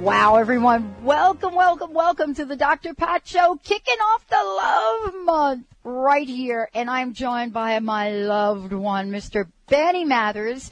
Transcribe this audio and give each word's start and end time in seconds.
Wow, 0.00 0.36
everyone. 0.36 0.94
Welcome, 1.04 1.54
welcome, 1.54 1.92
welcome 1.92 2.34
to 2.36 2.46
the 2.46 2.56
Dr. 2.56 2.94
Pat 2.94 3.28
Show, 3.28 3.60
kicking 3.62 3.98
off 3.98 4.26
the 4.28 4.42
love 4.42 5.24
month 5.26 5.66
right 5.84 6.26
here. 6.26 6.70
And 6.72 6.88
I'm 6.88 7.12
joined 7.12 7.52
by 7.52 7.78
my 7.80 8.10
loved 8.10 8.72
one, 8.72 9.10
Mr. 9.10 9.46
Benny 9.68 10.06
Mathers. 10.06 10.70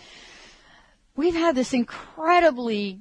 We've 1.15 1.35
had 1.35 1.55
this 1.55 1.75
incredibly 1.75 3.01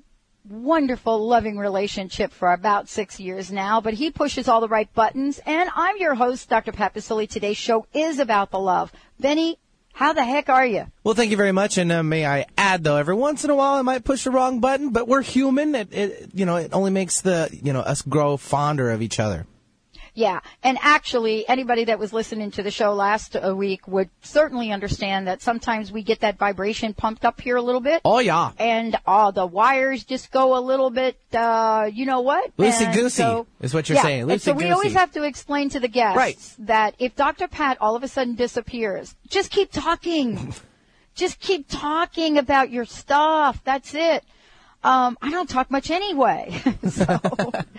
wonderful, 0.49 1.25
loving 1.25 1.57
relationship 1.57 2.33
for 2.33 2.51
about 2.51 2.89
six 2.89 3.21
years 3.21 3.49
now, 3.49 3.79
but 3.79 3.93
he 3.93 4.11
pushes 4.11 4.49
all 4.49 4.59
the 4.59 4.67
right 4.67 4.93
buttons. 4.93 5.39
And 5.45 5.69
I'm 5.77 5.95
your 5.95 6.15
host, 6.15 6.49
Dr. 6.49 6.73
Pat 6.73 6.93
Baccili. 6.93 7.29
Today's 7.29 7.55
show 7.55 7.87
is 7.93 8.19
about 8.19 8.51
the 8.51 8.59
love. 8.59 8.91
Benny, 9.17 9.59
how 9.97 10.13
the 10.13 10.23
heck 10.23 10.47
are 10.47 10.63
you? 10.63 10.85
Well, 11.03 11.15
thank 11.15 11.31
you 11.31 11.37
very 11.37 11.51
much. 11.51 11.79
And 11.79 11.91
uh, 11.91 12.03
may 12.03 12.23
I 12.23 12.45
add, 12.55 12.83
though, 12.83 12.97
every 12.97 13.15
once 13.15 13.43
in 13.43 13.49
a 13.49 13.55
while 13.55 13.73
I 13.73 13.81
might 13.81 14.03
push 14.03 14.25
the 14.25 14.29
wrong 14.29 14.59
button, 14.59 14.91
but 14.91 15.07
we're 15.07 15.23
human. 15.23 15.73
It, 15.73 15.91
it, 15.91 16.29
you 16.35 16.45
know, 16.45 16.57
it 16.57 16.71
only 16.71 16.91
makes 16.91 17.21
the, 17.21 17.49
you 17.63 17.73
know, 17.73 17.79
us 17.79 18.03
grow 18.03 18.37
fonder 18.37 18.91
of 18.91 19.01
each 19.01 19.19
other. 19.19 19.47
Yeah, 20.17 20.39
and 20.63 20.79
actually, 20.81 21.47
anybody 21.47 21.83
that 21.83 21.99
was 21.99 22.11
listening 22.11 22.49
to 22.49 22.63
the 22.63 22.71
show 22.71 22.91
last 22.95 23.35
uh, 23.35 23.55
week 23.55 23.87
would 23.87 24.09
certainly 24.23 24.71
understand 24.71 25.27
that 25.27 25.43
sometimes 25.43 25.91
we 25.91 26.01
get 26.01 26.21
that 26.21 26.39
vibration 26.39 26.95
pumped 26.95 27.23
up 27.23 27.39
here 27.39 27.55
a 27.55 27.61
little 27.61 27.81
bit. 27.81 28.01
Oh 28.03 28.17
yeah, 28.17 28.51
and 28.57 28.97
uh, 29.05 29.29
the 29.29 29.45
wires 29.45 30.03
just 30.03 30.31
go 30.31 30.57
a 30.57 30.59
little 30.59 30.89
bit. 30.89 31.19
Uh, 31.31 31.91
you 31.93 32.07
know 32.07 32.21
what? 32.21 32.57
Loosey 32.57 32.91
goosey 32.95 33.21
so, 33.21 33.45
is 33.61 33.75
what 33.75 33.89
you're 33.89 33.97
yeah, 33.97 34.01
saying. 34.01 34.25
Loosey 34.25 34.39
so 34.39 34.53
we 34.53 34.71
always 34.71 34.93
have 34.93 35.11
to 35.11 35.21
explain 35.21 35.69
to 35.69 35.79
the 35.79 35.87
guests 35.87 36.17
right. 36.17 36.55
that 36.65 36.95
if 36.97 37.15
Dr. 37.15 37.47
Pat 37.47 37.77
all 37.79 37.95
of 37.95 38.01
a 38.01 38.07
sudden 38.07 38.33
disappears, 38.33 39.15
just 39.27 39.51
keep 39.51 39.71
talking. 39.71 40.51
just 41.13 41.39
keep 41.39 41.67
talking 41.67 42.39
about 42.39 42.71
your 42.71 42.85
stuff. 42.85 43.63
That's 43.63 43.93
it. 43.93 44.23
Um, 44.83 45.15
I 45.21 45.29
don't 45.29 45.49
talk 45.49 45.69
much 45.69 45.91
anyway. 45.91 46.59
so, 46.89 47.19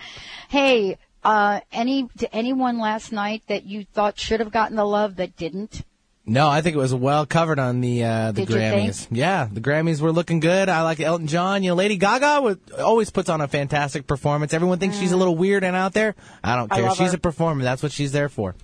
hey, 0.49 0.97
uh, 1.23 1.59
any 1.71 2.07
to 2.17 2.33
anyone 2.35 2.79
last 2.79 3.11
night 3.11 3.43
that 3.47 3.65
you 3.65 3.85
thought 3.85 4.19
should 4.19 4.39
have 4.39 4.51
gotten 4.51 4.75
the 4.75 4.85
love 4.85 5.17
that 5.17 5.35
didn't? 5.35 5.83
No, 6.25 6.47
I 6.47 6.61
think 6.61 6.75
it 6.75 6.79
was 6.79 6.93
well 6.93 7.25
covered 7.25 7.57
on 7.57 7.81
the 7.81 8.03
uh, 8.03 8.31
the 8.31 8.45
Did 8.45 8.55
Grammys. 8.55 9.07
Yeah, 9.09 9.47
the 9.51 9.61
Grammys 9.61 9.99
were 9.99 10.11
looking 10.11 10.39
good. 10.39 10.69
I 10.69 10.83
like 10.83 10.99
Elton 10.99 11.25
John. 11.25 11.63
You 11.63 11.71
know, 11.71 11.75
Lady 11.75 11.97
Gaga 11.97 12.41
would, 12.41 12.71
always 12.73 13.09
puts 13.09 13.29
on 13.29 13.41
a 13.41 13.47
fantastic 13.47 14.05
performance. 14.05 14.53
Everyone 14.53 14.77
thinks 14.77 14.97
mm. 14.97 14.99
she's 14.99 15.11
a 15.11 15.15
mm. 15.15 15.19
little 15.19 15.35
weird 15.35 15.63
and 15.63 15.75
out 15.75 15.93
there. 15.93 16.15
I 16.43 16.55
don't 16.55 16.69
care. 16.69 16.87
I 16.87 16.93
she's 16.93 17.11
her. 17.11 17.17
a 17.17 17.19
performer. 17.19 17.63
That's 17.63 17.81
what 17.81 17.91
she's 17.91 18.11
there 18.11 18.29
for. 18.29 18.55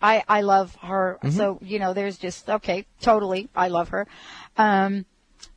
I 0.00 0.24
I 0.28 0.40
love 0.40 0.74
her. 0.76 1.18
Mm-hmm. 1.22 1.36
So 1.36 1.58
you 1.60 1.78
know, 1.78 1.92
there's 1.92 2.16
just 2.16 2.48
okay, 2.48 2.86
totally. 3.02 3.50
I 3.54 3.68
love 3.68 3.90
her. 3.90 4.06
Um, 4.56 5.04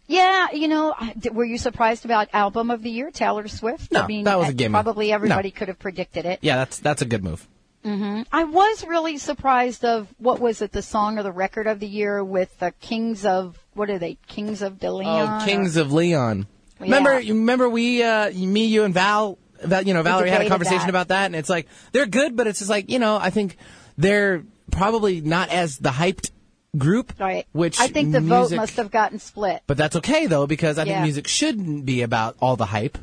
yeah, 0.08 0.52
you 0.52 0.68
know, 0.68 0.94
were 1.32 1.46
you 1.46 1.58
surprised 1.58 2.06
about 2.06 2.30
album 2.34 2.72
of 2.72 2.84
the 2.84 2.90
year, 2.90 3.12
Taylor 3.12 3.48
Swift? 3.48 3.92
No, 3.92 4.02
I 4.02 4.08
mean, 4.08 4.26
that 4.26 4.38
was 4.38 4.50
a 4.50 4.54
gimme. 4.54 4.73
Probably 4.73 5.12
everybody 5.12 5.50
no. 5.50 5.56
could 5.56 5.68
have 5.70 5.80
predicted 5.80 6.26
it. 6.26 6.40
Yeah, 6.42 6.58
that's 6.58 6.80
that's 6.80 7.02
a 7.02 7.06
good 7.06 7.23
move. 7.23 7.48
Mm-hmm. 7.86 8.22
I 8.32 8.45
was 8.45 8.86
really 8.86 9.18
surprised 9.18 9.84
of 9.84 10.08
what 10.18 10.40
was 10.40 10.62
it, 10.62 10.72
the 10.72 10.82
song 10.82 11.20
or 11.20 11.23
the 11.23 11.32
record 11.32 11.68
of 11.68 11.80
the 11.80 11.88
year 11.88 12.23
with 12.23 12.58
the 12.60 12.72
Kings 12.80 13.26
of 13.26 13.60
what 13.73 13.90
are 13.90 14.00
they, 14.00 14.18
Kings 14.28 14.62
of 14.62 14.80
De 14.80 14.92
Leon? 14.92 15.42
Oh, 15.42 15.45
Kings 15.45 15.77
or? 15.77 15.82
of 15.82 15.92
Leon. 15.92 16.48
Yeah. 16.80 16.83
Remember, 16.86 17.20
you 17.20 17.33
remember 17.33 17.70
we, 17.70 18.02
uh, 18.04 18.32
me, 18.32 18.66
you, 18.66 18.83
and 18.83 18.94
Val, 18.94 19.38
Val 19.61 19.83
you 19.83 19.94
know, 19.94 20.02
Valerie 20.02 20.30
had 20.30 20.42
a 20.42 20.50
conversation 20.50 20.80
that. 20.80 20.89
about 20.89 21.10
that, 21.10 21.26
and 21.26 21.36
it's 21.36 21.50
like 21.50 21.67
they're 21.92 22.06
good, 22.06 22.36
but 22.36 22.48
it's 22.48 22.60
just 22.60 22.70
like 22.70 22.89
you 22.89 23.00
know, 23.00 23.17
I 23.17 23.30
think 23.30 23.58
they're 23.98 24.44
probably 24.72 25.22
not 25.22 25.50
as 25.50 25.77
the 25.77 25.89
hyped 25.89 26.32
group. 26.78 27.14
Right. 27.20 27.45
Which 27.52 27.80
I 27.80 27.88
think 27.88 28.11
the 28.11 28.22
music, 28.22 28.58
vote 28.58 28.61
must 28.61 28.78
have 28.78 28.92
gotten 28.92 29.20
split. 29.20 29.61
But 29.67 29.78
that's 29.78 29.95
okay 29.98 30.28
though, 30.28 30.48
because 30.48 30.78
I 30.78 30.84
yeah. 30.84 30.94
think 30.94 31.04
music 31.04 31.28
shouldn't 31.28 31.86
be 31.86 32.02
about 32.02 32.36
all 32.39 32.56
the 32.56 32.66
hype. 32.66 32.98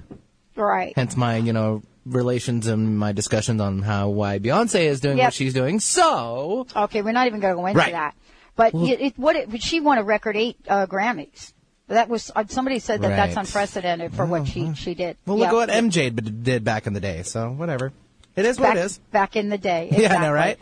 Right. 0.56 0.92
Hence 0.94 1.16
my, 1.16 1.36
you 1.36 1.52
know, 1.52 1.82
relations 2.04 2.66
and 2.66 2.98
my 2.98 3.12
discussions 3.12 3.60
on 3.60 3.82
how 3.82 4.08
why 4.08 4.38
Beyonce 4.38 4.82
is 4.82 5.00
doing 5.00 5.18
yep. 5.18 5.28
what 5.28 5.34
she's 5.34 5.54
doing. 5.54 5.80
So. 5.80 6.66
Okay, 6.74 7.02
we're 7.02 7.12
not 7.12 7.26
even 7.26 7.40
going 7.40 7.54
to 7.54 7.60
go 7.60 7.66
into 7.66 7.78
right. 7.78 7.92
that. 7.92 8.14
But 8.56 8.74
well, 8.74 8.86
it, 8.86 9.00
it, 9.00 9.18
what 9.18 9.36
it, 9.36 9.62
she 9.62 9.80
won 9.80 9.98
a 9.98 10.02
record 10.02 10.36
eight 10.36 10.56
uh, 10.68 10.86
Grammys. 10.86 11.52
That 11.86 12.08
was 12.08 12.30
uh, 12.36 12.44
somebody 12.46 12.78
said 12.78 13.00
that 13.02 13.08
right. 13.08 13.16
that's 13.16 13.36
unprecedented 13.36 14.14
for 14.14 14.24
what 14.24 14.46
she 14.46 14.74
she 14.74 14.94
did. 14.94 15.16
Well, 15.26 15.38
yeah. 15.38 15.50
look 15.50 15.68
what 15.68 15.68
MJ 15.70 16.42
did 16.42 16.62
back 16.62 16.86
in 16.86 16.92
the 16.92 17.00
day. 17.00 17.22
So 17.22 17.50
whatever, 17.50 17.92
it 18.36 18.44
is 18.44 18.58
back, 18.58 18.68
what 18.68 18.76
it 18.76 18.84
is. 18.84 18.98
Back 19.10 19.34
in 19.34 19.48
the 19.48 19.58
day, 19.58 19.86
exactly. 19.86 20.04
yeah, 20.04 20.14
I 20.14 20.20
know, 20.20 20.32
right? 20.32 20.58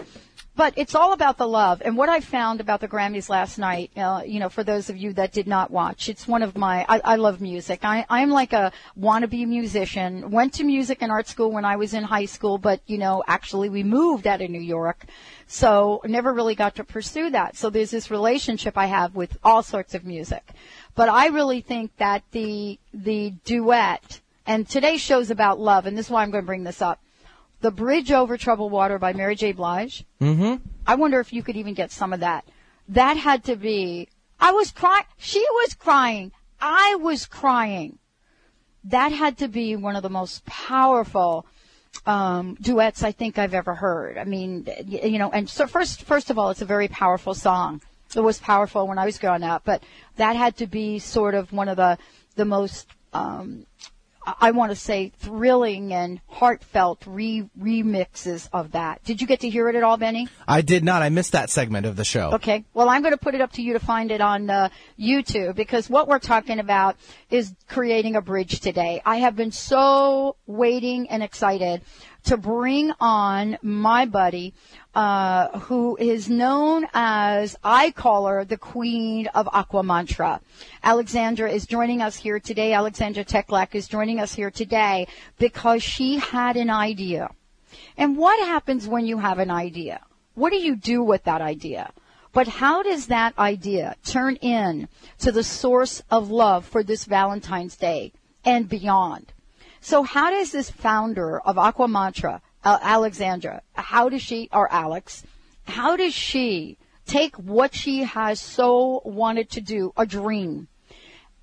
But 0.58 0.74
it's 0.74 0.96
all 0.96 1.12
about 1.12 1.38
the 1.38 1.46
love. 1.46 1.82
And 1.84 1.96
what 1.96 2.08
I 2.08 2.18
found 2.18 2.60
about 2.60 2.80
the 2.80 2.88
Grammys 2.88 3.28
last 3.28 3.58
night, 3.58 3.92
uh, 3.96 4.22
you 4.26 4.40
know, 4.40 4.48
for 4.48 4.64
those 4.64 4.90
of 4.90 4.96
you 4.96 5.12
that 5.12 5.30
did 5.30 5.46
not 5.46 5.70
watch, 5.70 6.08
it's 6.08 6.26
one 6.26 6.42
of 6.42 6.56
my, 6.56 6.84
I, 6.88 7.00
I 7.12 7.14
love 7.14 7.40
music. 7.40 7.84
I, 7.84 8.04
I'm 8.10 8.30
like 8.30 8.52
a 8.52 8.72
wannabe 8.98 9.46
musician. 9.46 10.32
Went 10.32 10.54
to 10.54 10.64
music 10.64 11.00
and 11.00 11.12
art 11.12 11.28
school 11.28 11.52
when 11.52 11.64
I 11.64 11.76
was 11.76 11.94
in 11.94 12.02
high 12.02 12.24
school, 12.24 12.58
but, 12.58 12.80
you 12.88 12.98
know, 12.98 13.22
actually 13.28 13.68
we 13.68 13.84
moved 13.84 14.26
out 14.26 14.42
of 14.42 14.50
New 14.50 14.60
York. 14.60 15.04
So 15.46 16.00
never 16.04 16.32
really 16.32 16.56
got 16.56 16.74
to 16.74 16.82
pursue 16.82 17.30
that. 17.30 17.56
So 17.56 17.70
there's 17.70 17.92
this 17.92 18.10
relationship 18.10 18.76
I 18.76 18.86
have 18.86 19.14
with 19.14 19.38
all 19.44 19.62
sorts 19.62 19.94
of 19.94 20.04
music. 20.04 20.42
But 20.96 21.08
I 21.08 21.28
really 21.28 21.60
think 21.60 21.96
that 21.98 22.24
the, 22.32 22.80
the 22.92 23.32
duet, 23.44 24.18
and 24.44 24.68
today's 24.68 25.00
show's 25.00 25.30
about 25.30 25.60
love, 25.60 25.86
and 25.86 25.96
this 25.96 26.06
is 26.06 26.10
why 26.10 26.24
I'm 26.24 26.32
going 26.32 26.42
to 26.42 26.46
bring 26.46 26.64
this 26.64 26.82
up 26.82 26.98
the 27.60 27.70
Bridge 27.70 28.12
Over 28.12 28.36
Troubled 28.36 28.72
Water 28.72 28.98
by 28.98 29.12
Mary 29.12 29.34
J. 29.34 29.52
Blige. 29.52 30.04
Mm-hmm. 30.20 30.64
I 30.86 30.94
wonder 30.94 31.20
if 31.20 31.32
you 31.32 31.42
could 31.42 31.56
even 31.56 31.74
get 31.74 31.90
some 31.90 32.12
of 32.12 32.20
that. 32.20 32.44
That 32.88 33.16
had 33.16 33.44
to 33.44 33.56
be. 33.56 34.08
I 34.40 34.52
was 34.52 34.70
crying. 34.70 35.04
She 35.16 35.40
was 35.40 35.74
crying. 35.74 36.32
I 36.60 36.96
was 36.96 37.26
crying. 37.26 37.98
That 38.84 39.12
had 39.12 39.38
to 39.38 39.48
be 39.48 39.76
one 39.76 39.96
of 39.96 40.02
the 40.02 40.08
most 40.08 40.44
powerful 40.46 41.46
um, 42.06 42.56
duets 42.60 43.02
I 43.02 43.12
think 43.12 43.38
I've 43.38 43.54
ever 43.54 43.74
heard. 43.74 44.18
I 44.18 44.24
mean, 44.24 44.66
you 44.86 45.18
know, 45.18 45.30
and 45.30 45.48
so 45.48 45.66
first, 45.66 46.02
first 46.02 46.30
of 46.30 46.38
all, 46.38 46.50
it's 46.50 46.62
a 46.62 46.66
very 46.66 46.88
powerful 46.88 47.34
song. 47.34 47.82
It 48.14 48.20
was 48.20 48.38
powerful 48.38 48.86
when 48.86 48.98
I 48.98 49.04
was 49.04 49.18
growing 49.18 49.42
up, 49.42 49.62
but 49.64 49.82
that 50.16 50.34
had 50.34 50.56
to 50.58 50.66
be 50.66 50.98
sort 50.98 51.34
of 51.34 51.52
one 51.52 51.68
of 51.68 51.76
the 51.76 51.98
the 52.36 52.46
most 52.46 52.88
um, 53.12 53.66
I 54.40 54.50
want 54.50 54.70
to 54.70 54.76
say 54.76 55.12
thrilling 55.18 55.92
and 55.92 56.20
heartfelt 56.26 57.04
re- 57.06 57.48
remixes 57.58 58.48
of 58.52 58.72
that. 58.72 59.02
Did 59.04 59.20
you 59.20 59.26
get 59.26 59.40
to 59.40 59.50
hear 59.50 59.68
it 59.68 59.76
at 59.76 59.82
all, 59.82 59.96
Benny? 59.96 60.28
I 60.46 60.62
did 60.62 60.84
not. 60.84 61.02
I 61.02 61.08
missed 61.08 61.32
that 61.32 61.50
segment 61.50 61.86
of 61.86 61.96
the 61.96 62.04
show. 62.04 62.32
Okay. 62.34 62.64
Well, 62.74 62.88
I'm 62.88 63.02
going 63.02 63.14
to 63.14 63.18
put 63.18 63.34
it 63.34 63.40
up 63.40 63.52
to 63.52 63.62
you 63.62 63.74
to 63.74 63.80
find 63.80 64.10
it 64.10 64.20
on 64.20 64.50
uh, 64.50 64.68
YouTube 64.98 65.54
because 65.54 65.88
what 65.88 66.08
we're 66.08 66.18
talking 66.18 66.58
about 66.58 66.96
is 67.30 67.54
creating 67.68 68.16
a 68.16 68.22
bridge 68.22 68.60
today. 68.60 69.02
I 69.04 69.16
have 69.16 69.36
been 69.36 69.52
so 69.52 70.36
waiting 70.46 71.08
and 71.10 71.22
excited 71.22 71.82
to 72.24 72.36
bring 72.36 72.92
on 73.00 73.58
my 73.62 74.06
buddy, 74.06 74.54
uh, 74.94 75.58
who 75.60 75.96
is 75.96 76.28
known 76.28 76.86
as, 76.92 77.56
I 77.62 77.90
call 77.90 78.26
her 78.26 78.44
the 78.44 78.56
queen 78.56 79.28
of 79.28 79.46
Aquamantra. 79.46 80.40
Alexandra 80.82 81.50
is 81.50 81.66
joining 81.66 82.02
us 82.02 82.16
here 82.16 82.40
today. 82.40 82.72
Alexandra 82.72 83.24
Teklak 83.24 83.74
is 83.74 83.88
joining 83.88 84.20
us 84.20 84.34
here 84.34 84.50
today 84.50 85.06
because 85.38 85.82
she 85.82 86.18
had 86.18 86.56
an 86.56 86.70
idea. 86.70 87.30
And 87.96 88.16
what 88.16 88.38
happens 88.46 88.86
when 88.88 89.06
you 89.06 89.18
have 89.18 89.38
an 89.38 89.50
idea? 89.50 90.00
What 90.34 90.50
do 90.50 90.58
you 90.58 90.76
do 90.76 91.02
with 91.02 91.24
that 91.24 91.40
idea? 91.40 91.92
But 92.32 92.46
how 92.46 92.82
does 92.82 93.06
that 93.06 93.36
idea 93.38 93.96
turn 94.04 94.36
in 94.36 94.88
to 95.18 95.32
the 95.32 95.42
source 95.42 96.02
of 96.10 96.30
love 96.30 96.64
for 96.64 96.82
this 96.82 97.04
Valentine's 97.04 97.76
Day 97.76 98.12
and 98.44 98.68
beyond? 98.68 99.32
So 99.80 100.02
how 100.02 100.30
does 100.30 100.52
this 100.52 100.70
founder 100.70 101.40
of 101.40 101.58
Aqua 101.58 101.88
Mantra, 101.88 102.42
uh, 102.64 102.78
Alexandra, 102.82 103.62
how 103.74 104.08
does 104.08 104.22
she, 104.22 104.48
or 104.52 104.70
Alex, 104.72 105.24
how 105.64 105.96
does 105.96 106.14
she 106.14 106.78
take 107.06 107.36
what 107.36 107.74
she 107.74 108.02
has 108.02 108.40
so 108.40 109.02
wanted 109.04 109.50
to 109.50 109.60
do, 109.60 109.92
a 109.96 110.04
dream, 110.04 110.68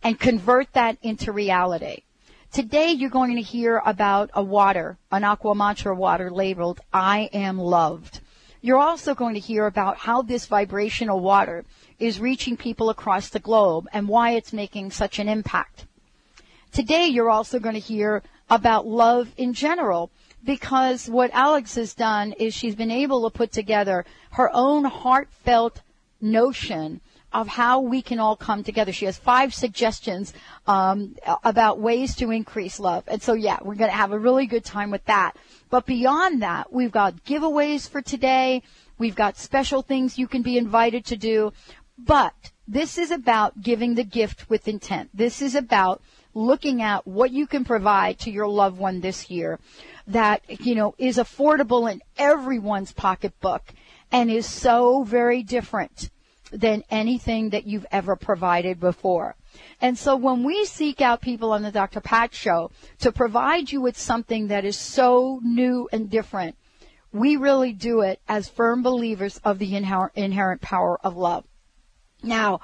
and 0.04 0.20
convert 0.20 0.74
that 0.74 0.98
into 1.02 1.32
reality? 1.32 2.04
Today 2.52 2.92
you're 2.92 3.10
going 3.10 3.36
to 3.36 3.42
hear 3.42 3.82
about 3.86 4.30
a 4.34 4.44
water, 4.44 4.98
an 5.12 5.24
Aqua 5.24 5.56
Mantra 5.56 5.96
water 5.96 6.32
labeled 6.32 6.80
I 6.94 7.30
am 7.34 7.58
loved. 7.58 8.22
You're 8.62 8.80
also 8.80 9.14
going 9.14 9.36
to 9.36 9.40
hear 9.40 9.66
about 9.66 9.98
how 9.98 10.22
this 10.22 10.46
vibrational 10.46 11.20
water 11.20 11.66
is 12.00 12.20
reaching 12.20 12.58
people 12.58 12.90
across 12.90 13.30
the 13.30 13.40
globe 13.40 13.88
and 13.94 14.08
why 14.08 14.32
it's 14.32 14.54
making 14.54 14.92
such 14.92 15.20
an 15.20 15.30
impact. 15.30 15.86
Today 16.75 17.06
you're 17.06 17.30
also 17.30 17.57
going 17.57 17.75
to 17.75 17.80
hear 17.80 18.22
about 18.50 18.86
love 18.86 19.33
in 19.38 19.54
general 19.54 20.12
because 20.44 21.10
what 21.10 21.31
Alex 21.31 21.75
has 21.75 21.94
done 21.94 22.33
is 22.33 22.54
she's 22.54 22.75
been 22.75 22.92
able 22.92 23.24
to 23.24 23.33
put 23.33 23.54
together 23.54 24.04
her 24.31 24.50
own 24.54 24.83
heartfelt 24.83 25.81
notion 26.19 27.00
of 27.31 27.48
how 27.48 27.80
we 27.80 28.01
can 28.01 28.19
all 28.19 28.36
come 28.36 28.62
together. 28.62 28.92
She 28.92 29.06
has 29.06 29.18
five 29.18 29.54
suggestions 29.54 30.33
um, 30.68 31.16
about 31.45 31.80
ways 31.80 32.13
to 32.18 32.30
increase 32.30 32.77
love. 32.77 33.06
And 33.07 33.22
so, 33.22 33.36
yeah, 33.36 33.60
we're 33.63 33.75
going 33.75 33.89
to 33.89 33.95
have 33.95 34.12
a 34.12 34.19
really 34.19 34.45
good 34.45 34.66
time 34.66 34.92
with 34.92 35.06
that. 35.06 35.38
But 35.69 35.86
beyond 35.86 36.42
that, 36.42 36.74
we've 36.74 36.92
got 36.92 37.24
giveaways 37.24 37.88
for 37.88 38.01
today. 38.01 38.63
We've 38.98 39.16
got 39.16 39.38
special 39.38 39.81
things 39.81 40.18
you 40.18 40.27
can 40.27 40.42
be 40.42 40.57
invited 40.57 41.06
to 41.06 41.16
do. 41.16 41.54
But 41.98 42.33
this 42.68 42.98
is 42.98 43.12
about 43.12 43.62
giving 43.62 43.95
the 43.95 44.04
gift 44.04 44.50
with 44.50 44.68
intent. 44.68 45.12
This 45.13 45.42
is 45.42 45.56
about 45.56 46.01
looking 46.36 46.82
at 46.82 47.08
what 47.08 47.32
you 47.32 47.48
can 47.48 47.64
provide 47.66 48.20
to 48.20 48.30
your 48.30 48.48
loved 48.48 48.78
one 48.78 49.00
this 49.00 49.32
year 49.32 49.60
that, 50.06 50.44
you 50.64 50.76
know, 50.76 50.94
is 50.98 51.18
affordable 51.18 51.92
in 51.92 52.02
everyone's 52.18 52.92
pocketbook 52.92 53.74
and 54.12 54.30
is 54.30 54.46
so 54.46 55.04
very 55.04 55.42
different 55.42 56.12
than 56.52 56.84
anything 56.92 57.50
that 57.50 57.66
you've 57.66 57.86
ever 57.92 58.16
provided 58.16 58.80
before. 58.80 59.36
And 59.82 59.98
so 59.98 60.16
when 60.16 60.44
we 60.44 60.66
seek 60.66 61.02
out 61.02 61.22
people 61.22 61.54
on 61.54 61.64
the 61.64 61.72
Dr. 61.72 62.02
Pat 62.02 62.34
show 62.34 62.70
to 63.00 63.12
provide 63.12 63.72
you 63.72 63.82
with 63.82 63.98
something 63.98 64.48
that 64.48 64.66
is 64.66 64.78
so 64.78 65.40
new 65.44 65.90
and 65.92 66.10
different, 66.10 66.56
we 67.12 67.38
really 67.38 67.72
do 67.72 68.02
it 68.02 68.20
as 68.28 68.50
firm 68.50 68.84
believers 68.84 69.40
of 69.46 69.58
the 69.58 69.76
inherent 69.76 70.62
power 70.62 71.00
of 71.02 71.16
love. 71.16 71.46
Now, 72.22 72.60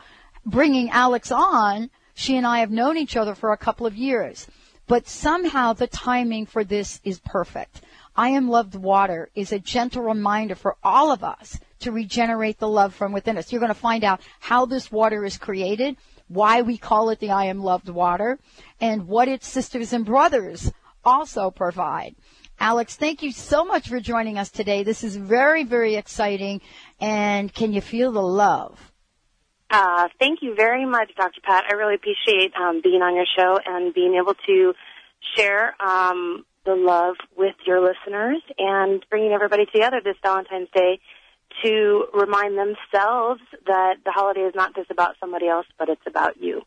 bringing 0.45 0.89
Alex 0.89 1.31
on, 1.31 1.89
she 2.21 2.37
and 2.37 2.45
I 2.45 2.59
have 2.59 2.69
known 2.69 2.97
each 2.97 3.17
other 3.17 3.33
for 3.33 3.51
a 3.51 3.57
couple 3.57 3.87
of 3.87 3.95
years, 3.95 4.45
but 4.87 5.07
somehow 5.07 5.73
the 5.73 5.87
timing 5.87 6.45
for 6.45 6.63
this 6.63 7.01
is 7.03 7.19
perfect. 7.19 7.81
I 8.15 8.29
Am 8.29 8.47
Loved 8.47 8.75
Water 8.75 9.29
is 9.33 9.51
a 9.51 9.57
gentle 9.57 10.03
reminder 10.03 10.53
for 10.53 10.75
all 10.83 11.11
of 11.11 11.23
us 11.23 11.59
to 11.79 11.91
regenerate 11.91 12.59
the 12.59 12.67
love 12.67 12.93
from 12.93 13.11
within 13.11 13.39
us. 13.39 13.51
You're 13.51 13.59
going 13.59 13.73
to 13.73 13.73
find 13.73 14.03
out 14.03 14.21
how 14.39 14.67
this 14.67 14.91
water 14.91 15.25
is 15.25 15.39
created, 15.39 15.97
why 16.27 16.61
we 16.61 16.77
call 16.77 17.09
it 17.09 17.19
the 17.19 17.31
I 17.31 17.45
Am 17.45 17.63
Loved 17.63 17.89
Water, 17.89 18.37
and 18.79 19.07
what 19.07 19.27
its 19.27 19.47
sisters 19.47 19.91
and 19.91 20.05
brothers 20.05 20.71
also 21.03 21.49
provide. 21.49 22.15
Alex, 22.59 22.95
thank 22.95 23.23
you 23.23 23.31
so 23.31 23.65
much 23.65 23.89
for 23.89 23.99
joining 23.99 24.37
us 24.37 24.51
today. 24.51 24.83
This 24.83 25.03
is 25.03 25.15
very, 25.15 25.63
very 25.63 25.95
exciting. 25.95 26.61
And 26.99 27.51
can 27.51 27.73
you 27.73 27.81
feel 27.81 28.11
the 28.11 28.21
love? 28.21 28.90
Uh, 29.71 30.09
thank 30.19 30.39
you 30.41 30.53
very 30.53 30.85
much, 30.85 31.11
Dr. 31.15 31.39
Pat. 31.41 31.63
I 31.69 31.75
really 31.75 31.95
appreciate 31.95 32.51
um, 32.59 32.81
being 32.83 33.01
on 33.01 33.15
your 33.15 33.25
show 33.37 33.57
and 33.65 33.93
being 33.93 34.15
able 34.21 34.33
to 34.45 34.73
share 35.37 35.81
um, 35.81 36.45
the 36.65 36.75
love 36.75 37.15
with 37.37 37.55
your 37.65 37.79
listeners 37.79 38.41
and 38.57 39.05
bringing 39.09 39.31
everybody 39.31 39.65
together 39.65 40.01
this 40.03 40.17
Valentine's 40.21 40.67
Day 40.75 40.99
to 41.63 42.05
remind 42.13 42.57
themselves 42.57 43.41
that 43.65 43.95
the 44.03 44.11
holiday 44.11 44.41
is 44.41 44.53
not 44.55 44.75
just 44.75 44.91
about 44.91 45.15
somebody 45.21 45.47
else, 45.47 45.65
but 45.79 45.87
it's 45.87 46.01
about 46.05 46.35
you. 46.37 46.63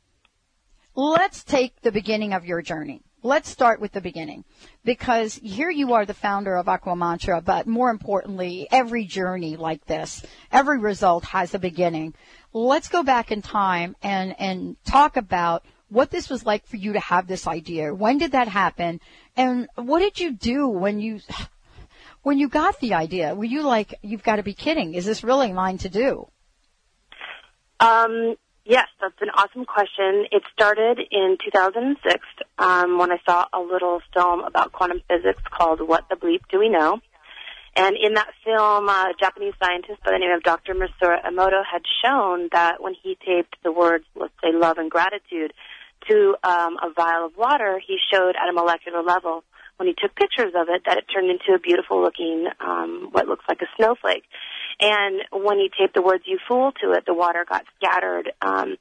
Let's 0.94 1.44
take 1.44 1.80
the 1.82 1.92
beginning 1.92 2.32
of 2.32 2.46
your 2.46 2.62
journey. 2.62 3.02
Let's 3.24 3.48
start 3.48 3.80
with 3.80 3.92
the 3.92 4.02
beginning 4.02 4.44
because 4.84 5.36
here 5.36 5.70
you 5.70 5.94
are 5.94 6.04
the 6.04 6.12
founder 6.12 6.56
of 6.56 6.66
Aquamantra, 6.66 7.42
but 7.42 7.66
more 7.66 7.88
importantly, 7.88 8.68
every 8.70 9.06
journey 9.06 9.56
like 9.56 9.86
this, 9.86 10.22
every 10.52 10.78
result 10.78 11.24
has 11.24 11.54
a 11.54 11.58
beginning. 11.58 12.12
Let's 12.52 12.88
go 12.88 13.02
back 13.02 13.32
in 13.32 13.40
time 13.40 13.96
and, 14.02 14.38
and 14.38 14.76
talk 14.84 15.16
about 15.16 15.64
what 15.88 16.10
this 16.10 16.28
was 16.28 16.44
like 16.44 16.66
for 16.66 16.76
you 16.76 16.92
to 16.92 17.00
have 17.00 17.26
this 17.26 17.46
idea. 17.46 17.94
When 17.94 18.18
did 18.18 18.32
that 18.32 18.48
happen? 18.48 19.00
And 19.38 19.68
what 19.74 20.00
did 20.00 20.20
you 20.20 20.32
do 20.32 20.68
when 20.68 21.00
you 21.00 21.20
when 22.24 22.38
you 22.38 22.50
got 22.50 22.78
the 22.80 22.92
idea, 22.92 23.34
were 23.34 23.44
you 23.44 23.62
like, 23.62 23.94
you've 24.02 24.22
got 24.22 24.36
to 24.36 24.42
be 24.42 24.52
kidding. 24.52 24.92
Is 24.92 25.06
this 25.06 25.24
really 25.24 25.50
mine 25.50 25.78
to 25.78 25.88
do? 25.88 26.28
Um, 27.80 28.36
yes, 28.64 28.88
that's 29.00 29.20
an 29.20 29.30
awesome 29.30 29.64
question. 29.64 30.26
It 30.32 30.42
started 30.52 31.00
in 31.10 31.36
2006 31.44 32.26
um, 32.58 32.98
when 32.98 33.12
I 33.12 33.18
saw 33.26 33.46
a 33.52 33.60
little 33.60 34.00
film 34.12 34.40
about 34.40 34.72
quantum 34.72 35.02
physics 35.08 35.42
called 35.50 35.80
What 35.80 36.08
the 36.08 36.16
Bleep 36.16 36.40
Do 36.50 36.58
We 36.58 36.68
Know? 36.68 37.00
And 37.76 37.96
in 38.00 38.14
that 38.14 38.30
film, 38.44 38.88
a 38.88 39.12
Japanese 39.18 39.54
scientist 39.62 40.02
by 40.04 40.12
the 40.12 40.18
name 40.18 40.30
of 40.30 40.42
Dr. 40.44 40.74
Masaru 40.74 41.24
Emoto 41.24 41.62
had 41.64 41.82
shown 42.04 42.48
that 42.52 42.80
when 42.80 42.94
he 42.94 43.18
taped 43.26 43.56
the 43.64 43.72
words, 43.72 44.04
let's 44.14 44.32
say, 44.42 44.52
love 44.52 44.78
and 44.78 44.90
gratitude 44.90 45.52
to 46.08 46.36
um, 46.44 46.76
a 46.82 46.92
vial 46.94 47.26
of 47.26 47.36
water, 47.36 47.80
he 47.84 47.98
showed 48.12 48.36
at 48.36 48.48
a 48.48 48.52
molecular 48.52 49.02
level 49.02 49.42
when 49.76 49.88
he 49.88 49.94
took 49.94 50.14
pictures 50.14 50.52
of 50.54 50.68
it 50.68 50.82
that 50.86 50.98
it 50.98 51.04
turned 51.12 51.30
into 51.30 51.52
a 51.52 51.58
beautiful 51.58 52.00
looking 52.00 52.46
um, 52.60 53.08
what 53.10 53.26
looks 53.26 53.44
like 53.48 53.60
a 53.60 53.66
snowflake. 53.76 54.24
And 54.80 55.22
when 55.32 55.58
he 55.58 55.70
taped 55.78 55.94
the 55.94 56.02
words 56.02 56.24
"you 56.26 56.38
fool" 56.48 56.72
to 56.82 56.92
it, 56.92 57.04
the 57.06 57.14
water 57.14 57.44
got 57.48 57.64
scattered. 57.76 58.32
Um, 58.42 58.76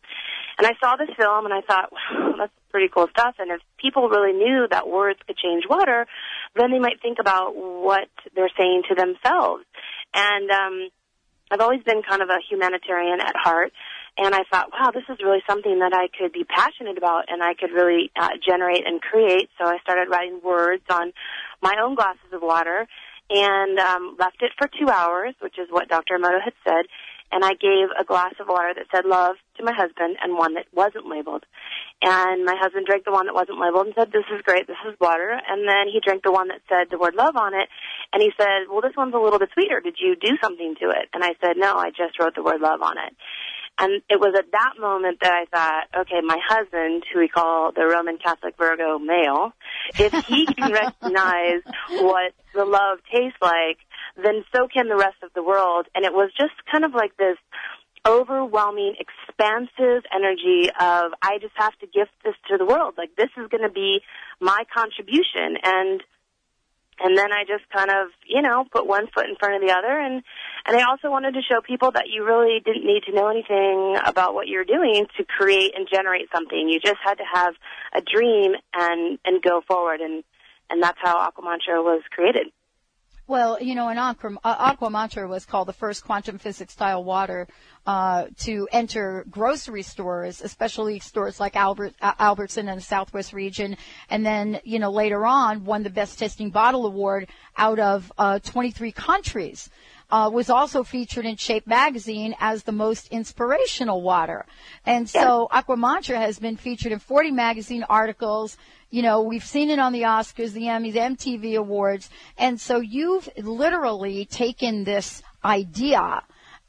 and 0.58 0.68
I 0.68 0.74
saw 0.80 0.96
this 0.96 1.10
film 1.18 1.46
and 1.46 1.54
I 1.54 1.62
thought, 1.62 1.92
wow, 1.92 2.34
that's 2.38 2.54
pretty 2.72 2.90
cool 2.94 3.08
stuff. 3.10 3.36
And 3.40 3.52
if 3.52 3.62
people 3.78 4.10
really 4.10 4.34
knew 4.34 4.68
that 4.70 4.88
words 4.88 5.20
could 5.26 5.38
change 5.38 5.64
water, 5.70 6.06
then 6.56 6.72
they 6.72 6.80
might 6.80 7.02
think 7.02 7.18
about 7.20 7.56
what 7.56 8.10
they're 8.36 8.52
saying 8.58 8.84
to 8.90 8.96
themselves. 8.96 9.64
And 10.14 10.50
um, 10.52 10.90
I've 11.52 11.62
always 11.62 11.84
been 11.84 12.02
kind 12.08 12.22
of 12.22 12.30
a 12.30 12.40
humanitarian 12.50 13.20
at 13.20 13.36
heart. 13.36 13.72
And 14.16 14.36
I 14.36 14.42
thought, 14.52 14.70
wow, 14.72 14.92
this 14.94 15.04
is 15.10 15.18
really 15.24 15.42
something 15.50 15.80
that 15.80 15.92
I 15.92 16.06
could 16.16 16.32
be 16.32 16.44
passionate 16.44 17.00
about 17.00 17.26
and 17.30 17.42
I 17.42 17.56
could 17.56 17.72
really 17.72 18.12
uh, 18.16 18.30
generate 18.48 18.86
and 18.86 19.02
create. 19.02 19.50
So 19.58 19.66
I 19.66 19.80
started 19.82 20.08
writing 20.08 20.40
words 20.44 20.84
on 20.92 21.14
my 21.64 21.74
own 21.84 21.96
glasses 21.96 22.30
of 22.32 22.44
water 22.44 22.88
and 23.30 23.80
um, 23.80 24.16
left 24.20 24.42
it 24.42 24.52
for 24.58 24.68
two 24.68 24.90
hours, 24.90 25.36
which 25.42 25.58
is 25.58 25.68
what 25.70 25.90
Dr. 25.90 26.18
Emoto 26.18 26.42
had 26.44 26.54
said. 26.64 26.86
And 27.32 27.44
I 27.44 27.58
gave 27.58 27.90
a 27.98 28.06
glass 28.06 28.34
of 28.40 28.48
water 28.48 28.74
that 28.76 28.86
said 28.94 29.06
love 29.06 29.38
to 29.58 29.64
my 29.64 29.74
husband 29.74 30.18
and 30.22 30.38
one 30.38 30.54
that 30.54 30.68
wasn't 30.72 31.10
labeled. 31.10 31.46
And 32.04 32.46
my 32.46 32.54
husband 32.60 32.86
drank 32.86 33.06
the 33.06 33.12
one 33.12 33.26
that 33.26 33.34
wasn't 33.34 33.58
labeled 33.58 33.88
and 33.88 33.96
said, 33.98 34.12
this 34.12 34.30
is 34.30 34.46
great, 34.46 34.68
this 34.68 34.78
is 34.86 34.94
water. 35.02 35.34
And 35.34 35.68
then 35.68 35.90
he 35.90 35.98
drank 35.98 36.22
the 36.22 36.32
one 36.32 36.50
that 36.50 36.62
said 36.70 36.92
the 36.92 37.00
word 37.00 37.16
love 37.16 37.36
on 37.36 37.56
it. 37.56 37.70
And 38.14 38.22
he 38.22 38.30
said, 38.38 38.70
well, 38.70 38.82
this 38.82 38.94
one's 38.96 39.16
a 39.16 39.24
little 39.24 39.40
bit 39.40 39.50
sweeter. 39.54 39.80
Did 39.80 39.98
you 39.98 40.14
do 40.14 40.38
something 40.44 40.76
to 40.82 40.94
it? 40.94 41.10
And 41.14 41.24
I 41.24 41.34
said, 41.42 41.58
no, 41.58 41.74
I 41.74 41.90
just 41.90 42.20
wrote 42.20 42.36
the 42.36 42.44
word 42.44 42.62
love 42.62 42.84
on 42.84 43.02
it. 43.02 43.18
And 43.80 44.02
it 44.10 44.20
was 44.20 44.36
at 44.38 44.52
that 44.52 44.74
moment 44.80 45.20
that 45.22 45.32
I 45.34 45.46
thought, 45.46 46.02
okay, 46.02 46.22
my 46.24 46.38
husband, 46.48 47.04
who 47.12 47.20
we 47.20 47.28
call 47.28 47.72
the 47.72 47.86
Roman 47.86 48.18
Catholic 48.18 48.56
Virgo 48.58 49.00
male, 49.00 49.54
if 49.98 50.14
he 50.26 50.46
can 50.58 50.72
recognize 50.72 51.62
what 51.90 52.34
the 52.54 52.66
love 52.66 53.00
tastes 53.12 53.38
like, 53.42 53.78
then 54.16 54.46
so 54.56 54.68
can 54.68 54.88
the 54.90 54.96
rest 54.96 55.18
of 55.24 55.32
the 55.34 55.44
world. 55.44 55.88
And 55.96 56.06
it 56.06 56.14
was 56.14 56.30
just 56.38 56.54
kind 56.72 56.86
of 56.86 56.94
like 56.94 57.18
this 57.18 57.38
overwhelming, 58.08 58.96
expansive 59.00 60.04
energy 60.14 60.70
of, 60.70 61.14
I 61.22 61.40
just 61.42 61.54
have 61.56 61.74
to 61.80 61.88
gift 61.88 62.12
this 62.24 62.36
to 62.50 62.58
the 62.58 62.66
world. 62.66 62.96
Like, 62.98 63.16
this 63.16 63.30
is 63.38 63.48
going 63.50 63.64
to 63.64 63.74
be 63.74 64.02
my 64.40 64.64
contribution. 64.76 65.58
And 65.64 66.04
and 67.00 67.18
then 67.18 67.32
I 67.32 67.44
just 67.48 67.68
kind 67.70 67.90
of, 67.90 68.10
you 68.26 68.42
know, 68.42 68.66
put 68.72 68.88
one 68.88 69.08
foot 69.14 69.28
in 69.28 69.36
front 69.36 69.56
of 69.56 69.62
the 69.62 69.74
other 69.74 70.00
and 70.00 70.24
and 70.66 70.78
I 70.78 70.84
also 70.90 71.10
wanted 71.10 71.34
to 71.34 71.42
show 71.42 71.62
people 71.62 71.92
that 71.92 72.06
you 72.10 72.26
really 72.26 72.62
didn't 72.64 72.86
need 72.86 73.04
to 73.04 73.14
know 73.14 73.28
anything 73.28 73.98
about 74.06 74.34
what 74.34 74.48
you're 74.48 74.64
doing 74.64 75.06
to 75.18 75.26
create 75.26 75.74
and 75.76 75.88
generate 75.92 76.28
something. 76.34 76.70
You 76.70 76.80
just 76.80 77.00
had 77.04 77.16
to 77.16 77.26
have 77.34 77.56
a 77.94 78.02
dream 78.02 78.54
and 78.74 79.20
and 79.26 79.42
go 79.42 79.62
forward 79.68 80.02
and 80.02 80.24
and 80.70 80.82
that's 80.82 80.98
how 81.02 81.18
Aqua 81.18 81.44
Mantra 81.44 81.82
was 81.82 82.02
created. 82.12 82.48
Well, 83.26 83.58
you 83.62 83.74
know, 83.74 83.88
an 83.88 83.98
aqua, 83.98 84.38
aqua 84.44 84.90
was 85.30 85.46
called 85.46 85.70
the 85.70 85.74
first 85.74 86.04
quantum 86.04 86.38
physics 86.38 86.74
style 86.74 87.06
water 87.06 87.48
uh, 87.88 88.26
to 88.40 88.68
enter 88.74 89.26
grocery 89.30 89.84
stores, 89.84 90.42
especially 90.42 91.00
stores 91.00 91.40
like 91.40 91.56
Albert, 91.56 91.94
uh, 92.02 92.14
Albertson 92.20 92.68
in 92.68 92.76
the 92.76 92.82
Southwest 92.82 93.32
region, 93.32 93.78
and 94.10 94.26
then 94.26 94.60
you 94.66 94.78
know 94.78 94.92
later 94.92 95.26
on 95.26 95.64
won 95.64 95.84
the 95.84 95.90
best 95.90 96.20
tasting 96.20 96.50
bottle 96.50 96.86
award 96.86 97.30
out 97.58 97.80
of 97.80 98.12
uh, 98.18 98.40
23 98.40 98.92
countries. 98.92 99.70
Uh, 100.14 100.30
was 100.30 100.48
also 100.48 100.84
featured 100.84 101.26
in 101.26 101.36
Shape 101.38 101.66
magazine 101.66 102.36
as 102.40 102.62
the 102.62 102.72
most 102.72 103.08
inspirational 103.08 104.04
water. 104.04 104.46
And 104.86 105.10
so 105.10 105.48
Aqua 105.50 105.76
Mantra 105.76 106.20
has 106.20 106.38
been 106.38 106.56
featured 106.56 106.92
in 106.92 107.00
40 107.00 107.32
magazine 107.32 107.84
articles, 107.90 108.56
you 108.92 109.02
know, 109.02 109.24
we've 109.24 109.44
seen 109.44 109.72
it 109.72 109.80
on 109.80 109.92
the 109.92 110.04
Oscars, 110.04 110.52
the 110.52 110.66
Emmys, 110.66 110.94
MTV 110.94 111.58
Awards. 111.58 112.12
And 112.38 112.62
so 112.62 112.80
you've 112.80 113.28
literally 113.38 114.26
taken 114.26 114.84
this 114.84 115.24
idea 115.44 116.22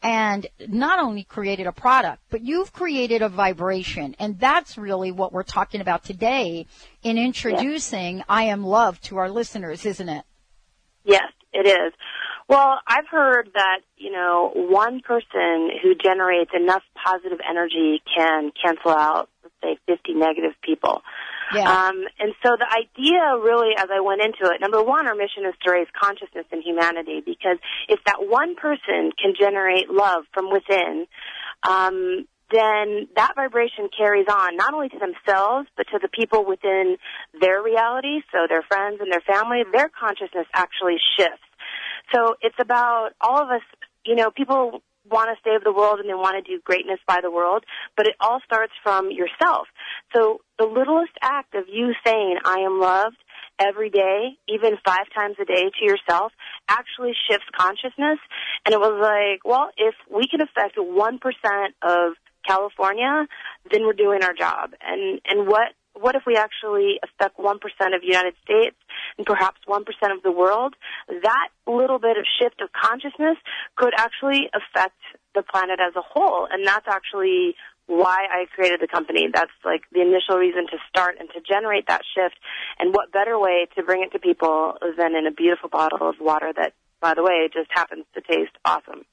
and 0.02 0.46
not 0.66 0.98
only 0.98 1.24
created 1.24 1.66
a 1.66 1.72
product, 1.72 2.22
but 2.30 2.40
you've 2.40 2.72
created 2.72 3.20
a 3.20 3.28
vibration. 3.28 4.16
And 4.18 4.40
that's 4.40 4.78
really 4.78 5.12
what 5.12 5.34
we're 5.34 5.42
talking 5.42 5.82
about 5.82 6.02
today 6.02 6.64
in 7.02 7.18
introducing 7.18 8.16
yes. 8.16 8.26
I 8.26 8.44
Am 8.44 8.64
Love 8.64 9.02
to 9.02 9.18
our 9.18 9.28
listeners, 9.28 9.84
isn't 9.84 10.08
it? 10.08 10.24
Yes, 11.04 11.30
it 11.52 11.66
is. 11.66 11.92
Well, 12.48 12.78
I've 12.86 13.08
heard 13.10 13.50
that, 13.54 13.80
you 13.96 14.12
know, 14.12 14.50
one 14.54 15.00
person 15.00 15.70
who 15.82 15.94
generates 15.94 16.50
enough 16.54 16.82
positive 16.94 17.38
energy 17.48 18.02
can 18.14 18.52
cancel 18.62 18.90
out, 18.90 19.30
let's 19.42 19.54
say, 19.62 19.78
50 19.86 20.14
negative 20.14 20.52
people. 20.62 21.02
Yeah. 21.54 21.62
Um, 21.62 22.04
and 22.18 22.34
so 22.44 22.56
the 22.58 22.68
idea 22.68 23.20
really, 23.40 23.72
as 23.76 23.88
I 23.92 24.00
went 24.00 24.20
into 24.20 24.52
it, 24.52 24.60
number 24.60 24.82
one, 24.82 25.06
our 25.06 25.14
mission 25.14 25.44
is 25.46 25.54
to 25.64 25.72
raise 25.72 25.86
consciousness 25.98 26.46
in 26.52 26.62
humanity 26.62 27.22
because 27.24 27.58
if 27.88 28.00
that 28.06 28.18
one 28.20 28.56
person 28.56 29.12
can 29.20 29.34
generate 29.38 29.88
love 29.88 30.24
from 30.32 30.50
within, 30.50 31.06
um, 31.62 32.26
then 32.52 33.08
that 33.16 33.32
vibration 33.34 33.88
carries 33.96 34.26
on 34.28 34.56
not 34.56 34.74
only 34.74 34.88
to 34.88 34.98
themselves 34.98 35.66
but 35.76 35.86
to 35.92 35.98
the 36.00 36.08
people 36.08 36.44
within 36.44 36.96
their 37.40 37.62
reality, 37.62 38.20
so 38.32 38.46
their 38.48 38.62
friends 38.62 39.00
and 39.00 39.10
their 39.10 39.24
family. 39.26 39.62
Their 39.72 39.88
consciousness 39.88 40.46
actually 40.54 40.96
shifts. 41.18 41.42
So 42.12 42.36
it's 42.40 42.56
about 42.60 43.10
all 43.20 43.42
of 43.42 43.48
us. 43.50 43.62
You 44.04 44.16
know, 44.16 44.30
people 44.30 44.82
want 45.10 45.30
to 45.30 45.36
save 45.48 45.62
the 45.64 45.72
world 45.72 46.00
and 46.00 46.08
they 46.08 46.14
want 46.14 46.42
to 46.42 46.50
do 46.50 46.60
greatness 46.64 46.98
by 47.06 47.20
the 47.22 47.30
world, 47.30 47.64
but 47.96 48.06
it 48.06 48.14
all 48.20 48.40
starts 48.44 48.72
from 48.82 49.10
yourself. 49.10 49.66
So 50.14 50.40
the 50.58 50.64
littlest 50.64 51.12
act 51.22 51.54
of 51.54 51.64
you 51.68 51.92
saying, 52.04 52.38
I 52.44 52.60
am 52.60 52.80
loved 52.80 53.16
every 53.58 53.90
day, 53.90 54.36
even 54.48 54.78
five 54.84 55.06
times 55.14 55.36
a 55.40 55.44
day 55.44 55.70
to 55.78 55.84
yourself, 55.84 56.32
actually 56.68 57.12
shifts 57.28 57.46
consciousness. 57.56 58.18
And 58.64 58.74
it 58.74 58.80
was 58.80 58.98
like, 59.00 59.44
well, 59.44 59.70
if 59.76 59.94
we 60.10 60.26
can 60.26 60.40
affect 60.40 60.76
1% 60.76 61.18
of 61.82 62.14
California, 62.46 63.26
then 63.70 63.82
we're 63.84 63.92
doing 63.92 64.22
our 64.22 64.34
job. 64.34 64.70
And, 64.80 65.20
and 65.26 65.46
what, 65.46 65.72
what 65.94 66.14
if 66.16 66.22
we 66.26 66.36
actually 66.36 66.98
affect 67.02 67.38
1% 67.38 67.54
of 67.54 68.00
the 68.00 68.06
United 68.06 68.34
States 68.44 68.76
and 69.16 69.26
perhaps 69.26 69.58
1% 69.68 69.80
of 70.12 70.22
the 70.22 70.32
world? 70.32 70.74
That 71.08 71.48
little 71.66 71.98
bit 71.98 72.16
of 72.16 72.24
shift 72.40 72.60
of 72.60 72.70
consciousness 72.72 73.38
could 73.76 73.94
actually 73.96 74.50
affect 74.52 74.98
the 75.34 75.42
planet 75.42 75.78
as 75.80 75.94
a 75.96 76.02
whole. 76.02 76.46
And 76.50 76.66
that's 76.66 76.86
actually 76.88 77.54
why 77.86 78.26
I 78.30 78.46
created 78.54 78.80
the 78.80 78.88
company. 78.88 79.28
That's 79.32 79.52
like 79.64 79.82
the 79.92 80.00
initial 80.00 80.36
reason 80.36 80.66
to 80.70 80.78
start 80.88 81.16
and 81.20 81.28
to 81.30 81.40
generate 81.40 81.86
that 81.88 82.02
shift. 82.14 82.36
And 82.78 82.94
what 82.94 83.12
better 83.12 83.38
way 83.38 83.66
to 83.76 83.82
bring 83.82 84.02
it 84.02 84.12
to 84.12 84.18
people 84.18 84.74
than 84.98 85.14
in 85.14 85.26
a 85.26 85.32
beautiful 85.32 85.68
bottle 85.68 86.08
of 86.08 86.16
water 86.20 86.52
that, 86.56 86.72
by 87.00 87.14
the 87.14 87.22
way, 87.22 87.48
just 87.52 87.70
happens 87.70 88.04
to 88.14 88.20
taste 88.20 88.56
awesome. 88.64 89.04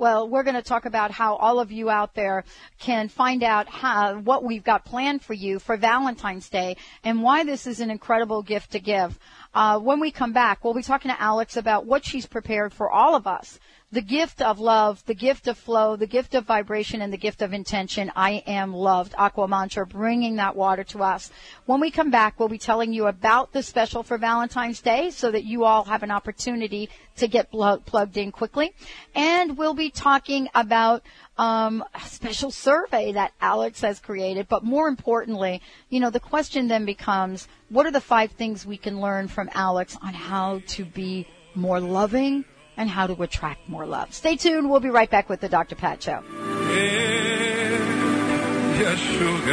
Well, 0.00 0.30
we're 0.30 0.44
going 0.44 0.56
to 0.56 0.62
talk 0.62 0.86
about 0.86 1.10
how 1.10 1.36
all 1.36 1.60
of 1.60 1.70
you 1.70 1.90
out 1.90 2.14
there 2.14 2.44
can 2.78 3.10
find 3.10 3.42
out 3.42 3.68
how, 3.68 4.18
what 4.20 4.42
we've 4.42 4.64
got 4.64 4.86
planned 4.86 5.20
for 5.20 5.34
you 5.34 5.58
for 5.58 5.76
Valentine's 5.76 6.48
Day 6.48 6.78
and 7.04 7.22
why 7.22 7.44
this 7.44 7.66
is 7.66 7.80
an 7.80 7.90
incredible 7.90 8.42
gift 8.42 8.72
to 8.72 8.80
give. 8.80 9.18
Uh, 9.52 9.78
when 9.78 10.00
we 10.00 10.10
come 10.10 10.32
back, 10.32 10.64
we'll 10.64 10.72
be 10.72 10.82
talking 10.82 11.10
to 11.10 11.20
Alex 11.20 11.58
about 11.58 11.84
what 11.84 12.02
she's 12.02 12.24
prepared 12.24 12.72
for 12.72 12.90
all 12.90 13.14
of 13.14 13.26
us 13.26 13.58
the 13.92 14.00
gift 14.00 14.40
of 14.40 14.60
love, 14.60 15.04
the 15.06 15.14
gift 15.14 15.48
of 15.48 15.58
flow, 15.58 15.96
the 15.96 16.06
gift 16.06 16.34
of 16.36 16.44
vibration, 16.44 17.02
and 17.02 17.12
the 17.12 17.18
gift 17.18 17.42
of 17.42 17.52
intention. 17.52 18.12
I 18.14 18.44
am 18.46 18.72
loved. 18.72 19.14
Aqua 19.18 19.48
Mantra 19.48 19.84
bringing 19.84 20.36
that 20.36 20.54
water 20.54 20.84
to 20.84 21.02
us. 21.02 21.30
When 21.66 21.80
we 21.80 21.90
come 21.90 22.10
back, 22.10 22.38
we'll 22.38 22.48
be 22.48 22.58
telling 22.58 22.92
you 22.92 23.06
about 23.08 23.52
the 23.52 23.64
special 23.64 24.04
for 24.04 24.16
Valentine's 24.16 24.80
Day 24.80 25.10
so 25.10 25.32
that 25.32 25.42
you 25.42 25.64
all 25.64 25.84
have 25.84 26.04
an 26.04 26.12
opportunity 26.12 26.88
to 27.16 27.26
get 27.26 27.50
plugged 27.50 28.16
in 28.16 28.30
quickly. 28.30 28.74
And 29.14 29.58
we'll 29.58 29.74
be 29.74 29.90
talking 29.90 30.48
about 30.54 31.02
um, 31.36 31.82
a 31.92 32.06
special 32.06 32.52
survey 32.52 33.12
that 33.12 33.32
Alex 33.40 33.80
has 33.80 33.98
created. 33.98 34.46
But 34.48 34.62
more 34.62 34.86
importantly, 34.86 35.62
you 35.88 35.98
know, 35.98 36.10
the 36.10 36.20
question 36.20 36.68
then 36.68 36.84
becomes, 36.84 37.48
what 37.70 37.86
are 37.86 37.90
the 37.90 38.00
five 38.00 38.30
things 38.32 38.64
we 38.64 38.76
can 38.76 39.00
learn 39.00 39.26
from 39.26 39.50
Alex 39.52 39.96
on 40.00 40.14
how 40.14 40.62
to 40.68 40.84
be 40.84 41.26
more 41.56 41.80
loving, 41.80 42.44
and 42.80 42.88
how 42.88 43.06
to 43.06 43.22
attract 43.22 43.68
more 43.68 43.84
love. 43.84 44.12
Stay 44.14 44.36
tuned. 44.36 44.70
We'll 44.70 44.80
be 44.80 44.88
right 44.88 45.10
back 45.10 45.28
with 45.28 45.40
the 45.40 45.50
Dr. 45.50 45.74
Pat 45.74 46.02
Show. 46.02 46.24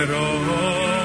Oh, 0.10 0.97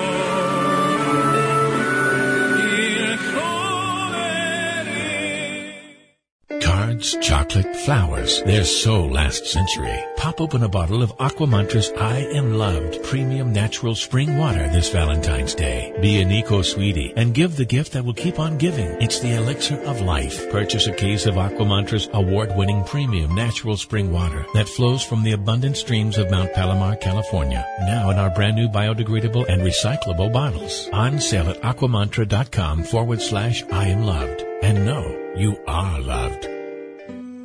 Chocolate, 7.02 7.74
flowers. 7.78 8.42
They're 8.44 8.64
so 8.64 9.04
last 9.04 9.44
century. 9.46 9.98
Pop 10.16 10.40
open 10.40 10.62
a 10.62 10.68
bottle 10.68 11.02
of 11.02 11.12
Aqua 11.18 11.48
Mantra's 11.48 11.90
I 11.98 12.18
Am 12.18 12.54
Loved 12.54 13.02
premium 13.02 13.52
natural 13.52 13.96
spring 13.96 14.38
water 14.38 14.68
this 14.68 14.90
Valentine's 14.90 15.52
Day. 15.56 15.92
Be 16.00 16.20
an 16.20 16.30
eco 16.30 16.62
sweetie 16.62 17.12
and 17.16 17.34
give 17.34 17.56
the 17.56 17.64
gift 17.64 17.92
that 17.92 18.04
will 18.04 18.14
keep 18.14 18.38
on 18.38 18.56
giving. 18.56 18.88
It's 19.02 19.18
the 19.18 19.34
elixir 19.34 19.80
of 19.82 20.00
life. 20.00 20.48
Purchase 20.50 20.86
a 20.86 20.92
case 20.92 21.26
of 21.26 21.38
Aqua 21.38 21.66
Mantra's 21.66 22.08
award-winning 22.12 22.84
premium 22.84 23.34
natural 23.34 23.76
spring 23.76 24.12
water 24.12 24.46
that 24.54 24.68
flows 24.68 25.02
from 25.02 25.24
the 25.24 25.32
abundant 25.32 25.76
streams 25.76 26.18
of 26.18 26.30
Mount 26.30 26.52
Palomar, 26.54 26.94
California. 26.96 27.66
Now 27.80 28.10
in 28.10 28.18
our 28.18 28.30
brand 28.30 28.54
new 28.54 28.68
biodegradable 28.68 29.48
and 29.48 29.62
recyclable 29.62 30.32
bottles. 30.32 30.88
On 30.92 31.18
sale 31.18 31.50
at 31.50 31.60
aquamantra.com 31.62 32.84
forward 32.84 33.20
slash 33.20 33.64
I 33.72 33.88
am 33.88 34.04
loved. 34.04 34.42
And 34.62 34.86
know 34.86 35.34
you 35.36 35.58
are 35.66 36.00
loved. 36.00 36.61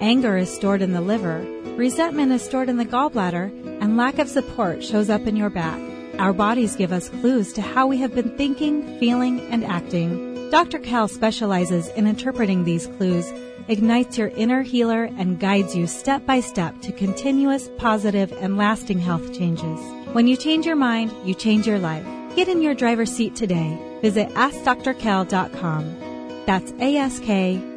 Anger 0.00 0.36
is 0.36 0.54
stored 0.54 0.82
in 0.82 0.92
the 0.92 1.00
liver, 1.00 1.40
resentment 1.76 2.30
is 2.30 2.42
stored 2.42 2.68
in 2.68 2.76
the 2.76 2.84
gallbladder, 2.84 3.50
and 3.80 3.96
lack 3.96 4.18
of 4.18 4.28
support 4.28 4.84
shows 4.84 5.08
up 5.08 5.26
in 5.26 5.36
your 5.36 5.48
back. 5.48 5.80
Our 6.18 6.34
bodies 6.34 6.76
give 6.76 6.92
us 6.92 7.08
clues 7.08 7.52
to 7.54 7.62
how 7.62 7.86
we 7.86 7.96
have 7.98 8.14
been 8.14 8.36
thinking, 8.36 8.98
feeling, 8.98 9.40
and 9.50 9.64
acting. 9.64 10.50
Dr. 10.50 10.78
Kel 10.78 11.08
specializes 11.08 11.88
in 11.88 12.06
interpreting 12.06 12.64
these 12.64 12.86
clues, 12.86 13.32
ignites 13.68 14.18
your 14.18 14.28
inner 14.28 14.62
healer, 14.62 15.04
and 15.04 15.40
guides 15.40 15.74
you 15.74 15.86
step 15.86 16.26
by 16.26 16.40
step 16.40 16.78
to 16.82 16.92
continuous, 16.92 17.70
positive, 17.78 18.32
and 18.32 18.58
lasting 18.58 18.98
health 18.98 19.32
changes. 19.32 19.80
When 20.12 20.26
you 20.26 20.36
change 20.36 20.66
your 20.66 20.76
mind, 20.76 21.10
you 21.24 21.34
change 21.34 21.66
your 21.66 21.78
life. 21.78 22.06
Get 22.36 22.48
in 22.48 22.60
your 22.60 22.74
driver's 22.74 23.10
seat 23.10 23.34
today. 23.34 23.78
Visit 24.02 24.28
AskDrKel.com. 24.30 25.96
That's 26.44 26.72
A-S-K-D-R-K-E-L 26.72 27.62
dot 27.62 27.75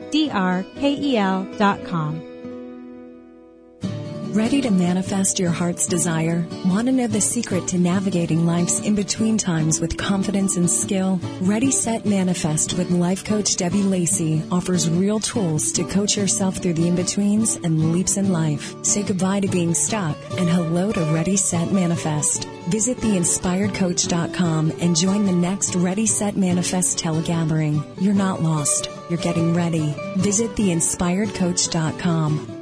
com. 1.86 2.30
Ready 4.34 4.62
to 4.62 4.70
manifest 4.70 5.40
your 5.40 5.50
heart's 5.50 5.88
desire? 5.88 6.46
Want 6.66 6.86
to 6.88 6.92
know 6.92 7.08
the 7.08 7.20
secret 7.20 7.68
to 7.70 7.80
navigating 7.80 8.46
life's 8.46 8.80
in 8.80 8.94
between 8.94 9.40
times 9.40 9.82
with 9.82 9.98
confidence 9.98 10.56
and 10.56 10.70
skill? 10.70 11.20
Ready, 11.42 11.72
Set, 11.72 12.06
Manifest 12.06 12.78
with 12.78 12.92
life 12.92 13.26
coach 13.26 13.56
Debbie 13.56 13.82
Lacey 13.82 14.44
offers 14.52 14.88
real 14.88 15.20
tools 15.20 15.72
to 15.72 15.84
coach 15.84 16.16
yourself 16.16 16.58
through 16.58 16.74
the 16.74 16.88
in 16.88 16.96
betweens 16.96 17.56
and 17.56 17.92
leaps 17.92 18.18
in 18.18 18.32
life. 18.32 18.76
Say 18.86 19.02
goodbye 19.02 19.40
to 19.40 19.48
being 19.48 19.74
stuck 19.74 20.16
and 20.38 20.48
hello 20.48 20.92
to 20.92 21.02
Ready, 21.06 21.36
Set, 21.36 21.72
Manifest. 21.72 22.48
Visit 22.70 22.98
theinspiredcoach.com 22.98 24.74
and 24.80 24.96
join 24.96 25.26
the 25.26 25.32
next 25.32 25.74
Ready, 25.74 26.06
Set, 26.06 26.38
Manifest 26.38 27.00
telegathering. 27.00 27.84
You're 28.00 28.14
not 28.14 28.44
lost. 28.44 28.92
You're 29.10 29.18
getting 29.18 29.56
ready. 29.56 29.96
Visit 30.18 30.52
theinspiredcoach.com. 30.52 32.59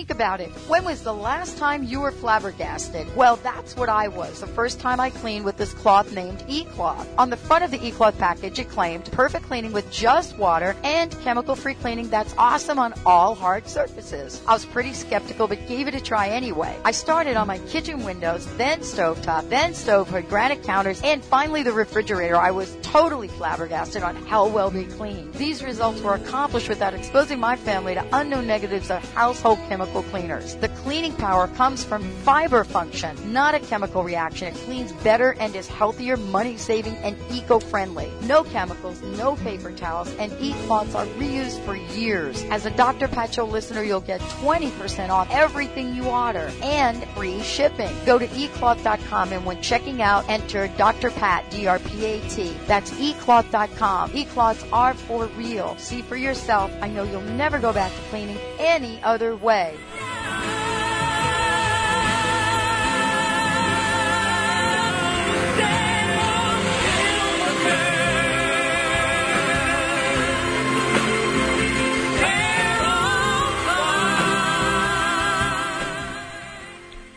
Think 0.00 0.08
about 0.08 0.40
it. 0.40 0.48
When 0.66 0.86
was 0.86 1.02
the 1.02 1.12
last 1.12 1.58
time 1.58 1.84
you 1.84 2.00
were 2.00 2.10
flabbergasted? 2.10 3.14
Well, 3.14 3.36
that's 3.36 3.76
what 3.76 3.90
I 3.90 4.08
was 4.08 4.40
the 4.40 4.46
first 4.46 4.80
time 4.80 4.98
I 4.98 5.10
cleaned 5.10 5.44
with 5.44 5.58
this 5.58 5.74
cloth 5.74 6.14
named 6.14 6.42
E-Cloth. 6.48 7.06
On 7.18 7.28
the 7.28 7.36
front 7.36 7.64
of 7.64 7.70
the 7.70 7.86
E-Cloth 7.86 8.16
package, 8.16 8.58
it 8.58 8.70
claimed 8.70 9.12
perfect 9.12 9.44
cleaning 9.44 9.72
with 9.72 9.92
just 9.92 10.38
water 10.38 10.74
and 10.84 11.10
chemical-free 11.20 11.74
cleaning 11.74 12.08
that's 12.08 12.34
awesome 12.38 12.78
on 12.78 12.94
all 13.04 13.34
hard 13.34 13.68
surfaces. 13.68 14.40
I 14.48 14.54
was 14.54 14.64
pretty 14.64 14.94
skeptical, 14.94 15.46
but 15.46 15.68
gave 15.68 15.86
it 15.86 15.94
a 15.94 16.00
try 16.00 16.28
anyway. 16.30 16.74
I 16.82 16.92
started 16.92 17.36
on 17.36 17.46
my 17.46 17.58
kitchen 17.58 18.02
windows, 18.02 18.46
then 18.56 18.80
stovetop, 18.80 19.50
then 19.50 19.74
stovehood, 19.74 20.30
granite 20.30 20.62
counters, 20.62 21.02
and 21.04 21.22
finally 21.22 21.62
the 21.62 21.72
refrigerator. 21.72 22.38
I 22.38 22.52
was 22.52 22.74
totally 22.80 23.28
flabbergasted 23.28 24.02
on 24.02 24.16
how 24.16 24.48
well 24.48 24.70
they 24.70 24.84
cleaned. 24.84 25.34
These 25.34 25.62
results 25.62 26.00
were 26.00 26.14
accomplished 26.14 26.70
without 26.70 26.94
exposing 26.94 27.38
my 27.38 27.56
family 27.56 27.92
to 27.92 28.06
unknown 28.14 28.46
negatives 28.46 28.90
of 28.90 29.04
household 29.12 29.58
chemicals 29.68 29.89
chemical 29.90 30.10
cleaners. 30.10 30.54
The 30.56 30.69
cleaning 30.82 31.12
power 31.12 31.46
comes 31.48 31.84
from 31.84 32.02
fiber 32.22 32.64
function, 32.64 33.16
not 33.32 33.54
a 33.54 33.60
chemical 33.60 34.02
reaction. 34.02 34.48
It 34.48 34.54
cleans 34.54 34.92
better 35.04 35.34
and 35.38 35.54
is 35.54 35.68
healthier, 35.68 36.16
money 36.16 36.56
saving, 36.56 36.96
and 36.96 37.16
eco 37.30 37.58
friendly. 37.58 38.10
No 38.22 38.44
chemicals, 38.44 39.02
no 39.02 39.36
paper 39.36 39.72
towels, 39.72 40.12
and 40.16 40.32
e-cloths 40.40 40.94
are 40.94 41.06
reused 41.18 41.62
for 41.64 41.76
years. 41.76 42.42
As 42.44 42.66
a 42.66 42.70
Dr. 42.70 43.08
Pat 43.08 43.34
Show 43.34 43.44
listener, 43.44 43.82
you'll 43.82 44.00
get 44.00 44.20
20% 44.20 45.10
off 45.10 45.28
everything 45.30 45.94
you 45.94 46.04
order 46.08 46.50
and 46.62 47.04
free 47.10 47.42
shipping. 47.42 47.90
Go 48.06 48.18
to 48.18 48.26
ecloth.com 48.26 49.32
and 49.32 49.44
when 49.44 49.60
checking 49.62 50.00
out, 50.02 50.28
enter 50.28 50.68
Dr. 50.78 51.10
Pat, 51.10 51.50
D-R-P-A-T. 51.50 52.56
That's 52.66 52.90
ecloth.com. 52.92 54.12
E-cloths 54.14 54.64
are 54.72 54.94
for 54.94 55.26
real. 55.36 55.76
See 55.76 56.02
for 56.02 56.16
yourself. 56.16 56.72
I 56.80 56.88
know 56.88 57.02
you'll 57.02 57.20
never 57.22 57.58
go 57.58 57.72
back 57.72 57.92
to 57.92 58.00
cleaning 58.08 58.38
any 58.58 59.02
other 59.02 59.36
way. 59.36 59.76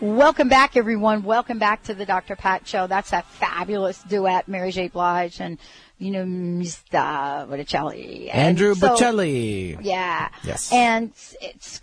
Welcome 0.04 0.50
back, 0.50 0.76
everyone. 0.76 1.24
Welcome 1.24 1.60
back 1.60 1.84
to 1.84 1.94
the 1.94 2.06
Dr. 2.06 2.36
Pat 2.36 2.68
Show. 2.68 2.88
That's 2.88 3.14
a 3.14 3.22
fabulous 3.22 4.04
duet, 4.04 4.50
Mary 4.50 4.70
J. 4.70 4.90
Blige 4.90 5.40
and, 5.40 5.58
you 5.98 6.12
know, 6.12 6.26
Mr. 6.26 7.48
Botticelli. 7.48 8.30
And 8.30 8.50
Andrea 8.50 8.76
so- 8.76 8.98
Bocelli. 8.98 9.78
Yeah. 9.82 10.28
Yes. 10.44 10.74
And 10.74 11.14
it's, 11.40 11.80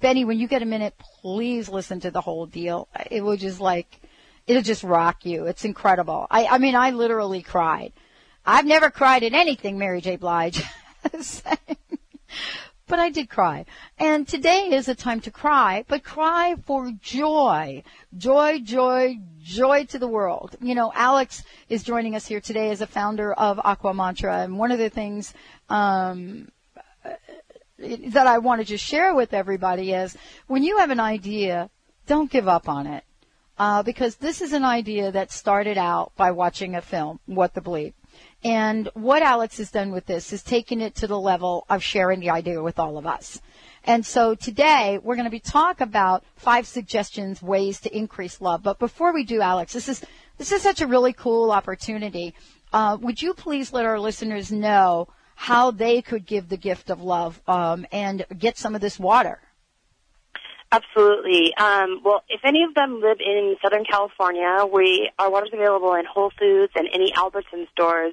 Benny, 0.00 0.24
when 0.24 0.38
you 0.38 0.48
get 0.48 0.62
a 0.62 0.64
minute, 0.64 0.94
please 1.20 1.68
listen 1.68 2.00
to 2.00 2.10
the 2.10 2.22
whole 2.22 2.46
deal. 2.46 2.88
It 3.10 3.22
will 3.22 3.36
just 3.36 3.60
like, 3.60 4.00
it'll 4.46 4.62
just 4.62 4.82
rock 4.82 5.26
you. 5.26 5.44
It's 5.44 5.66
incredible. 5.66 6.26
I, 6.30 6.46
I 6.46 6.56
mean, 6.56 6.74
I 6.74 6.92
literally 6.92 7.42
cried. 7.42 7.92
I've 8.46 8.64
never 8.64 8.90
cried 8.90 9.22
at 9.22 9.34
anything 9.34 9.76
Mary 9.76 10.00
J. 10.00 10.16
Blige. 10.16 10.62
But 12.86 12.98
I 12.98 13.08
did 13.10 13.30
cry. 13.30 13.64
And 13.98 14.28
today 14.28 14.70
is 14.72 14.88
a 14.88 14.94
time 14.94 15.20
to 15.22 15.30
cry, 15.30 15.84
but 15.88 16.04
cry 16.04 16.54
for 16.66 16.92
joy. 17.00 17.82
Joy, 18.16 18.60
joy, 18.60 19.18
joy 19.42 19.84
to 19.86 19.98
the 19.98 20.08
world. 20.08 20.56
You 20.60 20.74
know, 20.74 20.92
Alex 20.94 21.44
is 21.68 21.82
joining 21.82 22.14
us 22.14 22.26
here 22.26 22.40
today 22.40 22.70
as 22.70 22.82
a 22.82 22.86
founder 22.86 23.32
of 23.32 23.58
Aqua 23.64 23.94
Mantra. 23.94 24.42
And 24.42 24.58
one 24.58 24.70
of 24.70 24.78
the 24.78 24.90
things, 24.90 25.32
um, 25.70 26.48
that 27.78 28.26
I 28.26 28.38
want 28.38 28.66
to 28.66 28.76
share 28.78 29.14
with 29.14 29.34
everybody 29.34 29.92
is 29.92 30.16
when 30.46 30.62
you 30.62 30.78
have 30.78 30.90
an 30.90 31.00
idea, 31.00 31.70
don't 32.06 32.30
give 32.30 32.48
up 32.48 32.68
on 32.68 32.86
it. 32.86 33.04
Uh, 33.56 33.82
because 33.84 34.16
this 34.16 34.42
is 34.42 34.52
an 34.52 34.64
idea 34.64 35.12
that 35.12 35.30
started 35.30 35.78
out 35.78 36.12
by 36.16 36.32
watching 36.32 36.74
a 36.74 36.82
film, 36.82 37.20
What 37.26 37.54
the 37.54 37.60
Bleep. 37.60 37.94
And 38.44 38.90
what 38.92 39.22
Alex 39.22 39.56
has 39.56 39.70
done 39.70 39.90
with 39.90 40.04
this 40.04 40.30
is 40.30 40.42
taken 40.42 40.82
it 40.82 40.94
to 40.96 41.06
the 41.06 41.18
level 41.18 41.64
of 41.70 41.82
sharing 41.82 42.20
the 42.20 42.28
idea 42.28 42.62
with 42.62 42.78
all 42.78 42.98
of 42.98 43.06
us. 43.06 43.40
And 43.84 44.04
so 44.04 44.34
today 44.34 44.98
we're 45.02 45.16
going 45.16 45.24
to 45.24 45.30
be 45.30 45.40
talk 45.40 45.80
about 45.80 46.24
five 46.36 46.66
suggestions, 46.66 47.42
ways 47.42 47.80
to 47.80 47.96
increase 47.96 48.42
love. 48.42 48.62
But 48.62 48.78
before 48.78 49.14
we 49.14 49.24
do, 49.24 49.40
Alex, 49.40 49.72
this 49.72 49.88
is 49.88 50.04
this 50.36 50.52
is 50.52 50.62
such 50.62 50.82
a 50.82 50.86
really 50.86 51.12
cool 51.14 51.50
opportunity. 51.50 52.34
Uh, 52.72 52.98
would 53.00 53.22
you 53.22 53.32
please 53.34 53.72
let 53.72 53.86
our 53.86 53.98
listeners 53.98 54.52
know 54.52 55.08
how 55.36 55.70
they 55.70 56.02
could 56.02 56.26
give 56.26 56.48
the 56.48 56.56
gift 56.56 56.90
of 56.90 57.00
love 57.00 57.40
um, 57.46 57.86
and 57.92 58.26
get 58.38 58.58
some 58.58 58.74
of 58.74 58.80
this 58.80 58.98
water? 58.98 59.40
Absolutely. 60.74 61.54
Um, 61.56 62.00
well, 62.04 62.24
if 62.28 62.40
any 62.44 62.64
of 62.64 62.74
them 62.74 63.00
live 63.00 63.18
in 63.20 63.54
Southern 63.62 63.84
California, 63.84 64.66
we 64.66 65.08
our 65.20 65.30
water's 65.30 65.50
available 65.52 65.94
in 65.94 66.04
Whole 66.04 66.32
Foods 66.36 66.72
and 66.74 66.88
any 66.92 67.12
Albertson 67.16 67.68
stores. 67.70 68.12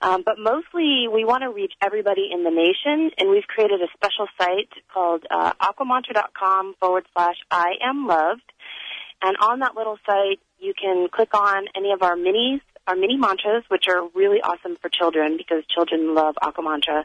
Um, 0.00 0.22
but 0.24 0.36
mostly, 0.38 1.08
we 1.12 1.26
want 1.26 1.42
to 1.42 1.50
reach 1.50 1.74
everybody 1.82 2.30
in 2.32 2.42
the 2.42 2.50
nation, 2.50 3.10
and 3.18 3.28
we've 3.28 3.46
created 3.46 3.82
a 3.82 3.88
special 3.92 4.28
site 4.38 4.70
called 4.94 5.24
uh, 5.30 5.52
aquamantra.com 5.60 6.74
forward 6.80 7.04
slash 7.12 7.36
I 7.50 7.74
am 7.84 8.06
loved. 8.06 8.50
And 9.20 9.36
on 9.36 9.58
that 9.58 9.76
little 9.76 9.98
site, 10.06 10.40
you 10.58 10.72
can 10.72 11.08
click 11.12 11.34
on 11.34 11.66
any 11.76 11.92
of 11.92 12.00
our 12.02 12.16
minis, 12.16 12.62
our 12.86 12.96
mini 12.96 13.18
mantras, 13.18 13.64
which 13.68 13.84
are 13.88 14.08
really 14.14 14.40
awesome 14.40 14.78
for 14.80 14.88
children 14.88 15.36
because 15.36 15.64
children 15.66 16.14
love 16.14 16.36
Aqua 16.40 16.64
Mantra. 16.64 17.04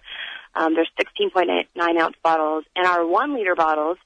Um, 0.56 0.74
there's 0.74 0.90
16.9 0.98 1.66
ounce 2.00 2.16
bottles 2.24 2.64
and 2.78 2.88
our 2.88 3.06
one 3.06 3.36
liter 3.36 3.56
bottles. 3.56 3.98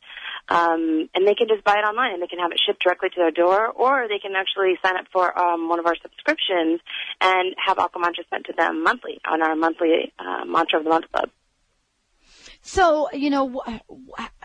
Um, 0.49 1.09
and 1.13 1.27
they 1.27 1.35
can 1.35 1.47
just 1.47 1.63
buy 1.63 1.73
it 1.73 1.85
online 1.85 2.13
and 2.13 2.21
they 2.21 2.27
can 2.27 2.39
have 2.39 2.51
it 2.51 2.59
shipped 2.65 2.81
directly 2.81 3.09
to 3.09 3.15
their 3.17 3.31
door 3.31 3.67
or 3.67 4.07
they 4.07 4.17
can 4.17 4.33
actually 4.35 4.73
sign 4.83 4.97
up 4.97 5.05
for 5.13 5.37
um, 5.37 5.69
one 5.69 5.79
of 5.79 5.85
our 5.85 5.95
subscriptions 6.01 6.81
and 7.21 7.55
have 7.63 7.77
Aqua 7.77 8.01
Mantra 8.01 8.23
sent 8.29 8.45
to 8.47 8.53
them 8.57 8.83
monthly 8.83 9.21
on 9.29 9.41
our 9.41 9.55
monthly 9.55 10.11
uh, 10.17 10.45
Mantra 10.45 10.79
of 10.79 10.85
the 10.85 10.89
Month 10.89 11.11
Club. 11.11 11.29
So, 12.61 13.09
you 13.13 13.29
know, 13.29 13.61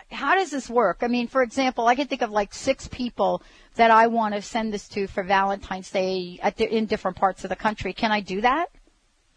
how 0.09 0.35
does 0.35 0.51
this 0.51 0.69
work? 0.69 0.99
I 1.01 1.07
mean, 1.07 1.27
for 1.27 1.41
example, 1.43 1.87
I 1.87 1.95
can 1.95 2.07
think 2.07 2.21
of 2.21 2.31
like 2.31 2.53
six 2.53 2.87
people 2.87 3.43
that 3.75 3.91
I 3.91 4.07
want 4.07 4.35
to 4.35 4.41
send 4.41 4.73
this 4.73 4.87
to 4.89 5.07
for 5.07 5.23
Valentine's 5.23 5.91
Day 5.91 6.39
the, 6.57 6.73
in 6.73 6.85
different 6.85 7.17
parts 7.17 7.43
of 7.43 7.49
the 7.49 7.55
country. 7.55 7.93
Can 7.93 8.11
I 8.11 8.21
do 8.21 8.41
that? 8.41 8.67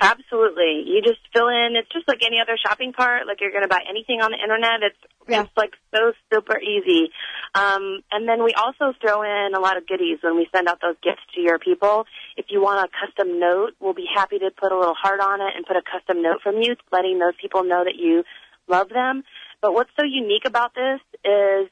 Absolutely. 0.00 0.84
You 0.86 1.02
just 1.02 1.18
fill 1.32 1.48
in. 1.48 1.74
It's 1.74 1.90
just 1.90 2.06
like 2.06 2.22
any 2.24 2.38
other 2.40 2.56
shopping 2.56 2.92
cart. 2.92 3.26
Like 3.26 3.40
you're 3.40 3.50
going 3.50 3.66
to 3.66 3.68
buy 3.68 3.82
anything 3.88 4.20
on 4.22 4.30
the 4.30 4.38
internet. 4.38 4.82
It's 4.82 5.02
Yeah. 5.26 5.42
it's 5.42 5.56
like 5.56 5.74
so 5.92 6.12
super 6.32 6.58
easy. 6.60 7.10
Um, 7.54 8.02
and 8.12 8.28
then 8.28 8.44
we 8.44 8.54
also 8.54 8.94
throw 9.02 9.22
in 9.22 9.54
a 9.56 9.60
lot 9.60 9.76
of 9.76 9.88
goodies 9.88 10.18
when 10.22 10.36
we 10.36 10.46
send 10.54 10.68
out 10.68 10.78
those 10.80 10.94
gifts 11.02 11.26
to 11.34 11.40
your 11.40 11.58
people. 11.58 12.06
If 12.36 12.46
you 12.50 12.62
want 12.62 12.86
a 12.86 12.88
custom 12.94 13.40
note, 13.40 13.74
we'll 13.80 13.94
be 13.94 14.06
happy 14.06 14.38
to 14.38 14.50
put 14.54 14.70
a 14.70 14.78
little 14.78 14.94
heart 14.94 15.18
on 15.20 15.40
it 15.40 15.54
and 15.56 15.66
put 15.66 15.76
a 15.76 15.82
custom 15.82 16.22
note 16.22 16.42
from 16.42 16.62
you, 16.62 16.76
letting 16.92 17.18
those 17.18 17.34
people 17.40 17.64
know 17.64 17.82
that 17.82 17.96
you 17.96 18.22
love 18.68 18.90
them. 18.90 19.24
But 19.60 19.74
what's 19.74 19.90
so 19.98 20.06
unique 20.06 20.44
about 20.46 20.74
this 20.74 21.00
is 21.24 21.68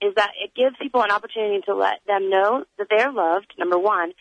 is 0.00 0.14
that 0.14 0.32
it 0.38 0.54
gives 0.54 0.76
people 0.80 1.02
an 1.02 1.10
opportunity 1.10 1.62
to 1.64 1.74
let 1.74 2.04
them 2.06 2.28
know 2.28 2.64
that 2.78 2.86
they're 2.90 3.10
loved, 3.10 3.54
number 3.58 3.78
one, 3.78 4.12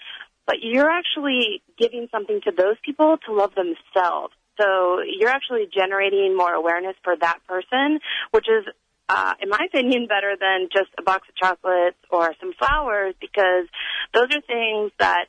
but 0.48 0.58
you're 0.62 0.90
actually 0.90 1.62
giving 1.78 2.08
something 2.12 2.42
to 2.46 2.52
those 2.52 2.76
people 2.84 3.18
to 3.26 3.34
love 3.34 3.52
themselves. 3.56 4.34
So 4.60 5.00
you're 5.20 5.30
actually 5.30 5.68
generating 5.74 6.36
more 6.36 6.54
awareness 6.54 6.96
for 7.04 7.16
that 7.20 7.40
person, 7.48 8.00
which 8.32 8.48
is, 8.48 8.66
uh, 9.10 9.34
in 9.42 9.50
my 9.50 9.60
opinion, 9.74 10.08
better 10.08 10.36
than 10.40 10.70
just 10.72 10.90
a 10.98 11.04
box 11.04 11.28
of 11.30 11.36
chocolates 11.36 11.98
or 12.10 12.34
some 12.40 12.54
flowers 12.54 13.16
because 13.20 13.68
those 14.14 14.28
are 14.34 14.42
things 14.42 14.92
that 15.00 15.26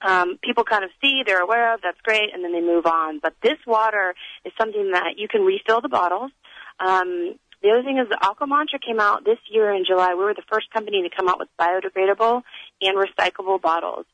um, 0.00 0.38
people 0.42 0.64
kind 0.64 0.84
of 0.84 0.90
see, 1.00 1.22
they're 1.24 1.42
aware 1.42 1.74
of, 1.74 1.80
that's 1.82 2.00
great, 2.02 2.34
and 2.34 2.42
then 2.42 2.52
they 2.52 2.60
move 2.60 2.86
on. 2.86 3.20
But 3.22 3.34
this 3.42 3.58
water 3.66 4.14
is 4.44 4.52
something 4.58 4.90
that 4.92 5.14
you 5.16 5.28
can 5.28 5.42
refill 5.42 5.80
the 5.80 5.88
bottles. 5.88 6.32
Um, 6.80 7.38
the 7.62 7.70
other 7.70 7.84
thing 7.84 7.98
is 7.98 8.08
the 8.08 8.18
Aqua 8.20 8.46
Mantra 8.48 8.80
came 8.80 8.98
out 8.98 9.24
this 9.24 9.38
year 9.48 9.72
in 9.72 9.84
July. 9.86 10.14
We 10.14 10.24
were 10.24 10.34
the 10.34 10.42
first 10.50 10.70
company 10.72 11.02
to 11.08 11.14
come 11.14 11.28
out 11.28 11.38
with 11.38 11.48
biodegradable 11.60 12.42
and 12.80 12.98
recyclable 12.98 13.60
bottles. 13.60 14.04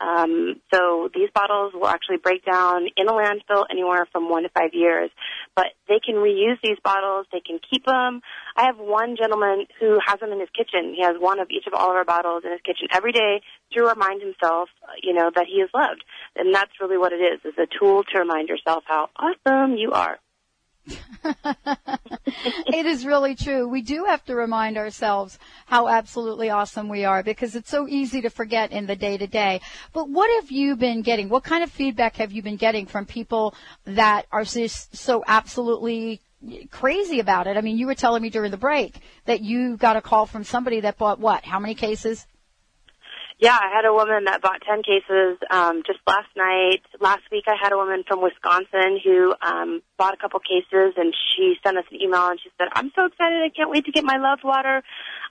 Um, 0.00 0.60
so 0.72 1.08
these 1.14 1.30
bottles 1.34 1.72
will 1.74 1.86
actually 1.86 2.18
break 2.18 2.44
down 2.44 2.86
in 2.96 3.08
a 3.08 3.12
landfill 3.12 3.64
anywhere 3.70 4.06
from 4.12 4.28
one 4.28 4.42
to 4.42 4.48
five 4.50 4.70
years. 4.72 5.10
But 5.54 5.66
they 5.88 6.00
can 6.04 6.16
reuse 6.16 6.58
these 6.62 6.78
bottles. 6.84 7.26
They 7.32 7.40
can 7.40 7.58
keep 7.70 7.86
them. 7.86 8.20
I 8.56 8.64
have 8.66 8.78
one 8.78 9.16
gentleman 9.16 9.66
who 9.80 9.98
has 10.04 10.20
them 10.20 10.32
in 10.32 10.40
his 10.40 10.50
kitchen. 10.50 10.94
He 10.96 11.02
has 11.02 11.16
one 11.18 11.40
of 11.40 11.48
each 11.50 11.66
of 11.66 11.74
all 11.74 11.90
of 11.90 11.96
our 11.96 12.04
bottles 12.04 12.42
in 12.44 12.52
his 12.52 12.60
kitchen 12.60 12.88
every 12.92 13.12
day 13.12 13.40
to 13.72 13.82
remind 13.82 14.22
himself, 14.22 14.68
you 15.02 15.14
know, 15.14 15.30
that 15.34 15.46
he 15.46 15.60
is 15.60 15.70
loved. 15.74 16.04
And 16.36 16.54
that's 16.54 16.72
really 16.80 16.98
what 16.98 17.12
it 17.12 17.20
is, 17.20 17.40
is 17.44 17.54
a 17.58 17.66
tool 17.78 18.02
to 18.12 18.18
remind 18.18 18.48
yourself 18.48 18.84
how 18.86 19.08
awesome 19.16 19.76
you 19.76 19.92
are. 19.92 20.18
it 22.66 22.86
is 22.86 23.06
really 23.06 23.34
true. 23.34 23.68
We 23.68 23.82
do 23.82 24.04
have 24.04 24.24
to 24.24 24.34
remind 24.34 24.76
ourselves 24.76 25.38
how 25.66 25.88
absolutely 25.88 26.50
awesome 26.50 26.88
we 26.88 27.04
are 27.04 27.22
because 27.22 27.54
it's 27.54 27.70
so 27.70 27.86
easy 27.86 28.20
to 28.22 28.30
forget 28.30 28.72
in 28.72 28.86
the 28.86 28.96
day 28.96 29.16
to 29.16 29.26
day. 29.26 29.60
But 29.92 30.08
what 30.08 30.28
have 30.40 30.50
you 30.50 30.76
been 30.76 31.02
getting? 31.02 31.28
What 31.28 31.44
kind 31.44 31.62
of 31.62 31.70
feedback 31.70 32.16
have 32.16 32.32
you 32.32 32.42
been 32.42 32.56
getting 32.56 32.86
from 32.86 33.06
people 33.06 33.54
that 33.84 34.26
are 34.32 34.44
just 34.44 34.96
so 34.96 35.22
absolutely 35.26 36.20
crazy 36.70 37.20
about 37.20 37.46
it? 37.46 37.56
I 37.56 37.60
mean, 37.60 37.78
you 37.78 37.86
were 37.86 37.94
telling 37.94 38.22
me 38.22 38.30
during 38.30 38.50
the 38.50 38.56
break 38.56 39.00
that 39.26 39.40
you 39.40 39.76
got 39.76 39.96
a 39.96 40.00
call 40.00 40.26
from 40.26 40.42
somebody 40.42 40.80
that 40.80 40.98
bought 40.98 41.20
what? 41.20 41.44
How 41.44 41.60
many 41.60 41.74
cases? 41.74 42.26
Yeah, 43.38 43.52
I 43.52 43.68
had 43.68 43.84
a 43.84 43.92
woman 43.92 44.24
that 44.24 44.40
bought 44.40 44.62
10 44.66 44.82
cases 44.82 45.36
um, 45.50 45.82
just 45.86 45.98
last 46.06 46.28
night. 46.36 46.80
Last 47.00 47.20
week 47.30 47.44
I 47.46 47.54
had 47.60 47.70
a 47.70 47.76
woman 47.76 48.02
from 48.08 48.22
Wisconsin 48.22 48.98
who 49.04 49.34
um, 49.42 49.82
bought 49.98 50.14
a 50.14 50.16
couple 50.16 50.40
cases 50.40 50.94
and 50.96 51.12
she 51.12 51.54
sent 51.62 51.76
us 51.76 51.84
an 51.92 52.00
email 52.00 52.28
and 52.28 52.40
she 52.42 52.48
said, 52.56 52.68
I'm 52.72 52.90
so 52.96 53.04
excited. 53.04 53.42
I 53.44 53.50
can't 53.54 53.68
wait 53.68 53.84
to 53.84 53.92
get 53.92 54.04
my 54.04 54.16
loved 54.16 54.42
water. 54.42 54.82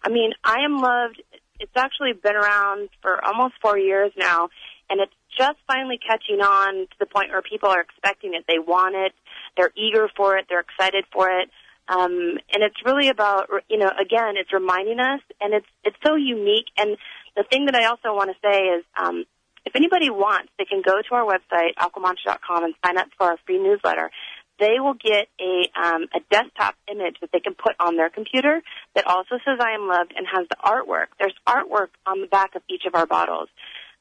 I 0.04 0.10
mean, 0.10 0.34
I 0.44 0.58
am 0.64 0.78
loved. 0.78 1.24
It's 1.60 1.76
actually 1.76 2.14
been 2.14 2.36
around 2.36 2.90
for 3.02 3.24
almost 3.26 3.56
four 3.60 3.80
years 3.80 4.12
now 4.16 4.50
and 4.88 5.02
it's 5.02 5.14
just 5.36 5.58
finally 5.66 5.98
catching 5.98 6.42
on 6.42 6.86
to 6.86 6.96
the 7.00 7.08
point 7.08 7.32
where 7.32 7.42
people 7.42 7.70
are 7.70 7.82
expecting 7.82 8.36
it. 8.36 8.46
They 8.48 8.60
want 8.60 8.94
it. 8.96 9.14
They're 9.58 9.74
eager 9.76 10.10
for 10.16 10.38
it. 10.38 10.46
They're 10.48 10.62
excited 10.62 11.06
for 11.12 11.30
it. 11.30 11.50
Um, 11.88 12.38
and 12.52 12.64
it's 12.64 12.78
really 12.84 13.10
about, 13.10 13.50
you 13.70 13.78
know, 13.78 13.90
again, 14.00 14.36
it's 14.38 14.52
reminding 14.52 15.00
us, 15.00 15.22
and 15.40 15.54
it's 15.54 15.68
it's 15.84 15.98
so 16.04 16.16
unique. 16.16 16.66
And 16.78 16.98
the 17.36 17.44
thing 17.44 17.66
that 17.66 17.76
I 17.76 17.86
also 17.86 18.14
want 18.16 18.32
to 18.32 18.38
say 18.44 18.60
is, 18.78 18.84
um, 18.98 19.26
if 19.66 19.76
anybody 19.76 20.10
wants, 20.10 20.52
they 20.58 20.66
can 20.66 20.82
go 20.82 21.02
to 21.02 21.16
our 21.16 21.26
website, 21.26 21.74
aquamantra.com, 21.78 22.64
and 22.64 22.74
sign 22.86 22.98
up 22.98 23.08
for 23.18 23.28
our 23.28 23.38
free 23.46 23.58
newsletter. 23.58 24.12
They 24.58 24.80
will 24.80 24.94
get 24.94 25.28
a 25.40 25.70
um, 25.78 26.08
a 26.16 26.22
desktop 26.32 26.76
image 26.90 27.18
that 27.20 27.32
they 27.34 27.42
can 27.42 27.56
put 27.56 27.76
on 27.80 27.98
their 27.98 28.10
computer 28.10 28.62
that 28.96 29.06
also 29.06 29.36
says 29.44 29.60
"I 29.60 29.72
am 29.72 29.88
loved" 29.88 30.14
and 30.16 30.26
has 30.32 30.48
the 30.50 30.56
artwork. 30.64 31.08
There's 31.20 31.36
artwork 31.46 31.90
on 32.06 32.22
the 32.22 32.28
back 32.28 32.56
of 32.56 32.62
each 32.70 32.86
of 32.86 32.96
our 32.96 33.06
bottles. 33.06 33.50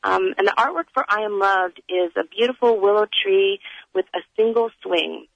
Um, 0.04 0.34
and 0.36 0.46
the 0.46 0.54
artwork 0.56 0.84
for 0.92 1.04
I 1.08 1.22
Am 1.22 1.38
Loved 1.38 1.80
is 1.88 2.12
a 2.14 2.24
beautiful 2.24 2.78
willow 2.78 3.06
tree 3.22 3.58
with 3.94 4.04
a 4.14 4.20
single 4.36 4.70
swing. 4.82 5.26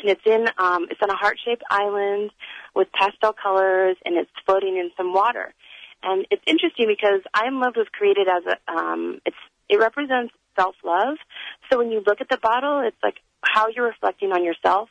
And 0.00 0.10
it's 0.10 0.26
in 0.26 0.48
um, 0.58 0.88
it's 0.90 1.00
on 1.00 1.10
a 1.10 1.16
heart 1.16 1.38
shaped 1.42 1.62
island 1.70 2.32
with 2.74 2.88
pastel 2.92 3.32
colors, 3.32 3.96
and 4.04 4.16
it's 4.16 4.30
floating 4.44 4.76
in 4.76 4.90
some 4.96 5.14
water. 5.14 5.54
And 6.04 6.26
it's 6.30 6.42
interesting 6.46 6.86
because 6.86 7.22
I 7.32 7.46
Am 7.46 7.60
Loved 7.60 7.76
was 7.76 7.86
created 7.92 8.28
as 8.28 8.42
a 8.44 8.72
um, 8.72 9.20
it's 9.24 9.36
it 9.68 9.78
represents 9.78 10.34
self 10.58 10.76
love. 10.84 11.16
So 11.70 11.78
when 11.78 11.90
you 11.90 12.02
look 12.06 12.20
at 12.20 12.28
the 12.28 12.38
bottle, 12.38 12.82
it's 12.86 12.96
like 13.02 13.16
how 13.42 13.68
you're 13.68 13.86
reflecting 13.86 14.30
on 14.32 14.44
yourself. 14.44 14.88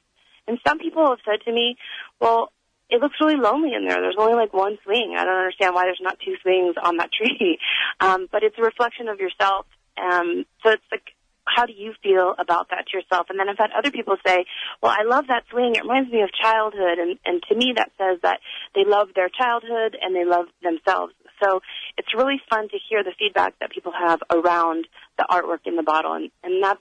And 0.48 0.60
some 0.68 0.80
people 0.80 1.08
have 1.08 1.20
said 1.24 1.46
to 1.46 1.52
me, 1.52 1.78
"Well, 2.20 2.52
it 2.90 3.00
looks 3.00 3.16
really 3.22 3.38
lonely 3.38 3.74
in 3.74 3.88
there. 3.88 4.02
There's 4.02 4.18
only 4.18 4.34
like 4.34 4.54
one 4.54 4.78
swing. 4.84 5.16
I 5.18 5.24
don't 5.24 5.38
understand 5.38 5.76
why 5.76 5.86
there's 5.86 6.02
not 6.02 6.18
two 6.20 6.36
swings 6.42 6.76
on 6.82 6.98
that 6.98 7.12
tree." 7.18 7.60
Um, 8.00 8.28
but 8.32 8.44
it's 8.44 8.58
a 8.58 8.64
reflection 8.64 9.08
of 9.08 9.20
yourself. 9.20 9.68
Um, 10.02 10.46
so 10.64 10.72
it's 10.72 10.84
like 10.92 11.14
how 11.46 11.66
do 11.66 11.74
you 11.74 11.94
feel 12.02 12.36
about 12.40 12.70
that 12.70 12.88
to 12.88 12.98
yourself? 12.98 13.28
And 13.30 13.40
then 13.40 13.50
I've 13.50 13.58
had 13.58 13.72
other 13.78 13.92
people 13.92 14.16
say, 14.26 14.46
well, 14.82 14.92
I 14.92 15.04
love 15.04 15.28
that 15.28 15.44
swing. 15.52 15.76
It 15.76 15.84
reminds 15.84 16.12
me 16.12 16.22
of 16.22 16.30
childhood. 16.32 17.00
And, 17.00 17.20
and 17.26 17.44
to 17.50 17.56
me, 17.56 17.74
that 17.76 17.92
says 17.98 18.20
that 18.24 18.40
they 18.76 18.84
love 18.86 19.10
their 19.16 19.30
childhood 19.30 19.98
and 20.02 20.16
they 20.16 20.26
love 20.26 20.46
themselves. 20.62 21.14
So 21.44 21.62
it's 21.98 22.14
really 22.16 22.42
fun 22.50 22.70
to 22.70 22.78
hear 22.90 23.04
the 23.04 23.14
feedback 23.20 23.60
that 23.60 23.72
people 23.72 23.92
have 23.92 24.22
around 24.32 24.88
the 25.18 25.26
artwork 25.30 25.66
in 25.66 25.76
the 25.76 25.84
bottle. 25.84 26.14
And, 26.14 26.32
and 26.44 26.64
that's 26.64 26.80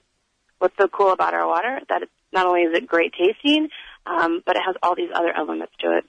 what's 0.59 0.75
so 0.79 0.87
cool 0.87 1.11
about 1.11 1.33
our 1.33 1.47
water, 1.47 1.79
that 1.89 2.03
it's 2.03 2.11
not 2.31 2.47
only 2.47 2.61
is 2.61 2.75
it 2.75 2.87
great 2.87 3.13
tasting, 3.13 3.67
um, 4.05 4.41
but 4.45 4.55
it 4.55 4.61
has 4.65 4.75
all 4.81 4.95
these 4.95 5.11
other 5.13 5.31
elements 5.35 5.73
to 5.79 5.97
it. 5.97 6.05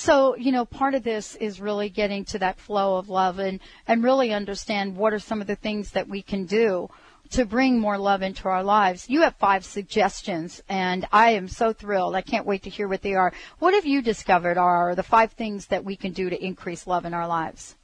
So, 0.00 0.34
you 0.34 0.50
know, 0.50 0.64
part 0.64 0.94
of 0.94 1.02
this 1.02 1.34
is 1.34 1.60
really 1.60 1.90
getting 1.90 2.24
to 2.24 2.38
that 2.38 2.58
flow 2.58 2.96
of 2.96 3.10
love 3.10 3.38
and, 3.38 3.60
and 3.86 4.02
really 4.02 4.32
understand 4.32 4.96
what 4.96 5.12
are 5.12 5.18
some 5.18 5.42
of 5.42 5.46
the 5.46 5.56
things 5.56 5.90
that 5.90 6.08
we 6.08 6.22
can 6.22 6.46
do 6.46 6.88
to 7.32 7.44
bring 7.44 7.78
more 7.78 7.98
love 7.98 8.22
into 8.22 8.48
our 8.48 8.64
lives. 8.64 9.10
You 9.10 9.20
have 9.20 9.36
five 9.36 9.62
suggestions 9.62 10.62
and 10.70 11.06
I 11.12 11.32
am 11.32 11.48
so 11.48 11.74
thrilled. 11.74 12.14
I 12.14 12.22
can't 12.22 12.46
wait 12.46 12.62
to 12.62 12.70
hear 12.70 12.88
what 12.88 13.02
they 13.02 13.12
are. 13.12 13.34
What 13.58 13.74
have 13.74 13.84
you 13.84 14.00
discovered 14.00 14.56
are 14.56 14.94
the 14.94 15.02
five 15.02 15.32
things 15.32 15.66
that 15.66 15.84
we 15.84 15.96
can 15.96 16.12
do 16.12 16.30
to 16.30 16.44
increase 16.44 16.86
love 16.86 17.04
in 17.04 17.12
our 17.12 17.28
lives? 17.28 17.76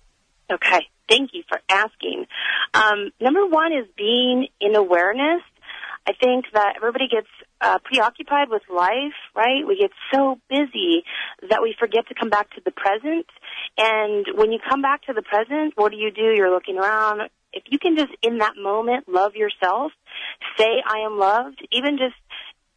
Okay. 0.51 0.87
Thank 1.11 1.35
you 1.35 1.43
for 1.47 1.61
asking. 1.69 2.29
Um, 2.73 3.11
number 3.21 3.47
one 3.47 3.75
is 3.75 3.89
being 3.95 4.49
in 4.59 4.75
awareness. 4.75 5.43
I 6.09 6.15
think 6.15 6.47
that 6.55 6.77
everybody 6.77 7.09
gets 7.09 7.29
uh, 7.61 7.79
preoccupied 7.85 8.49
with 8.51 8.62
life, 8.73 9.16
right? 9.35 9.66
We 9.66 9.79
get 9.79 9.90
so 10.12 10.38
busy 10.49 11.05
that 11.49 11.62
we 11.62 11.75
forget 11.79 12.07
to 12.09 12.14
come 12.14 12.31
back 12.31 12.51
to 12.55 12.61
the 12.64 12.71
present. 12.71 13.27
And 13.79 14.27
when 14.35 14.53
you 14.53 14.59
come 14.69 14.83
back 14.83 15.03
to 15.07 15.12
the 15.12 15.23
present, 15.23 15.73
what 15.77 15.92
do 15.92 15.99
you 15.99 16.11
do? 16.11 16.35
You're 16.35 16.53
looking 16.53 16.79
around. 16.79 17.23
If 17.53 17.64
you 17.71 17.79
can 17.79 17.97
just 17.97 18.12
in 18.23 18.38
that 18.38 18.55
moment 18.61 19.09
love 19.09 19.35
yourself, 19.35 19.92
say 20.59 20.83
I 20.87 21.07
am 21.07 21.19
loved, 21.19 21.66
even 21.73 21.97
just 21.97 22.14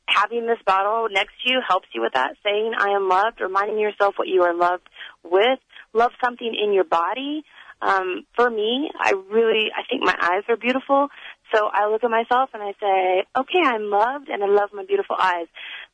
having 0.07 0.47
this 0.47 0.57
bottle 0.65 1.07
next 1.11 1.33
to 1.43 1.51
you 1.51 1.59
helps 1.67 1.87
you 1.93 2.01
with 2.01 2.13
that, 2.13 2.35
saying 2.43 2.73
I 2.77 2.89
am 2.91 3.09
loved, 3.09 3.41
reminding 3.41 3.79
yourself 3.79 4.15
what 4.17 4.27
you 4.27 4.43
are 4.43 4.55
loved 4.55 4.87
with, 5.23 5.59
love 5.93 6.11
something 6.23 6.55
in 6.55 6.73
your 6.73 6.83
body. 6.83 7.43
Um, 7.81 8.25
for 8.35 8.49
me, 8.49 8.89
I 8.99 9.13
really, 9.31 9.71
I 9.75 9.83
think 9.89 10.03
my 10.03 10.15
eyes 10.19 10.43
are 10.49 10.57
beautiful. 10.57 11.07
So 11.53 11.69
I 11.71 11.87
look 11.89 12.03
at 12.03 12.09
myself 12.09 12.49
and 12.53 12.61
I 12.61 12.73
say, 12.79 13.25
okay, 13.37 13.61
I'm 13.63 13.89
loved 13.89 14.29
and 14.29 14.43
I 14.43 14.47
love 14.47 14.69
my 14.73 14.85
beautiful 14.85 15.15
eyes. 15.19 15.47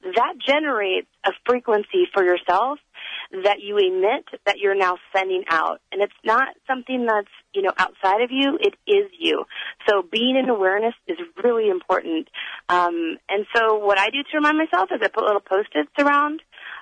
That 0.04 0.34
generates 0.46 1.08
a 1.26 1.32
frequency 1.46 2.08
for 2.13 2.24
yourself 2.24 2.80
that 3.44 3.60
you 3.62 3.78
emit 3.78 4.26
that 4.46 4.58
you're 4.60 4.76
now 4.76 4.98
sending 5.15 5.44
out. 5.50 5.82
And 5.91 6.02
it's 6.02 6.13
not 6.24 6.50
something 6.68 7.06
that's, 7.06 7.32
you 7.54 7.62
know, 7.62 7.72
outside 7.78 8.22
of 8.22 8.32
you. 8.32 8.58
It 8.60 8.76
is 8.88 9.12
you. 9.18 9.46
So 9.88 10.04
being 10.04 10.36
in 10.38 10.50
awareness 10.50 10.94
is 11.08 11.18
really 11.44 11.70
important. 11.70 12.30
Um, 12.70 13.18
and 13.30 13.46
so 13.56 13.78
what 13.78 13.98
I 13.98 14.10
do 14.10 14.24
to 14.24 14.38
remind 14.38 14.58
myself 14.58 14.89
is 14.94 15.00
I 15.02 15.08
put 15.08 15.24
little 15.24 15.41
post-its 15.41 15.91
around. 16.00 16.41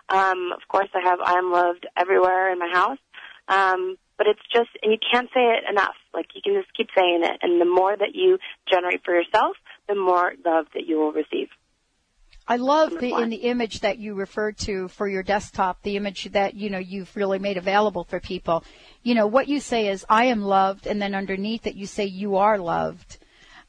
Um, 0.09 0.51
of 0.53 0.67
course, 0.67 0.89
I 0.93 1.01
have 1.07 1.19
I 1.23 1.37
am 1.37 1.51
loved 1.51 1.87
everywhere 1.95 2.51
in 2.51 2.59
my 2.59 2.69
house. 2.73 2.99
Um, 3.47 3.97
but 4.23 4.29
it's 4.29 4.41
just, 4.53 4.69
and 4.81 4.91
you 4.91 4.97
can't 5.11 5.27
say 5.33 5.41
it 5.41 5.69
enough. 5.69 5.95
Like 6.13 6.27
you 6.33 6.41
can 6.41 6.53
just 6.53 6.73
keep 6.75 6.87
saying 6.95 7.21
it, 7.23 7.39
and 7.41 7.59
the 7.59 7.65
more 7.65 7.95
that 7.95 8.13
you 8.13 8.37
generate 8.71 9.03
for 9.03 9.13
yourself, 9.13 9.57
the 9.87 9.95
more 9.95 10.33
love 10.45 10.67
that 10.73 10.85
you 10.85 10.97
will 10.97 11.11
receive. 11.11 11.49
I 12.47 12.57
love 12.57 12.91
the 12.99 13.13
in 13.13 13.29
the 13.29 13.37
image 13.37 13.81
that 13.81 13.99
you 13.99 14.15
referred 14.15 14.57
to 14.59 14.89
for 14.89 15.07
your 15.07 15.23
desktop, 15.23 15.81
the 15.81 15.97
image 15.97 16.25
that 16.31 16.53
you 16.55 16.69
know 16.69 16.77
you've 16.77 17.15
really 17.15 17.39
made 17.39 17.57
available 17.57 18.03
for 18.03 18.19
people. 18.19 18.63
You 19.01 19.15
know 19.15 19.27
what 19.27 19.47
you 19.47 19.59
say 19.59 19.87
is 19.87 20.05
"I 20.09 20.25
am 20.25 20.41
loved," 20.41 20.87
and 20.87 21.01
then 21.01 21.15
underneath 21.15 21.67
it 21.67 21.75
you 21.75 21.85
say 21.85 22.05
"You 22.05 22.37
are 22.37 22.57
loved." 22.57 23.17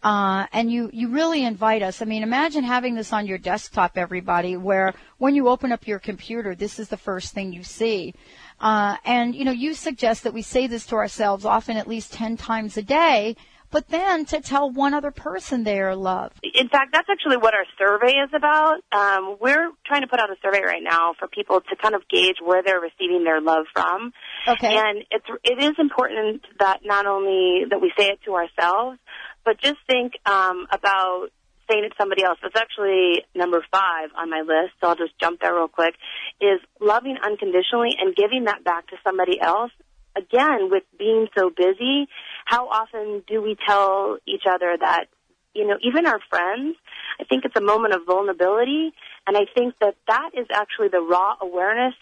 Uh, 0.05 0.47
and 0.53 0.71
you, 0.71 0.91
you 0.93 1.09
really 1.09 1.43
invite 1.43 1.83
us. 1.83 2.03
I 2.03 2.05
mean, 2.05 2.23
imagine 2.23 2.63
having 2.63 2.95
this 2.95 3.11
on 3.11 3.27
your 3.27 3.39
desktop, 3.39 3.97
everybody, 3.97 4.55
where 4.55 4.93
when 5.17 5.35
you 5.35 5.49
open 5.49 5.73
up 5.73 5.87
your 5.87 5.99
computer, 5.99 6.55
this 6.55 6.79
is 6.79 6.89
the 6.89 6.99
first 6.99 7.33
thing 7.33 7.55
you 7.55 7.63
see. 7.63 8.15
Uh, 8.61 8.97
and, 9.07 9.35
you 9.35 9.47
know, 9.47 9.53
you 9.53 9.73
suggest 9.73 10.25
that 10.25 10.35
we 10.35 10.43
say 10.43 10.67
this 10.67 10.85
to 10.87 10.97
ourselves 10.97 11.47
often 11.47 11.79
at 11.79 11.89
least 11.89 12.13
10 12.13 12.37
times 12.37 12.77
a 12.77 12.83
day, 12.83 13.35
but 13.71 13.89
then 13.89 14.27
to 14.27 14.41
tell 14.41 14.71
one 14.71 14.93
other 14.95 15.11
person 15.11 15.65
they 15.65 15.81
are 15.81 15.97
loved. 15.97 16.39
In 16.55 16.69
fact, 16.69 16.91
that's 16.93 17.09
actually 17.11 17.39
what 17.39 17.55
our 17.55 17.65
survey 17.79 18.13
is 18.13 18.31
about. 18.33 18.81
Um, 18.93 19.37
we're 19.41 19.71
trying 19.87 20.03
to 20.03 20.07
put 20.07 20.21
out 20.21 20.31
a 20.31 20.37
survey 20.43 20.63
right 20.63 20.83
now 20.83 21.15
for 21.19 21.29
people 21.29 21.61
to 21.61 21.77
kind 21.77 21.95
of 21.95 22.03
gauge 22.09 22.37
where 22.45 22.63
they're 22.63 22.79
receiving 22.79 23.25
their 23.25 23.41
love 23.41 23.65
from. 23.73 24.13
Okay. 24.47 24.77
And 24.77 25.03
it's, 25.11 25.27
it 25.43 25.65
is 25.65 25.73
important 25.79 26.43
that 26.61 26.81
not 26.85 27.07
only 27.07 27.65
that 27.71 27.81
we 27.81 27.91
say 27.99 28.09
it 28.09 28.21
to 28.27 28.35
ourselves, 28.35 28.99
but 29.45 29.61
just 29.61 29.79
think 29.87 30.15
um, 30.27 30.67
about 30.71 31.29
saying 31.71 31.85
it 31.85 31.91
to 31.91 31.95
somebody 31.99 32.23
else. 32.23 32.39
That's 32.43 32.57
actually 32.57 33.25
number 33.35 33.65
five 33.73 34.11
on 34.17 34.31
my 34.31 34.41
list, 34.41 34.75
so 34.81 34.89
I'll 34.89 34.97
just 34.97 35.19
jump 35.19 35.41
there 35.41 35.55
real 35.55 35.69
quick, 35.69 35.95
is 36.41 36.61
loving 36.81 37.17
unconditionally 37.23 37.97
and 37.99 38.15
giving 38.15 38.45
that 38.45 38.65
back 38.65 38.89
to 38.89 38.97
somebody 39.03 39.41
else. 39.41 39.73
Again, 40.17 40.71
with 40.71 40.85
being 40.99 41.27
so 41.37 41.51
busy, 41.51 42.07
how 42.45 42.69
often 42.69 43.23
do 43.27 43.43
we 43.43 43.57
tell 43.67 44.19
each 44.27 44.45
other 44.49 44.77
that, 44.79 45.07
you 45.55 45.67
know, 45.67 45.77
even 45.83 46.07
our 46.07 46.21
friends, 46.31 46.77
I 47.19 47.25
think 47.25 47.45
it's 47.45 47.57
a 47.57 47.61
moment 47.63 47.95
of 47.95 48.03
vulnerability, 48.07 48.93
and 49.27 49.37
I 49.37 49.47
think 49.55 49.75
that 49.81 49.97
that 50.07 50.31
is 50.35 50.47
actually 50.53 50.89
the 50.89 51.01
raw 51.01 51.35
awareness 51.41 51.95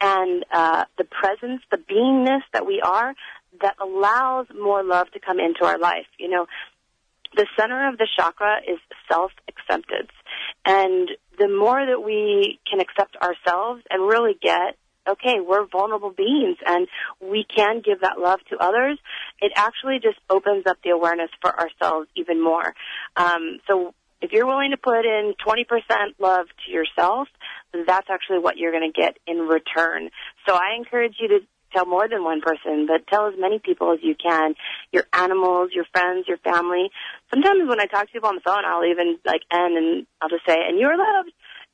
and 0.00 0.44
uh, 0.50 0.84
the 0.98 1.04
presence, 1.04 1.62
the 1.70 1.76
beingness 1.76 2.40
that 2.52 2.66
we 2.66 2.80
are 2.80 3.14
that 3.60 3.74
allows 3.80 4.46
more 4.58 4.82
love 4.82 5.10
to 5.12 5.20
come 5.20 5.38
into 5.38 5.64
our 5.64 5.78
life. 5.78 6.06
You 6.18 6.28
know, 6.28 6.46
the 7.36 7.46
center 7.58 7.88
of 7.88 7.98
the 7.98 8.08
chakra 8.16 8.58
is 8.66 8.78
self-acceptance. 9.10 10.10
And 10.64 11.08
the 11.38 11.48
more 11.48 11.84
that 11.84 12.02
we 12.02 12.58
can 12.68 12.80
accept 12.80 13.16
ourselves 13.16 13.82
and 13.90 14.06
really 14.06 14.34
get, 14.40 14.76
okay, 15.08 15.40
we're 15.40 15.66
vulnerable 15.66 16.10
beings 16.10 16.58
and 16.66 16.86
we 17.20 17.44
can 17.44 17.82
give 17.84 18.00
that 18.00 18.18
love 18.18 18.40
to 18.50 18.58
others, 18.58 18.98
it 19.40 19.52
actually 19.56 19.98
just 20.02 20.18
opens 20.28 20.66
up 20.66 20.78
the 20.84 20.90
awareness 20.90 21.30
for 21.40 21.52
ourselves 21.58 22.08
even 22.16 22.42
more. 22.42 22.74
Um, 23.16 23.60
so 23.66 23.94
if 24.20 24.32
you're 24.32 24.46
willing 24.46 24.70
to 24.72 24.76
put 24.76 25.04
in 25.06 25.34
20% 25.46 25.64
love 26.18 26.46
to 26.66 26.72
yourself, 26.72 27.28
that's 27.72 28.08
actually 28.10 28.40
what 28.40 28.58
you're 28.58 28.72
going 28.72 28.90
to 28.92 29.00
get 29.00 29.16
in 29.26 29.38
return. 29.38 30.10
So 30.46 30.54
I 30.54 30.76
encourage 30.76 31.14
you 31.18 31.28
to 31.28 31.38
tell 31.72 31.86
more 31.86 32.08
than 32.08 32.24
one 32.24 32.40
person, 32.40 32.86
but 32.86 33.06
tell 33.06 33.26
as 33.28 33.34
many 33.38 33.58
people 33.58 33.92
as 33.92 33.98
you 34.02 34.14
can. 34.14 34.54
Your 34.92 35.04
animals, 35.12 35.70
your 35.72 35.84
friends, 35.92 36.26
your 36.28 36.38
family. 36.38 36.90
Sometimes 37.30 37.68
when 37.68 37.80
I 37.80 37.86
talk 37.86 38.06
to 38.06 38.12
people 38.12 38.28
on 38.28 38.36
the 38.36 38.40
phone, 38.42 38.64
I'll 38.66 38.84
even 38.84 39.18
like 39.24 39.42
end 39.52 39.76
and 39.76 40.06
I'll 40.20 40.28
just 40.28 40.46
say, 40.46 40.56
"And 40.56 40.78
you're 40.78 40.96
loved," 40.96 41.32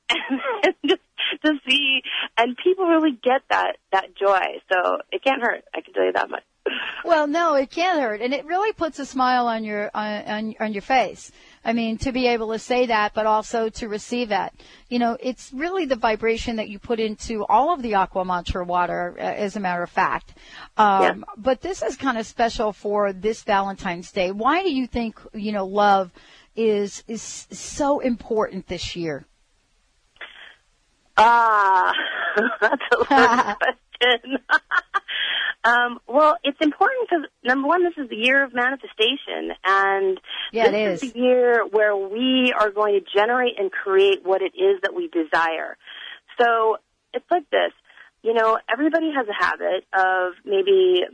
and 0.65 0.75
just 0.87 1.03
to 1.45 1.53
see, 1.69 2.03
and 2.37 2.57
people 2.57 2.87
really 2.87 3.13
get 3.13 3.43
that 3.51 3.77
that 3.93 4.15
joy. 4.17 4.61
So 4.71 4.99
it 5.13 5.23
can't 5.25 5.43
hurt. 5.43 5.65
I 5.75 5.81
can 5.81 5.95
tell 5.95 6.05
you 6.05 6.13
that 6.13 6.31
much. 6.31 6.43
Well, 7.05 7.29
no, 7.29 7.55
it 7.55 7.71
can't 7.71 8.01
hurt, 8.01 8.21
and 8.21 8.35
it 8.35 8.45
really 8.47 8.73
puts 8.73 8.99
a 8.99 9.07
smile 9.07 9.47
on 9.47 9.63
your 9.63 9.93
on, 9.95 10.57
on 10.59 10.73
your 10.73 10.83
face. 10.83 11.31
I 11.67 11.73
mean, 11.73 11.99
to 11.99 12.13
be 12.13 12.29
able 12.29 12.53
to 12.53 12.61
say 12.61 12.87
that, 12.87 13.13
but 13.13 13.27
also 13.27 13.69
to 13.71 13.89
receive 13.89 14.29
that. 14.29 14.55
You 14.89 15.01
know, 15.01 15.17
it's 15.19 15.53
really 15.53 15.85
the 15.85 15.97
vibration 15.97 16.57
that 16.57 16.69
you 16.69 16.79
put 16.79 17.01
into 17.01 17.45
all 17.47 17.75
of 17.75 17.83
the 17.83 17.97
Aqua 17.97 18.25
Mantra 18.25 18.65
water, 18.65 19.17
uh, 19.19 19.23
as 19.23 19.57
a 19.57 19.61
matter 19.61 19.83
of 19.83 19.91
fact. 19.91 20.35
Um, 20.77 21.03
yeah. 21.03 21.15
But 21.37 21.63
this 21.63 21.83
is 21.83 21.97
kind 21.97 22.19
of 22.19 22.27
special 22.27 22.73
for 22.73 23.13
this 23.13 23.43
Valentine's 23.43 24.13
Day. 24.13 24.31
Why 24.31 24.63
do 24.63 24.73
you 24.73 24.87
think, 24.87 25.19
you 25.35 25.51
know, 25.51 25.67
love 25.67 26.13
is 26.55 27.03
is 27.09 27.21
so 27.51 27.99
important 27.99 28.69
this 28.69 28.95
year? 28.95 29.27
Ah, 31.17 31.93
that's 32.61 32.83
a 32.93 33.15
loaded 33.15 33.57
question. 33.59 34.39
um, 35.65 35.99
well, 36.07 36.37
it's 36.45 36.59
important 36.61 37.09
because 37.09 37.25
number 37.45 37.69
one, 37.69 37.83
this 37.85 37.95
is 37.97 38.09
the 38.11 38.17
year 38.17 38.45
of 38.45 38.55
manifestation, 38.55 39.53
and 39.65 40.21
Yeah, 40.53 40.71
this 40.71 40.75
it 40.75 40.93
is 40.93 41.03
is. 41.03 41.13
the 41.13 41.19
year 41.19 41.67
where 41.67 41.97
we 41.97 42.53
are 42.59 42.71
going 42.71 43.01
to 43.01 43.19
generate 43.19 43.59
and 43.59 43.71
create 43.73 44.21
what 44.25 44.43
it 44.43 44.53
is 44.55 44.81
that 44.83 44.95
we 44.95 45.09
desire. 45.09 45.77
So 46.39 46.77
it's 47.15 47.27
like 47.31 47.49
this. 47.51 47.73
You 48.23 48.35
know, 48.35 48.59
everybody 48.71 49.11
has 49.17 49.27
a 49.29 49.33
habit 49.45 49.85
of 49.97 50.33
maybe 50.45 51.05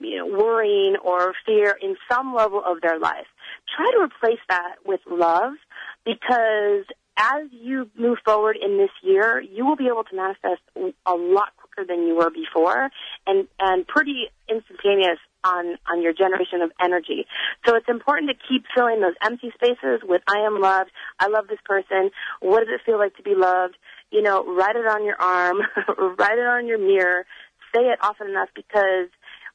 you 0.00 0.18
know 0.18 0.26
worrying 0.26 0.96
or 1.02 1.32
fear 1.46 1.76
in 1.80 1.96
some 2.10 2.34
level 2.34 2.60
of 2.64 2.80
their 2.82 2.98
life. 2.98 3.26
Try 3.76 3.90
to 3.92 4.02
replace 4.02 4.40
that 4.48 4.76
with 4.84 5.00
love 5.10 5.52
because 6.04 6.84
as 7.16 7.48
you 7.50 7.88
move 7.96 8.18
forward 8.24 8.56
in 8.60 8.76
this 8.78 8.90
year, 9.02 9.40
you 9.40 9.64
will 9.64 9.76
be 9.76 9.86
able 9.86 10.04
to 10.04 10.16
manifest 10.16 10.60
a 10.76 11.14
lot 11.14 11.48
quicker 11.56 11.86
than 11.86 12.06
you 12.06 12.16
were 12.16 12.30
before 12.30 12.90
and, 13.26 13.48
and 13.58 13.86
pretty 13.86 14.26
instantaneous 14.48 15.18
on, 15.44 15.76
on 15.88 16.02
your 16.02 16.12
generation 16.12 16.60
of 16.62 16.70
energy. 16.82 17.26
So 17.64 17.76
it's 17.76 17.88
important 17.88 18.30
to 18.30 18.36
keep 18.48 18.64
filling 18.74 19.00
those 19.00 19.14
empty 19.22 19.50
spaces 19.54 20.00
with 20.02 20.22
I 20.28 20.40
am 20.40 20.60
loved, 20.60 20.90
I 21.18 21.28
love 21.28 21.46
this 21.48 21.60
person, 21.64 22.10
what 22.40 22.60
does 22.60 22.68
it 22.74 22.80
feel 22.84 22.98
like 22.98 23.16
to 23.16 23.22
be 23.22 23.34
loved? 23.34 23.76
You 24.10 24.22
know, 24.22 24.44
write 24.44 24.76
it 24.76 24.86
on 24.86 25.04
your 25.04 25.20
arm, 25.20 25.58
write 26.18 26.38
it 26.38 26.46
on 26.46 26.66
your 26.66 26.78
mirror, 26.78 27.24
say 27.74 27.82
it 27.82 27.98
often 28.02 28.28
enough 28.28 28.48
because 28.54 29.08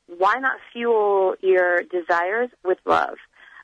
why 0.08 0.36
not 0.40 0.58
fuel 0.74 1.36
your 1.42 1.84
desires 1.84 2.50
with 2.64 2.80
love? 2.86 3.18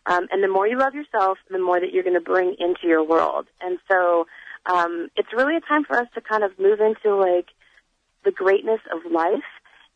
Um, 0.07 0.27
and 0.31 0.41
the 0.41 0.47
more 0.47 0.65
you 0.67 0.77
love 0.77 0.95
yourself, 0.95 1.37
the 1.49 1.59
more 1.59 1.79
that 1.79 1.91
you're 1.91 2.03
going 2.03 2.13
to 2.13 2.21
bring 2.21 2.55
into 2.59 2.87
your 2.87 3.03
world. 3.03 3.47
And 3.61 3.77
so 3.91 4.25
um, 4.65 5.09
it's 5.17 5.33
really 5.33 5.57
a 5.57 5.61
time 5.61 5.83
for 5.83 5.97
us 5.97 6.07
to 6.15 6.21
kind 6.21 6.43
of 6.43 6.57
move 6.57 6.79
into 6.79 7.15
like 7.15 7.47
the 8.23 8.31
greatness 8.31 8.79
of 8.93 9.11
life 9.11 9.43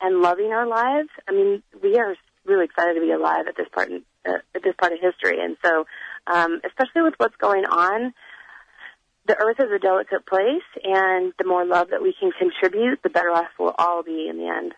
and 0.01 0.21
loving 0.21 0.51
our 0.51 0.67
lives. 0.67 1.09
I 1.27 1.31
mean, 1.31 1.63
we 1.81 1.97
are 1.97 2.15
really 2.45 2.65
excited 2.65 2.95
to 2.95 3.01
be 3.01 3.11
alive 3.11 3.45
at 3.47 3.55
this 3.55 3.67
part 3.73 3.89
in, 3.89 4.03
uh, 4.27 4.39
at 4.53 4.63
this 4.63 4.75
part 4.79 4.93
of 4.93 4.99
history, 5.01 5.37
and 5.41 5.57
so 5.63 5.85
um, 6.27 6.59
especially 6.65 7.03
with 7.03 7.13
what's 7.17 7.35
going 7.37 7.65
on. 7.65 8.13
The 9.27 9.37
earth 9.37 9.57
is 9.59 9.71
a 9.71 9.77
delicate 9.77 10.25
place, 10.25 10.65
and 10.83 11.31
the 11.37 11.45
more 11.45 11.63
love 11.63 11.89
that 11.91 12.01
we 12.01 12.13
can 12.19 12.31
contribute, 12.31 13.03
the 13.03 13.09
better 13.09 13.29
off 13.29 13.47
we'll 13.59 13.75
all 13.77 14.01
be 14.01 14.27
in 14.27 14.37
the 14.37 14.47
end. 14.47 14.73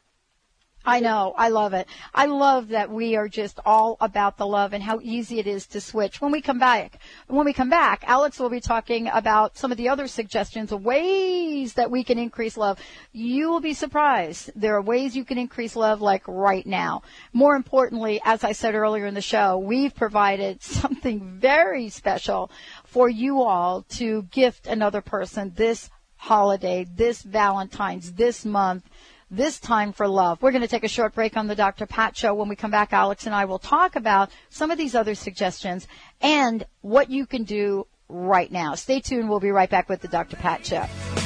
I 0.85 0.99
know. 0.99 1.33
I 1.37 1.47
love 1.47 1.73
it. 1.73 1.87
I 2.13 2.25
love 2.25 2.69
that 2.69 2.91
we 2.91 3.15
are 3.15 3.29
just 3.29 3.59
all 3.65 3.95
about 4.01 4.37
the 4.37 4.45
love 4.45 4.73
and 4.73 4.83
how 4.83 4.99
easy 5.01 5.39
it 5.39 5.47
is 5.47 5.65
to 5.67 5.79
switch. 5.79 6.19
When 6.19 6.31
we 6.31 6.41
come 6.41 6.59
back, 6.59 6.99
when 7.27 7.45
we 7.45 7.53
come 7.53 7.69
back, 7.69 8.03
Alex 8.05 8.37
will 8.37 8.49
be 8.49 8.59
talking 8.59 9.07
about 9.07 9.57
some 9.57 9.71
of 9.71 9.77
the 9.77 9.87
other 9.87 10.07
suggestions 10.07 10.73
of 10.73 10.83
ways 10.83 11.75
that 11.75 11.89
we 11.89 12.03
can 12.03 12.19
increase 12.19 12.57
love. 12.57 12.79
You 13.13 13.49
will 13.49 13.61
be 13.61 13.73
surprised. 13.73 14.51
There 14.55 14.75
are 14.75 14.81
ways 14.81 15.15
you 15.15 15.23
can 15.23 15.37
increase 15.37 15.77
love 15.77 16.01
like 16.01 16.27
right 16.27 16.65
now. 16.65 17.03
More 17.31 17.55
importantly, 17.55 18.19
as 18.25 18.43
I 18.43 18.51
said 18.51 18.75
earlier 18.75 19.05
in 19.05 19.13
the 19.13 19.21
show, 19.21 19.57
we've 19.57 19.95
provided 19.95 20.61
something 20.63 21.39
very 21.39 21.87
special 21.89 22.51
for 22.83 23.07
you 23.07 23.41
all 23.41 23.83
to 23.89 24.23
gift 24.23 24.67
another 24.67 25.01
person 25.01 25.53
this 25.55 25.89
holiday, 26.17 26.85
this 26.93 27.21
Valentine's, 27.21 28.13
this 28.13 28.43
month 28.43 28.89
this 29.35 29.59
time 29.59 29.91
for 29.91 30.07
love. 30.07 30.41
We're 30.41 30.51
going 30.51 30.61
to 30.61 30.67
take 30.67 30.83
a 30.83 30.87
short 30.87 31.15
break 31.15 31.35
on 31.35 31.47
the 31.47 31.55
Dr. 31.55 31.85
Pat 31.87 32.15
show. 32.15 32.33
When 32.33 32.47
we 32.47 32.55
come 32.55 32.71
back, 32.71 32.93
Alex 32.93 33.25
and 33.25 33.33
I 33.33 33.45
will 33.45 33.59
talk 33.59 33.95
about 33.95 34.29
some 34.49 34.69
of 34.69 34.77
these 34.77 34.93
other 34.93 35.15
suggestions 35.15 35.87
and 36.21 36.63
what 36.81 37.09
you 37.09 37.25
can 37.25 37.43
do 37.43 37.87
right 38.09 38.51
now. 38.51 38.75
Stay 38.75 38.99
tuned. 38.99 39.29
We'll 39.29 39.39
be 39.39 39.51
right 39.51 39.69
back 39.69 39.89
with 39.89 40.01
the 40.01 40.07
Dr. 40.07 40.35
Pat 40.35 40.65
show. 40.65 41.22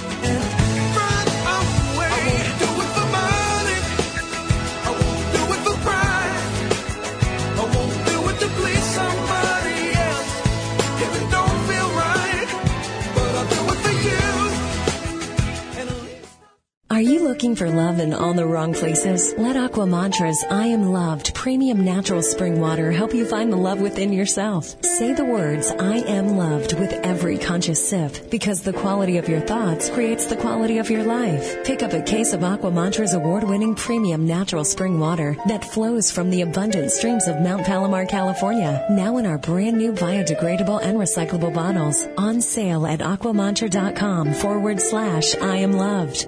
Are 16.97 17.11
you 17.13 17.23
looking 17.23 17.55
for 17.55 17.69
love 17.69 17.99
in 17.99 18.11
all 18.11 18.33
the 18.33 18.47
wrong 18.47 18.73
places? 18.73 19.31
Let 19.37 19.55
Aqua 19.55 19.85
Mantra's 19.85 20.43
I 20.49 20.65
Am 20.65 20.91
Loved 20.91 21.31
premium 21.35 21.85
natural 21.85 22.23
spring 22.23 22.59
water 22.59 22.91
help 22.91 23.13
you 23.13 23.23
find 23.23 23.53
the 23.53 23.55
love 23.55 23.79
within 23.79 24.11
yourself. 24.11 24.83
Say 24.83 25.13
the 25.13 25.23
words 25.23 25.69
I 25.69 25.97
am 25.97 26.37
loved 26.37 26.73
with 26.79 26.91
every 26.93 27.37
conscious 27.37 27.87
sip 27.87 28.31
because 28.31 28.63
the 28.63 28.73
quality 28.73 29.19
of 29.19 29.29
your 29.29 29.41
thoughts 29.41 29.91
creates 29.91 30.25
the 30.25 30.37
quality 30.37 30.79
of 30.79 30.89
your 30.89 31.03
life. 31.03 31.63
Pick 31.65 31.83
up 31.83 31.93
a 31.93 32.01
case 32.01 32.33
of 32.33 32.43
Aqua 32.43 32.71
Mantra's 32.71 33.13
award 33.13 33.43
winning 33.43 33.75
premium 33.75 34.25
natural 34.25 34.65
spring 34.65 34.99
water 34.99 35.37
that 35.47 35.63
flows 35.63 36.09
from 36.09 36.31
the 36.31 36.41
abundant 36.41 36.89
streams 36.89 37.27
of 37.27 37.39
Mount 37.41 37.63
Palomar, 37.63 38.07
California. 38.07 38.83
Now 38.89 39.17
in 39.17 39.27
our 39.27 39.37
brand 39.37 39.77
new 39.77 39.93
biodegradable 39.93 40.81
and 40.81 40.97
recyclable 40.97 41.53
bottles. 41.53 42.07
On 42.17 42.41
sale 42.41 42.87
at 42.87 43.01
aquamantra.com 43.01 44.33
forward 44.33 44.81
slash 44.81 45.35
I 45.35 45.57
am 45.57 45.73
loved 45.73 46.27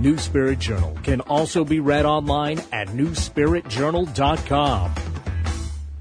New 0.00 0.16
Spirit 0.16 0.58
Journal 0.58 0.96
can 1.02 1.20
also 1.20 1.62
be 1.62 1.78
read 1.78 2.06
online 2.06 2.62
at 2.72 2.88
newspiritjournal.com. 2.88 4.94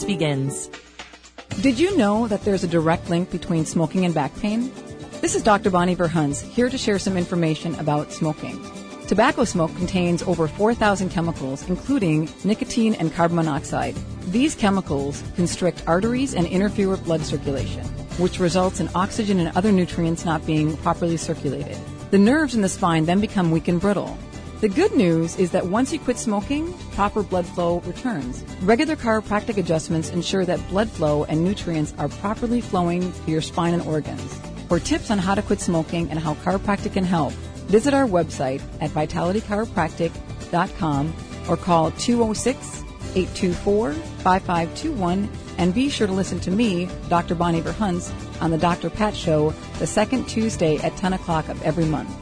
begins. 0.00 0.70
Did 1.60 1.78
you 1.78 1.96
know 1.98 2.26
that 2.28 2.42
there's 2.44 2.64
a 2.64 2.68
direct 2.68 3.10
link 3.10 3.30
between 3.30 3.66
smoking 3.66 4.04
and 4.04 4.14
back 4.14 4.34
pain? 4.40 4.72
This 5.20 5.34
is 5.34 5.42
Dr. 5.42 5.70
Bonnie 5.70 5.94
Verhuns 5.94 6.40
here 6.40 6.70
to 6.70 6.78
share 6.78 6.98
some 6.98 7.16
information 7.16 7.74
about 7.74 8.10
smoking. 8.10 8.58
Tobacco 9.06 9.44
smoke 9.44 9.74
contains 9.76 10.22
over 10.22 10.48
4,000 10.48 11.10
chemicals, 11.10 11.68
including 11.68 12.28
nicotine 12.44 12.94
and 12.94 13.12
carbon 13.12 13.36
monoxide. 13.36 13.94
These 14.28 14.54
chemicals 14.54 15.22
constrict 15.36 15.82
arteries 15.86 16.34
and 16.34 16.46
interfere 16.46 16.88
with 16.88 17.04
blood 17.04 17.20
circulation, 17.20 17.84
which 18.16 18.40
results 18.40 18.80
in 18.80 18.88
oxygen 18.94 19.38
and 19.38 19.54
other 19.56 19.72
nutrients 19.72 20.24
not 20.24 20.46
being 20.46 20.76
properly 20.78 21.18
circulated. 21.18 21.76
The 22.10 22.18
nerves 22.18 22.54
in 22.54 22.62
the 22.62 22.68
spine 22.68 23.04
then 23.04 23.20
become 23.20 23.50
weak 23.50 23.68
and 23.68 23.80
brittle. 23.80 24.16
The 24.62 24.68
good 24.68 24.94
news 24.94 25.36
is 25.38 25.50
that 25.50 25.66
once 25.66 25.92
you 25.92 25.98
quit 25.98 26.18
smoking, 26.18 26.72
proper 26.94 27.24
blood 27.24 27.46
flow 27.46 27.80
returns. 27.80 28.44
Regular 28.62 28.94
chiropractic 28.94 29.56
adjustments 29.56 30.10
ensure 30.10 30.44
that 30.44 30.68
blood 30.68 30.88
flow 30.88 31.24
and 31.24 31.42
nutrients 31.42 31.92
are 31.98 32.08
properly 32.08 32.60
flowing 32.60 33.12
to 33.12 33.30
your 33.32 33.40
spine 33.40 33.74
and 33.74 33.82
organs. 33.82 34.40
For 34.68 34.78
tips 34.78 35.10
on 35.10 35.18
how 35.18 35.34
to 35.34 35.42
quit 35.42 35.60
smoking 35.60 36.08
and 36.10 36.18
how 36.20 36.34
chiropractic 36.34 36.92
can 36.92 37.02
help, 37.02 37.32
visit 37.66 37.92
our 37.92 38.06
website 38.06 38.62
at 38.80 38.90
vitalitychiropractic.com 38.90 41.14
or 41.48 41.56
call 41.56 41.90
206 41.90 42.84
824 43.16 43.94
5521 43.94 45.28
and 45.58 45.74
be 45.74 45.88
sure 45.88 46.06
to 46.06 46.12
listen 46.12 46.38
to 46.38 46.52
me, 46.52 46.88
Dr. 47.08 47.34
Bonnie 47.34 47.62
Verhuns, 47.62 48.12
on 48.40 48.52
the 48.52 48.58
Dr. 48.58 48.90
Pat 48.90 49.16
Show 49.16 49.50
the 49.80 49.88
second 49.88 50.28
Tuesday 50.28 50.76
at 50.76 50.96
10 50.98 51.14
o'clock 51.14 51.48
of 51.48 51.60
every 51.64 51.86
month. 51.86 52.21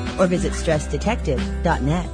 or 0.21 0.27
visit 0.27 0.53
stressdetective.net. 0.53 2.07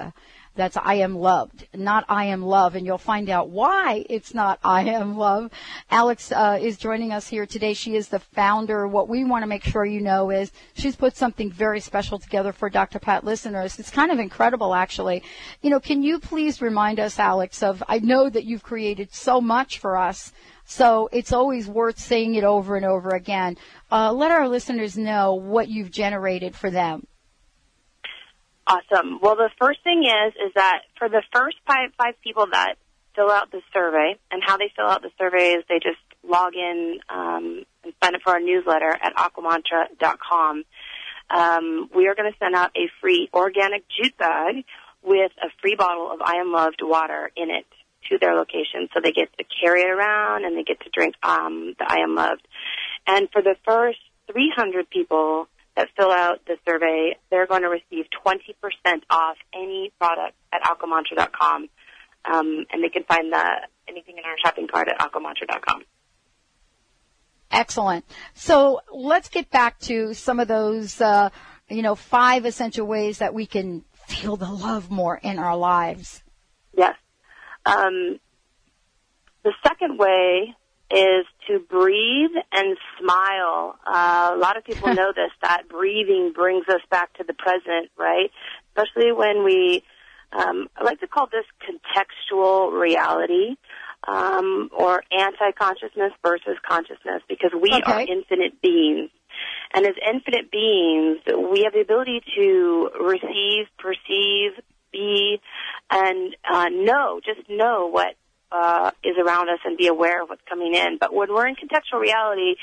That's 0.55 0.77
I 0.77 0.95
am 0.95 1.15
loved, 1.15 1.67
not 1.73 2.05
I 2.07 2.25
am 2.25 2.43
love, 2.43 2.75
and 2.75 2.85
you'll 2.85 2.99
find 2.99 3.27
out 3.27 3.49
why 3.49 4.05
it's 4.07 4.35
not 4.35 4.59
I 4.63 4.83
am 4.83 5.17
love. 5.17 5.49
Alex 5.89 6.31
uh, 6.31 6.59
is 6.61 6.77
joining 6.77 7.11
us 7.11 7.27
here 7.27 7.47
today. 7.47 7.73
She 7.73 7.95
is 7.95 8.09
the 8.09 8.19
founder. 8.19 8.87
What 8.87 9.09
we 9.09 9.23
want 9.23 9.41
to 9.41 9.47
make 9.47 9.63
sure 9.63 9.83
you 9.83 9.99
know 9.99 10.29
is 10.29 10.51
she's 10.75 10.95
put 10.95 11.17
something 11.17 11.51
very 11.51 11.79
special 11.79 12.19
together 12.19 12.51
for 12.51 12.69
Dr. 12.69 12.99
Pat 12.99 13.23
listeners. 13.23 13.79
It's 13.79 13.89
kind 13.89 14.11
of 14.11 14.19
incredible, 14.19 14.75
actually. 14.75 15.23
You 15.63 15.71
know, 15.71 15.79
can 15.79 16.03
you 16.03 16.19
please 16.19 16.61
remind 16.61 16.99
us, 16.99 17.17
Alex, 17.17 17.63
of 17.63 17.81
I 17.87 17.97
know 17.97 18.29
that 18.29 18.45
you've 18.45 18.63
created 18.63 19.11
so 19.11 19.41
much 19.41 19.79
for 19.79 19.97
us. 19.97 20.33
So 20.65 21.09
it's 21.11 21.33
always 21.33 21.67
worth 21.67 21.99
saying 21.99 22.35
it 22.35 22.43
over 22.43 22.75
and 22.75 22.85
over 22.85 23.09
again. 23.09 23.57
Uh, 23.91 24.13
let 24.13 24.31
our 24.31 24.47
listeners 24.47 24.97
know 24.97 25.33
what 25.33 25.67
you've 25.67 25.91
generated 25.91 26.55
for 26.55 26.69
them. 26.69 27.07
Awesome. 28.65 29.19
Well, 29.21 29.35
the 29.35 29.49
first 29.59 29.83
thing 29.83 30.03
is, 30.03 30.33
is 30.35 30.53
that 30.55 30.81
for 30.97 31.09
the 31.09 31.21
first 31.33 31.57
five, 31.67 31.89
five 31.97 32.13
people 32.23 32.47
that 32.51 32.75
fill 33.15 33.29
out 33.29 33.51
the 33.51 33.61
survey, 33.73 34.17
and 34.31 34.41
how 34.43 34.57
they 34.57 34.71
fill 34.75 34.87
out 34.87 35.01
the 35.01 35.11
survey 35.17 35.53
is 35.53 35.63
they 35.69 35.79
just 35.79 35.99
log 36.27 36.53
in 36.55 36.99
um, 37.09 37.63
and 37.83 37.93
sign 38.01 38.15
up 38.15 38.21
for 38.23 38.33
our 38.33 38.39
newsletter 38.39 38.89
at 38.89 39.15
aquamantra.com. 39.15 40.63
Um, 41.29 41.89
we 41.95 42.07
are 42.07 42.15
going 42.15 42.31
to 42.31 42.37
send 42.39 42.55
out 42.55 42.71
a 42.75 42.89
free 43.01 43.29
organic 43.33 43.83
jute 43.89 44.17
bag 44.17 44.65
with 45.03 45.31
a 45.41 45.49
free 45.61 45.75
bottle 45.75 46.11
of 46.11 46.21
I 46.21 46.37
Am 46.37 46.51
Loved 46.51 46.81
water 46.81 47.31
in 47.35 47.49
it 47.49 47.65
to 48.09 48.17
their 48.19 48.35
location, 48.35 48.89
so 48.93 48.99
they 49.03 49.11
get 49.11 49.29
to 49.37 49.43
carry 49.61 49.81
it 49.81 49.89
around 49.89 50.45
and 50.45 50.57
they 50.57 50.63
get 50.63 50.79
to 50.81 50.89
drink 50.89 51.15
um, 51.23 51.75
the 51.77 51.85
I 51.87 52.03
Am 52.03 52.15
Loved. 52.15 52.47
And 53.07 53.29
for 53.31 53.41
the 53.41 53.55
first 53.65 53.99
300 54.31 54.89
people 54.89 55.47
that 55.75 55.89
fill 55.97 56.11
out 56.11 56.45
the 56.45 56.57
survey, 56.67 57.17
they're 57.29 57.47
going 57.47 57.63
to 57.63 57.69
receive 57.69 58.05
20% 58.25 59.01
off 59.09 59.37
any 59.53 59.91
product 59.99 60.35
at 60.51 60.61
aquamantra.com. 60.61 61.69
Um, 62.25 62.65
and 62.71 62.83
they 62.83 62.89
can 62.89 63.03
find 63.03 63.33
the, 63.33 63.45
anything 63.87 64.17
in 64.17 64.23
our 64.23 64.35
shopping 64.43 64.67
cart 64.67 64.87
at 64.87 64.99
aquamantra.com. 64.99 65.83
Excellent. 67.51 68.05
So 68.33 68.81
let's 68.91 69.29
get 69.29 69.49
back 69.51 69.79
to 69.81 70.13
some 70.13 70.39
of 70.39 70.47
those, 70.47 70.99
uh, 71.01 71.29
you 71.69 71.81
know, 71.81 71.95
five 71.95 72.45
essential 72.45 72.87
ways 72.87 73.19
that 73.19 73.33
we 73.33 73.45
can 73.45 73.83
feel 74.07 74.37
the 74.37 74.49
love 74.49 74.89
more 74.89 75.17
in 75.17 75.37
our 75.37 75.55
lives. 75.55 76.23
Yes. 76.75 76.95
Um, 77.65 78.19
the 79.43 79.53
second 79.63 79.97
way 79.99 80.55
is 80.93 81.25
to 81.47 81.59
breathe 81.59 82.31
and 82.51 82.77
smile. 82.99 83.79
Uh, 83.85 84.31
a 84.33 84.37
lot 84.37 84.57
of 84.57 84.63
people 84.63 84.89
know 84.93 85.11
this, 85.15 85.31
that 85.41 85.67
breathing 85.67 86.31
brings 86.33 86.67
us 86.69 86.81
back 86.89 87.13
to 87.17 87.23
the 87.23 87.33
present, 87.33 87.89
right? 87.97 88.31
Especially 88.69 89.11
when 89.11 89.43
we, 89.43 89.83
um, 90.31 90.67
I 90.77 90.83
like 90.83 90.99
to 90.99 91.07
call 91.07 91.27
this 91.27 91.45
contextual 91.67 92.79
reality, 92.79 93.55
um, 94.07 94.69
or 94.71 95.03
anti-consciousness 95.11 96.11
versus 96.25 96.57
consciousness 96.67 97.21
because 97.29 97.51
we 97.53 97.71
Okay. 97.71 97.91
are 97.91 98.01
infinite 98.01 98.61
beings. 98.61 99.09
And 99.73 99.85
as 99.85 99.95
infinite 100.05 100.51
beings, 100.51 101.19
we 101.25 101.63
have 101.63 101.73
the 101.73 101.81
ability 101.81 102.21
to 102.37 102.89
receive, 103.01 103.65
perceive, 103.79 104.51
be, 104.91 105.39
and 105.89 106.35
uh, 106.49 106.69
know, 106.69 107.19
just 107.25 107.49
know 107.49 107.87
what 107.87 108.15
uh, 108.53 108.91
is 109.03 109.15
around 109.17 109.49
us 109.49 109.59
and 109.65 109.77
be 109.77 109.87
aware 109.87 110.21
of 110.21 110.29
what's 110.29 110.43
coming 110.47 110.75
in. 110.75 110.97
But 110.99 111.13
when 111.13 111.33
we're 111.33 111.47
in 111.47 111.55
contextual 111.55 111.99
reality, 111.99 112.55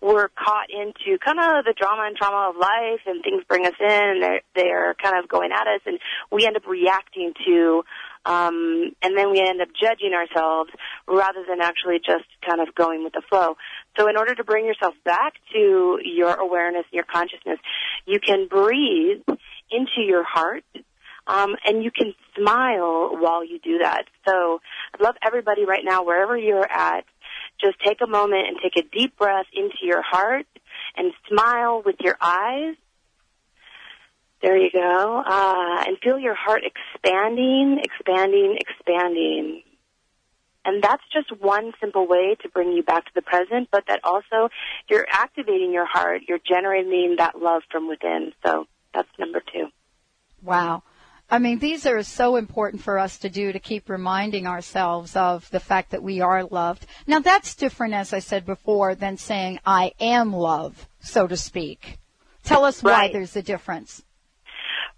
we're 0.00 0.28
caught 0.28 0.68
into 0.68 1.18
kind 1.24 1.38
of 1.40 1.64
the 1.64 1.74
drama 1.76 2.04
and 2.06 2.16
trauma 2.16 2.50
of 2.50 2.56
life, 2.56 3.00
and 3.06 3.22
things 3.22 3.42
bring 3.48 3.66
us 3.66 3.74
in, 3.80 3.88
and 3.88 4.22
they're 4.22 4.40
they're 4.54 4.94
kind 5.02 5.18
of 5.18 5.28
going 5.28 5.50
at 5.52 5.66
us, 5.66 5.80
and 5.86 5.98
we 6.30 6.46
end 6.46 6.56
up 6.56 6.66
reacting 6.66 7.32
to. 7.46 7.82
Um, 8.26 8.92
and 9.00 9.16
then 9.16 9.30
we 9.30 9.40
end 9.40 9.62
up 9.62 9.68
judging 9.80 10.12
ourselves 10.12 10.70
rather 11.06 11.44
than 11.48 11.62
actually 11.62 11.98
just 12.04 12.26
kind 12.46 12.60
of 12.60 12.74
going 12.74 13.02
with 13.02 13.14
the 13.14 13.22
flow. 13.26 13.56
So 13.96 14.06
in 14.06 14.18
order 14.18 14.34
to 14.34 14.44
bring 14.44 14.66
yourself 14.66 14.92
back 15.02 15.34
to 15.54 15.98
your 16.04 16.34
awareness, 16.34 16.84
and 16.90 16.92
your 16.92 17.04
consciousness, 17.04 17.58
you 18.04 18.20
can 18.20 18.46
breathe 18.46 19.22
into 19.70 20.02
your 20.04 20.24
heart 20.24 20.64
um, 21.28 21.54
and 21.64 21.84
you 21.84 21.90
can 21.90 22.14
smile 22.36 23.10
while 23.12 23.44
you 23.44 23.60
do 23.60 23.78
that. 23.78 24.04
So 24.26 24.60
I'd 24.94 25.00
love 25.00 25.14
everybody 25.24 25.64
right 25.66 25.84
now, 25.84 26.02
wherever 26.04 26.36
you're 26.36 26.68
at, 26.68 27.04
just 27.60 27.76
take 27.84 27.98
a 28.02 28.06
moment 28.06 28.48
and 28.48 28.56
take 28.62 28.82
a 28.82 28.88
deep 28.88 29.16
breath 29.16 29.46
into 29.54 29.76
your 29.82 30.02
heart 30.02 30.46
and 30.96 31.12
smile 31.28 31.82
with 31.84 31.96
your 32.00 32.16
eyes. 32.20 32.74
There 34.40 34.56
you 34.56 34.70
go. 34.72 35.22
Uh, 35.26 35.84
and 35.86 35.98
feel 36.02 36.18
your 36.18 36.34
heart 36.34 36.62
expanding, 36.64 37.80
expanding, 37.82 38.56
expanding. 38.58 39.62
And 40.64 40.82
that's 40.82 41.02
just 41.12 41.30
one 41.40 41.72
simple 41.80 42.06
way 42.06 42.36
to 42.42 42.48
bring 42.48 42.72
you 42.72 42.82
back 42.82 43.04
to 43.06 43.10
the 43.14 43.22
present, 43.22 43.68
but 43.72 43.84
that 43.88 44.00
also 44.04 44.50
you're 44.88 45.06
activating 45.10 45.72
your 45.72 45.86
heart, 45.86 46.22
you're 46.28 46.40
generating 46.46 47.16
that 47.18 47.40
love 47.40 47.62
from 47.70 47.88
within. 47.88 48.32
So 48.44 48.66
that's 48.94 49.08
number 49.18 49.40
two. 49.40 49.68
Wow. 50.42 50.82
I 51.30 51.38
mean, 51.38 51.58
these 51.58 51.84
are 51.84 52.02
so 52.02 52.36
important 52.36 52.82
for 52.82 52.98
us 52.98 53.18
to 53.18 53.28
do 53.28 53.52
to 53.52 53.58
keep 53.58 53.90
reminding 53.90 54.46
ourselves 54.46 55.14
of 55.14 55.48
the 55.50 55.60
fact 55.60 55.90
that 55.90 56.02
we 56.02 56.22
are 56.22 56.44
loved. 56.44 56.86
Now 57.06 57.20
that's 57.20 57.54
different, 57.54 57.92
as 57.94 58.14
I 58.14 58.20
said 58.20 58.46
before, 58.46 58.94
than 58.94 59.18
saying 59.18 59.60
I 59.66 59.92
am 60.00 60.32
love, 60.32 60.88
so 61.00 61.26
to 61.26 61.36
speak. 61.36 61.98
Tell 62.44 62.64
us 62.64 62.82
why 62.82 62.92
Right. 62.92 63.12
there's 63.12 63.36
a 63.36 63.42
difference. 63.42 64.02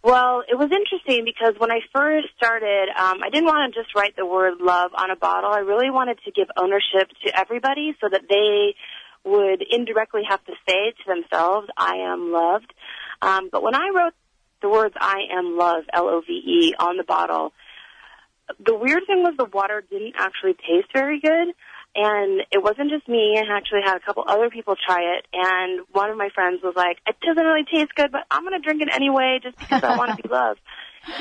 Well, 0.05 0.43
it 0.49 0.57
was 0.57 0.71
interesting 0.71 1.25
because 1.25 1.57
when 1.59 1.73
I 1.73 1.81
first 1.93 2.29
started, 2.37 2.89
um, 2.97 3.23
I 3.23 3.29
didn't 3.29 3.47
want 3.47 3.75
to 3.75 3.81
just 3.83 3.95
write 3.95 4.15
the 4.17 4.25
word 4.25 4.55
love 4.61 4.93
on 4.95 5.11
a 5.11 5.17
bottle. 5.17 5.51
I 5.53 5.59
really 5.59 5.91
wanted 5.91 6.19
to 6.25 6.31
give 6.31 6.49
ownership 6.57 7.11
to 7.27 7.39
everybody 7.39 7.95
so 8.01 8.09
that 8.09 8.23
they 8.29 8.77
would 9.25 9.63
indirectly 9.69 10.23
have 10.27 10.43
to 10.47 10.53
say 10.67 10.93
to 10.93 11.05
themselves, 11.07 11.69
I 11.77 11.97
am 11.97 12.33
loved. 12.33 12.73
Um, 13.21 13.51
but 13.53 13.63
when 13.63 13.75
I 13.75 13.91
wrote 13.95 14.15
the 14.63 14.69
words 14.69 14.95
I 15.01 15.27
am 15.33 15.57
love, 15.57 15.85
L-O-V-E, 15.93 16.75
on 16.79 16.97
the 16.97 17.05
bottle, 17.05 17.53
the 18.65 18.75
weird 18.75 19.03
thing 19.07 19.23
was 19.23 19.35
the 19.39 19.45
water 19.45 19.83
didn't 19.89 20.15
actually 20.19 20.55
taste 20.55 20.89
very 20.93 21.21
good. 21.21 21.55
And 21.93 22.43
it 22.53 22.63
wasn't 22.63 22.91
just 22.91 23.09
me. 23.09 23.35
I 23.37 23.57
actually 23.57 23.81
had 23.85 23.97
a 23.97 24.01
couple 24.01 24.25
other 24.27 24.49
people 24.49 24.77
try 24.77 25.19
it. 25.19 25.27
And 25.33 25.81
one 25.91 26.11
of 26.11 26.17
my 26.17 26.29
friends 26.33 26.61
was 26.63 26.75
like, 26.77 26.99
it 27.07 27.17
doesn't 27.21 27.43
really 27.43 27.65
taste 27.65 27.95
good, 27.97 28.13
but 28.13 28.23
I'm 28.31 28.43
going 28.45 28.55
to 28.55 28.65
drink 28.65 28.81
it 28.81 28.89
anyway 28.95 29.41
just 29.43 29.59
because 29.59 29.83
I 29.83 29.97
want 29.97 30.17
to 30.17 30.23
be 30.23 30.29
loved. 30.31 30.61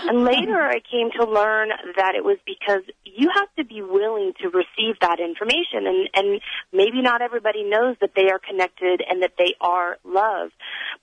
And 0.03 0.23
later 0.23 0.59
I 0.59 0.79
came 0.91 1.09
to 1.19 1.25
learn 1.25 1.69
that 1.95 2.13
it 2.15 2.23
was 2.23 2.37
because 2.45 2.83
you 3.05 3.29
have 3.33 3.47
to 3.57 3.65
be 3.65 3.81
willing 3.81 4.33
to 4.41 4.49
receive 4.49 4.99
that 5.01 5.19
information 5.19 5.87
and, 5.87 6.09
and 6.13 6.41
maybe 6.73 7.01
not 7.01 7.21
everybody 7.21 7.63
knows 7.63 7.95
that 8.01 8.11
they 8.15 8.29
are 8.29 8.39
connected 8.39 9.01
and 9.07 9.23
that 9.23 9.33
they 9.37 9.55
are 9.61 9.97
loved. 10.03 10.53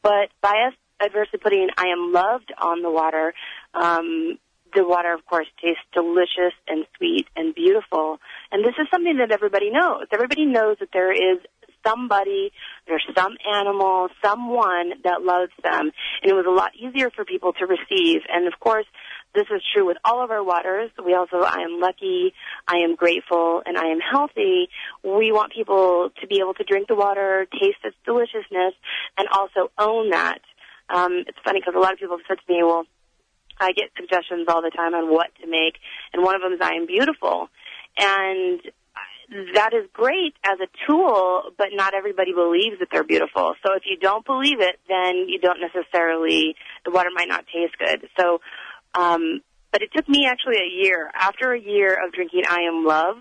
But 0.02 0.28
by 0.42 0.68
us 0.68 0.74
adversely 1.00 1.38
putting 1.42 1.68
I 1.76 1.88
am 1.88 2.12
loved 2.12 2.52
on 2.60 2.82
the 2.82 2.90
water, 2.90 3.34
um, 3.74 4.38
the 4.74 4.86
water, 4.86 5.12
of 5.14 5.24
course, 5.26 5.46
tastes 5.62 5.82
delicious 5.94 6.54
and 6.68 6.84
sweet 6.96 7.26
and 7.36 7.54
beautiful. 7.54 8.18
And 8.52 8.64
this 8.64 8.74
is 8.78 8.86
something 8.90 9.18
that 9.18 9.32
everybody 9.32 9.70
knows. 9.70 10.04
Everybody 10.12 10.44
knows 10.44 10.76
that 10.80 10.90
there 10.92 11.12
is 11.12 11.38
somebody, 11.86 12.52
there's 12.86 13.04
some 13.16 13.34
animal, 13.50 14.08
someone 14.24 14.92
that 15.04 15.22
loves 15.22 15.52
them. 15.62 15.92
And 16.22 16.30
it 16.30 16.34
was 16.34 16.46
a 16.46 16.50
lot 16.50 16.72
easier 16.74 17.10
for 17.10 17.24
people 17.24 17.52
to 17.54 17.66
receive. 17.66 18.22
And 18.28 18.46
of 18.46 18.58
course, 18.58 18.86
this 19.34 19.46
is 19.54 19.62
true 19.74 19.86
with 19.86 19.98
all 20.04 20.24
of 20.24 20.30
our 20.30 20.42
waters. 20.42 20.90
We 21.04 21.14
also, 21.14 21.40
I 21.42 21.60
am 21.60 21.80
lucky, 21.80 22.32
I 22.66 22.78
am 22.78 22.96
grateful, 22.96 23.62
and 23.64 23.76
I 23.76 23.88
am 23.88 23.98
healthy. 24.00 24.68
We 25.04 25.30
want 25.30 25.52
people 25.52 26.10
to 26.20 26.26
be 26.26 26.40
able 26.40 26.54
to 26.54 26.64
drink 26.64 26.88
the 26.88 26.94
water, 26.96 27.46
taste 27.52 27.78
its 27.84 27.96
deliciousness, 28.04 28.74
and 29.18 29.28
also 29.28 29.70
own 29.78 30.10
that. 30.10 30.40
Um, 30.88 31.24
it's 31.26 31.38
funny 31.44 31.60
because 31.60 31.74
a 31.76 31.80
lot 31.80 31.92
of 31.92 31.98
people 31.98 32.16
have 32.16 32.26
said 32.28 32.38
to 32.44 32.52
me, 32.52 32.62
well, 32.62 32.84
I 33.58 33.72
get 33.72 33.90
suggestions 33.96 34.46
all 34.48 34.62
the 34.62 34.70
time 34.70 34.94
on 34.94 35.10
what 35.10 35.28
to 35.40 35.46
make, 35.46 35.78
and 36.12 36.22
one 36.22 36.34
of 36.34 36.42
them 36.42 36.52
is 36.52 36.60
I 36.62 36.74
am 36.74 36.86
beautiful. 36.86 37.48
And 37.98 38.60
that 39.54 39.72
is 39.72 39.88
great 39.92 40.34
as 40.44 40.58
a 40.60 40.68
tool, 40.86 41.50
but 41.58 41.68
not 41.72 41.94
everybody 41.94 42.32
believes 42.32 42.78
that 42.78 42.88
they're 42.92 43.04
beautiful. 43.04 43.54
So 43.64 43.74
if 43.74 43.82
you 43.86 43.96
don't 43.96 44.24
believe 44.24 44.60
it, 44.60 44.78
then 44.88 45.26
you 45.28 45.40
don't 45.40 45.60
necessarily, 45.60 46.54
the 46.84 46.90
water 46.90 47.10
might 47.12 47.28
not 47.28 47.44
taste 47.46 47.76
good. 47.78 48.08
So, 48.18 48.40
um, 48.94 49.40
but 49.76 49.82
it 49.82 49.92
took 49.94 50.08
me 50.08 50.24
actually 50.24 50.56
a 50.56 50.72
year. 50.72 51.10
After 51.12 51.52
a 51.52 51.60
year 51.60 52.00
of 52.02 52.10
drinking 52.10 52.44
I 52.48 52.60
Am 52.60 52.86
Love, 52.86 53.18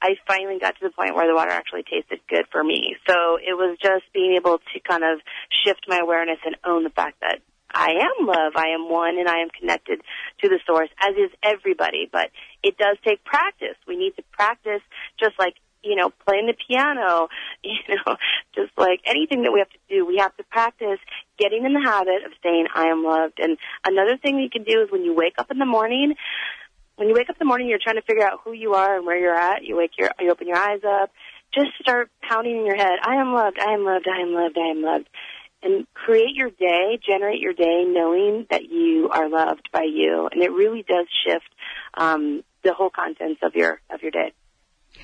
I 0.00 0.10
finally 0.28 0.60
got 0.60 0.78
to 0.78 0.86
the 0.86 0.94
point 0.94 1.16
where 1.16 1.26
the 1.26 1.34
water 1.34 1.50
actually 1.50 1.82
tasted 1.82 2.20
good 2.30 2.46
for 2.52 2.62
me. 2.62 2.94
So 3.08 3.42
it 3.42 3.58
was 3.58 3.76
just 3.82 4.04
being 4.14 4.36
able 4.38 4.58
to 4.58 4.80
kind 4.88 5.02
of 5.02 5.18
shift 5.66 5.80
my 5.88 5.98
awareness 5.98 6.38
and 6.46 6.54
own 6.64 6.84
the 6.84 6.94
fact 6.94 7.18
that 7.22 7.40
I 7.74 7.90
am 7.90 8.24
love, 8.24 8.52
I 8.54 8.68
am 8.78 8.88
one, 8.88 9.18
and 9.18 9.28
I 9.28 9.42
am 9.42 9.48
connected 9.50 10.00
to 10.42 10.48
the 10.48 10.60
source, 10.64 10.90
as 11.02 11.16
is 11.16 11.34
everybody. 11.42 12.08
But 12.10 12.30
it 12.62 12.78
does 12.78 12.98
take 13.04 13.24
practice. 13.24 13.74
We 13.88 13.96
need 13.96 14.14
to 14.14 14.22
practice 14.30 14.82
just 15.18 15.34
like, 15.40 15.54
you 15.82 15.96
know, 15.96 16.10
playing 16.26 16.46
the 16.46 16.54
piano, 16.54 17.28
you 17.64 17.78
know, 17.88 18.16
just 18.54 18.72
like 18.76 19.00
anything 19.06 19.42
that 19.42 19.52
we 19.52 19.60
have 19.60 19.70
to 19.70 19.78
do, 19.88 20.06
we 20.06 20.18
have 20.18 20.36
to 20.36 20.44
practice 20.44 20.98
getting 21.38 21.64
in 21.64 21.72
the 21.72 21.82
habit 21.84 22.24
of 22.24 22.32
saying, 22.42 22.66
I 22.74 22.86
am 22.86 23.04
loved. 23.04 23.38
And 23.38 23.58
another 23.84 24.16
thing 24.16 24.38
you 24.38 24.50
can 24.50 24.64
do 24.64 24.82
is 24.82 24.90
when 24.90 25.04
you 25.04 25.14
wake 25.14 25.34
up 25.38 25.50
in 25.50 25.58
the 25.58 25.66
morning, 25.66 26.14
when 26.96 27.08
you 27.08 27.14
wake 27.14 27.28
up 27.28 27.36
in 27.36 27.40
the 27.40 27.48
morning, 27.48 27.68
you're 27.68 27.78
trying 27.82 27.96
to 27.96 28.02
figure 28.02 28.26
out 28.26 28.40
who 28.44 28.52
you 28.52 28.74
are 28.74 28.96
and 28.96 29.06
where 29.06 29.18
you're 29.18 29.34
at. 29.34 29.64
You 29.64 29.76
wake 29.76 29.92
your, 29.98 30.10
you 30.18 30.30
open 30.30 30.48
your 30.48 30.56
eyes 30.56 30.80
up. 30.84 31.10
Just 31.54 31.70
start 31.80 32.10
pounding 32.22 32.58
in 32.58 32.66
your 32.66 32.76
head. 32.76 32.98
I 33.02 33.16
am 33.16 33.32
loved. 33.32 33.58
I 33.58 33.72
am 33.72 33.84
loved. 33.84 34.06
I 34.08 34.22
am 34.22 34.32
loved. 34.32 34.58
I 34.58 34.70
am 34.70 34.82
loved 34.82 35.08
and 35.62 35.86
create 35.94 36.34
your 36.34 36.50
day, 36.50 36.98
generate 37.04 37.40
your 37.40 37.52
day 37.52 37.84
knowing 37.86 38.46
that 38.50 38.70
you 38.70 39.08
are 39.10 39.28
loved 39.28 39.68
by 39.72 39.82
you. 39.82 40.28
And 40.30 40.42
it 40.42 40.52
really 40.52 40.84
does 40.86 41.06
shift 41.26 41.48
um, 41.94 42.44
the 42.62 42.72
whole 42.72 42.90
contents 42.90 43.40
of 43.42 43.54
your 43.54 43.80
of 43.90 44.02
your 44.02 44.10
day. 44.10 44.32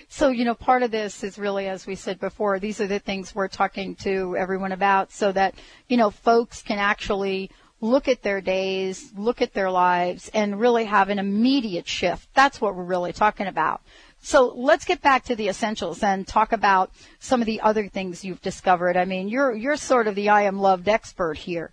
So, 0.09 0.29
you 0.29 0.45
know, 0.45 0.55
part 0.55 0.83
of 0.83 0.91
this 0.91 1.25
is 1.25 1.39
really, 1.39 1.69
as 1.69 1.87
we 1.87 1.95
said 1.95 2.21
before, 2.21 2.59
these 2.59 2.81
are 2.81 2.87
the 2.87 2.99
things 2.99 3.35
we're 3.35 3.49
talking 3.49 3.95
to 3.97 4.37
everyone 4.37 4.73
about 4.73 5.13
so 5.13 5.33
that, 5.33 5.55
you 5.89 5.97
know, 5.97 6.11
folks 6.11 6.63
can 6.63 6.79
actually 6.79 7.51
look 7.81 8.09
at 8.09 8.23
their 8.23 8.41
days, 8.41 9.13
look 9.17 9.43
at 9.43 9.53
their 9.53 9.71
lives, 9.71 10.31
and 10.33 10.61
really 10.61 10.85
have 10.85 11.09
an 11.09 11.19
immediate 11.19 11.89
shift. 11.89 12.29
That's 12.35 12.61
what 12.61 12.75
we're 12.77 12.85
really 12.85 13.13
talking 13.13 13.49
about. 13.49 13.83
So 14.23 14.53
let's 14.55 14.85
get 14.85 15.03
back 15.03 15.25
to 15.25 15.37
the 15.37 15.49
essentials 15.49 16.03
and 16.03 16.27
talk 16.27 16.53
about 16.53 16.93
some 17.19 17.41
of 17.41 17.47
the 17.47 17.61
other 17.61 17.89
things 17.89 18.25
you've 18.25 18.41
discovered. 18.41 18.97
I 18.97 19.05
mean, 19.05 19.29
you're 19.29 19.53
you're 19.53 19.77
sort 19.77 20.07
of 20.07 20.15
the 20.15 20.29
I 20.29 20.43
am 20.43 20.61
loved 20.61 20.89
expert 20.89 21.39
here. 21.39 21.73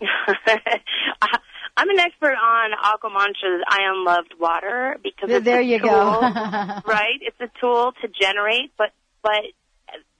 I'm 1.78 1.90
an 1.90 2.00
expert 2.00 2.34
on 2.34 2.72
Aqua 2.74 3.08
Mantra's 3.08 3.62
I 3.68 3.82
am 3.88 4.04
loved 4.04 4.34
water 4.40 4.96
because 5.00 5.30
it's 5.30 5.44
there 5.44 5.60
a 5.60 5.64
you 5.64 5.78
tool, 5.78 5.88
go. 5.88 6.20
right? 6.86 7.20
It's 7.20 7.40
a 7.40 7.48
tool 7.60 7.92
to 8.02 8.08
generate, 8.20 8.72
but 8.76 8.90
but 9.22 9.44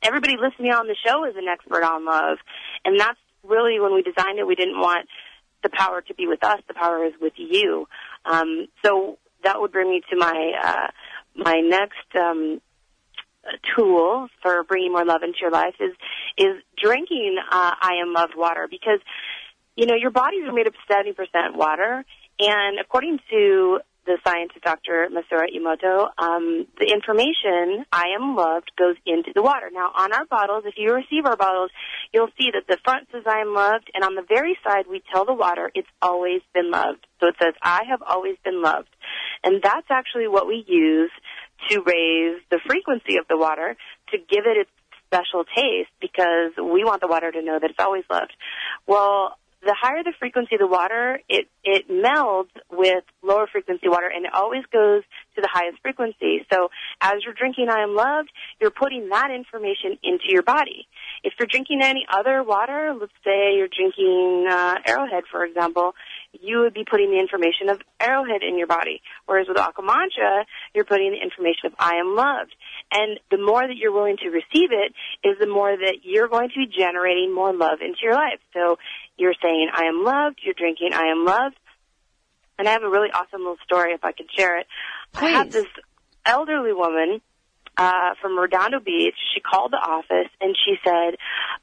everybody 0.01 0.37
listening 0.37 0.71
on 0.73 0.87
the 0.87 0.95
show 1.05 1.25
is 1.25 1.35
an 1.37 1.49
expert 1.49 1.83
on 1.83 2.05
love, 2.05 2.39
and 2.85 2.99
that's 3.01 3.19
really 3.43 3.81
when 3.81 3.93
we 3.93 4.03
designed 4.03 4.39
it. 4.39 4.47
We 4.47 4.55
didn't 4.55 4.79
want 4.79 5.09
the 5.65 5.69
power 5.69 6.01
to 6.01 6.15
be 6.15 6.29
with 6.29 6.45
us; 6.45 6.61
the 6.69 6.75
power 6.75 7.05
is 7.05 7.15
with 7.21 7.33
you. 7.37 7.89
Um, 8.25 8.69
so 8.85 9.19
that 9.43 9.61
would 9.61 9.73
bring 9.73 9.91
me 9.91 10.03
to 10.11 10.17
my 10.17 10.53
uh, 10.63 10.87
my 11.35 11.61
next 11.61 12.15
um, 12.15 12.61
tool 13.75 14.29
for 14.43 14.63
bringing 14.63 14.93
more 14.93 15.05
love 15.05 15.25
into 15.25 15.39
your 15.41 15.51
life 15.51 15.75
is 15.81 15.95
is 16.37 16.63
drinking 16.81 17.39
uh, 17.51 17.73
I 17.81 17.95
am 18.01 18.13
loved 18.13 18.35
water 18.37 18.69
because 18.71 19.01
you 19.79 19.87
know 19.87 19.95
your 19.95 20.11
bodies 20.11 20.43
are 20.45 20.53
made 20.53 20.67
up 20.67 20.75
of 20.75 20.81
seventy 20.91 21.13
percent 21.13 21.55
water, 21.55 22.05
and 22.41 22.79
according 22.81 23.21
to 23.31 23.79
the 24.07 24.19
scientist 24.27 24.65
Dr. 24.65 25.07
Masaru 25.13 25.47
Emoto, 25.55 26.09
um, 26.19 26.67
the 26.81 26.91
information 26.91 27.85
I 27.93 28.17
am 28.19 28.35
loved 28.35 28.73
goes 28.77 28.97
into 29.07 29.31
the 29.35 29.43
water. 29.43 29.71
Now 29.73 29.93
on 29.95 30.13
our 30.13 30.25
bottles, 30.25 30.65
if 30.67 30.75
you 30.77 30.93
receive 30.93 31.27
our 31.27 31.37
bottles, 31.37 31.71
you'll 32.13 32.33
see 32.39 32.51
that 32.55 32.67
the 32.67 32.79
front 32.83 33.07
says 33.13 33.23
I 33.25 33.41
am 33.41 33.55
loved, 33.55 33.89
and 33.95 34.03
on 34.03 34.17
the 34.17 34.25
very 34.27 34.59
side 34.67 34.87
we 34.91 35.01
tell 35.13 35.25
the 35.25 35.35
water 35.35 35.71
it's 35.75 35.89
always 36.03 36.41
been 36.55 36.73
loved. 36.73 37.07
So 37.21 37.29
it 37.29 37.37
says 37.41 37.55
I 37.63 37.83
have 37.89 38.03
always 38.03 38.37
been 38.43 38.61
loved. 38.61 38.89
And 39.45 39.63
that's 39.63 39.87
actually 39.91 40.27
what 40.27 40.49
we 40.49 40.65
use 40.67 41.13
to 41.71 41.83
raise 41.87 42.43
the 42.51 42.59
frequency 42.67 43.19
of 43.19 43.29
the 43.29 43.37
water 43.37 43.77
to 44.11 44.19
give 44.19 44.45
it 44.47 44.57
its 44.57 44.71
special 45.07 45.45
taste 45.45 45.93
because 46.01 46.53
we 46.57 46.83
want 46.85 47.01
the 47.01 47.09
water 47.09 47.31
to 47.31 47.43
know 47.43 47.59
that 47.61 47.71
it's 47.71 47.79
always 47.79 48.05
loved. 48.11 48.33
Well, 48.87 49.37
the 49.63 49.75
higher 49.79 50.03
the 50.05 50.13
frequency 50.19 50.55
of 50.55 50.61
the 50.61 50.67
water, 50.67 51.21
it, 51.29 51.49
it 51.65 51.89
melds 51.91 52.51
with 52.71 53.05
lower 53.23 53.47
frequency 53.51 53.89
water 53.89 54.11
and 54.15 54.25
it 54.25 54.33
always 54.33 54.63
goes 54.73 55.03
to 55.35 55.41
the 55.41 55.49
highest 55.51 55.79
frequency. 55.83 56.47
So 56.53 56.69
as 57.01 57.25
you're 57.25 57.35
drinking 57.35 57.69
I 57.69 57.83
am 57.83 57.95
loved, 57.95 58.31
you're 58.61 58.71
putting 58.71 59.09
that 59.09 59.31
information 59.31 59.99
into 60.03 60.27
your 60.29 60.43
body. 60.43 60.87
If 61.25 61.35
you're 61.39 61.49
drinking 61.51 61.81
any 61.83 62.07
other 62.09 62.43
water, 62.43 62.95
let's 62.99 63.13
say 63.25 63.57
you're 63.57 63.69
drinking 63.69 64.47
uh, 64.49 64.77
Arrowhead, 64.87 65.25
for 65.31 65.45
example, 65.45 65.95
you 66.33 66.61
would 66.61 66.75
be 66.75 66.85
putting 66.89 67.11
the 67.11 67.19
information 67.19 67.69
of 67.69 67.81
Arrowhead 68.01 68.43
in 68.43 68.59
your 68.59 68.67
body. 68.67 69.01
Whereas 69.27 69.47
with 69.49 69.59
Aqua 69.59 69.85
Mantra, 69.85 70.45
you're 70.75 70.85
putting 70.85 71.13
the 71.13 71.23
information 71.23 71.67
of 71.67 71.75
I 71.79 71.97
am 71.97 72.15
loved. 72.15 72.55
And 72.93 73.19
the 73.31 73.39
more 73.39 73.67
that 73.67 73.77
you're 73.77 73.93
willing 73.93 74.17
to 74.19 74.29
receive 74.29 74.71
it 74.73 74.93
is 75.27 75.37
the 75.41 75.47
more 75.47 75.75
that 75.75 75.99
you're 76.03 76.29
going 76.29 76.51
to 76.51 76.55
be 76.55 76.67
generating 76.67 77.35
more 77.35 77.55
love 77.55 77.81
into 77.81 77.99
your 78.03 78.15
life. 78.15 78.41
So 78.53 78.79
you're 79.17 79.35
saying 79.43 79.69
I 79.73 79.85
am 79.85 80.05
loved, 80.05 80.41
you're 80.43 80.55
drinking 80.55 80.91
I 80.93 81.11
am 81.11 81.25
loved. 81.25 81.57
And 82.59 82.69
I 82.69 82.73
have 82.73 82.83
a 82.83 82.91
really 82.91 83.11
awesome 83.13 83.41
little 83.41 83.57
story 83.65 83.93
if 83.93 84.05
I 84.05 84.13
could 84.13 84.27
share 84.37 84.59
it. 84.59 84.67
Please. 85.13 85.27
I 85.27 85.31
have 85.31 85.53
this 85.53 85.67
elderly 86.27 86.73
woman 86.73 87.21
uh, 87.79 88.15
from 88.21 88.37
Redondo 88.37 88.81
Beach. 88.81 89.15
She 89.35 89.41
called 89.41 89.73
the 89.73 89.77
office 89.77 90.31
and 90.41 90.57
she 90.65 90.75
said, 90.85 91.17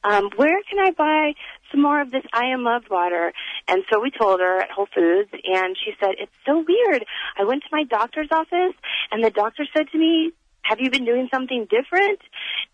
um, 0.03 0.29
"Where 0.37 0.61
can 0.63 0.79
I 0.79 0.91
buy 0.91 1.33
some 1.71 1.81
more 1.81 2.01
of 2.01 2.11
this 2.11 2.23
I 2.33 2.47
Am 2.47 2.63
Loved 2.63 2.89
water?" 2.89 3.33
And 3.67 3.83
so 3.91 3.99
we 3.99 4.11
told 4.11 4.39
her 4.39 4.61
at 4.61 4.71
Whole 4.71 4.87
Foods, 4.93 5.29
and 5.31 5.75
she 5.77 5.93
said, 5.99 6.15
"It's 6.19 6.35
so 6.45 6.59
weird. 6.59 7.05
I 7.37 7.43
went 7.43 7.63
to 7.63 7.69
my 7.71 7.83
doctor's 7.83 8.29
office, 8.31 8.75
and 9.11 9.23
the 9.23 9.31
doctor 9.31 9.65
said 9.75 9.89
to 9.91 9.97
me." 9.97 10.31
Have 10.65 10.79
you 10.79 10.89
been 10.89 11.05
doing 11.05 11.29
something 11.31 11.67
different? 11.69 12.19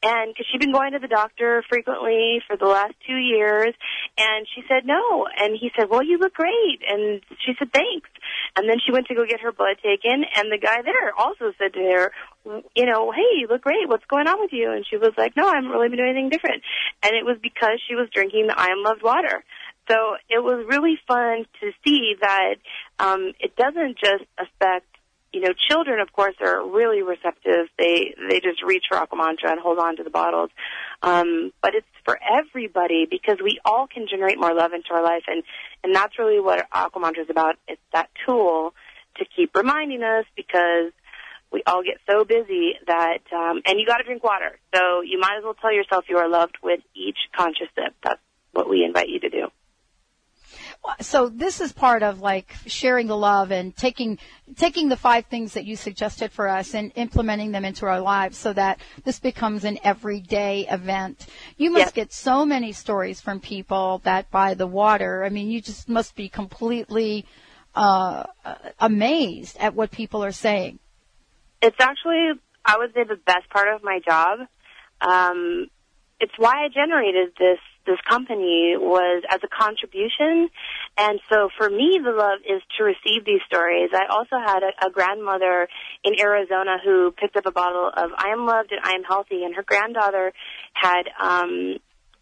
And 0.01 0.31
because 0.31 0.45
she'd 0.49 0.61
been 0.61 0.71
going 0.71 0.93
to 0.93 0.99
the 0.99 1.09
doctor 1.09 1.61
frequently 1.67 2.41
for 2.47 2.55
the 2.55 2.65
last 2.65 2.93
two 3.05 3.17
years, 3.17 3.75
and 4.17 4.47
she 4.55 4.63
said 4.69 4.85
no. 4.85 5.27
And 5.37 5.57
he 5.59 5.71
said, 5.75 5.89
"Well, 5.89 6.01
you 6.01 6.17
look 6.17 6.33
great." 6.33 6.79
And 6.87 7.21
she 7.45 7.53
said, 7.59 7.73
"Thanks." 7.73 8.09
And 8.55 8.69
then 8.69 8.79
she 8.79 8.93
went 8.93 9.07
to 9.07 9.15
go 9.15 9.25
get 9.25 9.41
her 9.41 9.51
blood 9.51 9.77
taken, 9.83 10.23
and 10.23 10.49
the 10.49 10.57
guy 10.57 10.81
there 10.83 11.11
also 11.17 11.51
said 11.57 11.73
to 11.73 11.79
her, 11.79 12.13
you 12.45 12.85
know, 12.85 13.11
hey, 13.11 13.39
you 13.39 13.47
look 13.49 13.61
great. 13.61 13.87
What's 13.87 14.05
going 14.05 14.27
on 14.27 14.39
with 14.39 14.51
you? 14.53 14.71
And 14.71 14.85
she 14.89 14.97
was 14.97 15.13
like, 15.17 15.35
no, 15.35 15.47
I 15.47 15.55
haven't 15.55 15.69
really 15.69 15.89
been 15.89 15.97
doing 15.97 16.09
anything 16.09 16.29
different. 16.29 16.63
And 17.03 17.15
it 17.15 17.25
was 17.25 17.37
because 17.41 17.81
she 17.87 17.95
was 17.95 18.09
drinking 18.13 18.47
the 18.47 18.59
I 18.59 18.67
Am 18.67 18.83
Loved 18.83 19.03
water. 19.03 19.43
So 19.89 20.15
it 20.29 20.43
was 20.43 20.65
really 20.69 20.97
fun 21.07 21.45
to 21.59 21.71
see 21.83 22.15
that 22.21 22.55
um, 22.99 23.33
it 23.39 23.55
doesn't 23.55 23.97
just 23.97 24.23
affect 24.37 24.85
you 25.33 25.39
know, 25.39 25.53
children, 25.69 25.99
of 26.01 26.11
course, 26.11 26.35
are 26.41 26.67
really 26.67 27.01
receptive. 27.01 27.67
They 27.77 28.13
they 28.29 28.41
just 28.41 28.61
reach 28.63 28.85
for 28.89 28.97
Aqua 28.97 29.17
Mantra 29.17 29.51
and 29.51 29.61
hold 29.61 29.79
on 29.79 29.95
to 29.97 30.03
the 30.03 30.09
bottles. 30.09 30.49
Um, 31.01 31.53
but 31.61 31.73
it's 31.73 31.87
for 32.03 32.19
everybody 32.21 33.07
because 33.09 33.37
we 33.41 33.59
all 33.63 33.87
can 33.87 34.07
generate 34.09 34.37
more 34.39 34.53
love 34.53 34.73
into 34.73 34.89
our 34.91 35.03
life, 35.03 35.23
and 35.27 35.43
and 35.83 35.95
that's 35.95 36.19
really 36.19 36.41
what 36.41 36.67
Aqua 36.73 37.01
Mantra 37.01 37.23
is 37.23 37.29
about. 37.29 37.55
It's 37.67 37.81
that 37.93 38.09
tool 38.25 38.73
to 39.17 39.25
keep 39.35 39.55
reminding 39.55 40.03
us 40.03 40.25
because 40.35 40.91
we 41.51 41.63
all 41.67 41.83
get 41.83 41.97
so 42.09 42.23
busy 42.23 42.73
that, 42.87 43.19
um, 43.33 43.61
and 43.65 43.79
you 43.79 43.85
got 43.85 43.97
to 43.97 44.03
drink 44.03 44.23
water. 44.23 44.57
So 44.73 45.01
you 45.01 45.19
might 45.19 45.37
as 45.37 45.43
well 45.43 45.55
tell 45.55 45.73
yourself 45.73 46.05
you 46.09 46.17
are 46.17 46.29
loved 46.29 46.57
with 46.63 46.79
each 46.95 47.17
conscious 47.35 47.67
sip. 47.75 47.93
That's 48.03 48.21
what 48.53 48.69
we 48.69 48.83
invite 48.83 49.09
you 49.09 49.19
to 49.19 49.29
do. 49.29 49.47
So 50.99 51.29
this 51.29 51.61
is 51.61 51.71
part 51.71 52.03
of 52.03 52.21
like 52.21 52.53
sharing 52.65 53.07
the 53.07 53.15
love 53.15 53.51
and 53.51 53.75
taking 53.75 54.17
taking 54.57 54.89
the 54.89 54.97
five 54.97 55.25
things 55.27 55.53
that 55.53 55.63
you 55.63 55.75
suggested 55.75 56.31
for 56.31 56.47
us 56.47 56.73
and 56.73 56.91
implementing 56.95 57.51
them 57.51 57.65
into 57.65 57.85
our 57.85 58.01
lives 58.01 58.37
so 58.37 58.51
that 58.53 58.79
this 59.03 59.19
becomes 59.19 59.63
an 59.63 59.77
everyday 59.83 60.67
event. 60.67 61.27
You 61.57 61.69
must 61.71 61.85
Yes. 61.87 61.91
get 61.93 62.13
so 62.13 62.45
many 62.45 62.71
stories 62.73 63.21
from 63.21 63.39
people 63.39 64.01
that 64.03 64.31
buy 64.31 64.55
the 64.55 64.67
water. 64.67 65.23
I 65.23 65.29
mean, 65.29 65.49
you 65.49 65.61
just 65.61 65.87
must 65.87 66.15
be 66.15 66.27
completely 66.29 67.25
uh, 67.75 68.25
amazed 68.79 69.57
at 69.59 69.75
what 69.75 69.91
people 69.91 70.23
are 70.23 70.33
saying. 70.33 70.79
It's 71.62 71.78
actually, 71.80 72.32
I 72.66 72.78
would 72.78 72.93
say, 72.93 73.03
the 73.03 73.16
best 73.16 73.49
part 73.49 73.74
of 73.74 73.84
my 73.84 73.99
job. 74.05 74.39
Um, 75.01 75.68
it's 76.20 76.34
why 76.38 76.66
I 76.66 76.68
generated 76.70 77.34
this 77.38 77.59
this 77.86 77.97
company 78.07 78.76
was 78.78 79.24
as 79.28 79.39
a 79.43 79.47
contribution. 79.47 80.49
And 80.97 81.20
so 81.32 81.49
for 81.57 81.68
me, 81.68 81.99
the 82.03 82.12
love 82.12 82.39
is 82.45 82.62
to 82.78 82.84
receive 82.84 83.26
these 83.26 83.41
stories. 83.47 83.89
I 83.91 84.05
also 84.05 84.38
had 84.38 84.62
a, 84.62 84.88
a 84.88 84.91
grandmother 84.91 85.68
in 86.03 86.14
Arizona 86.20 86.78
who 86.84 87.12
picked 87.12 87.38
up 87.38 87.47
a 87.47 87.51
bottle 87.51 87.89
of 87.89 88.12
I 88.16 88.34
Am 88.34 88.45
Loved 88.45 88.72
and 88.72 88.82
I 88.84 88.91
Am 88.91 89.03
Healthy, 89.03 89.43
and 89.43 89.55
her 89.55 89.64
granddaughter 89.64 90.32
had 90.74 91.09
um, 91.20 91.78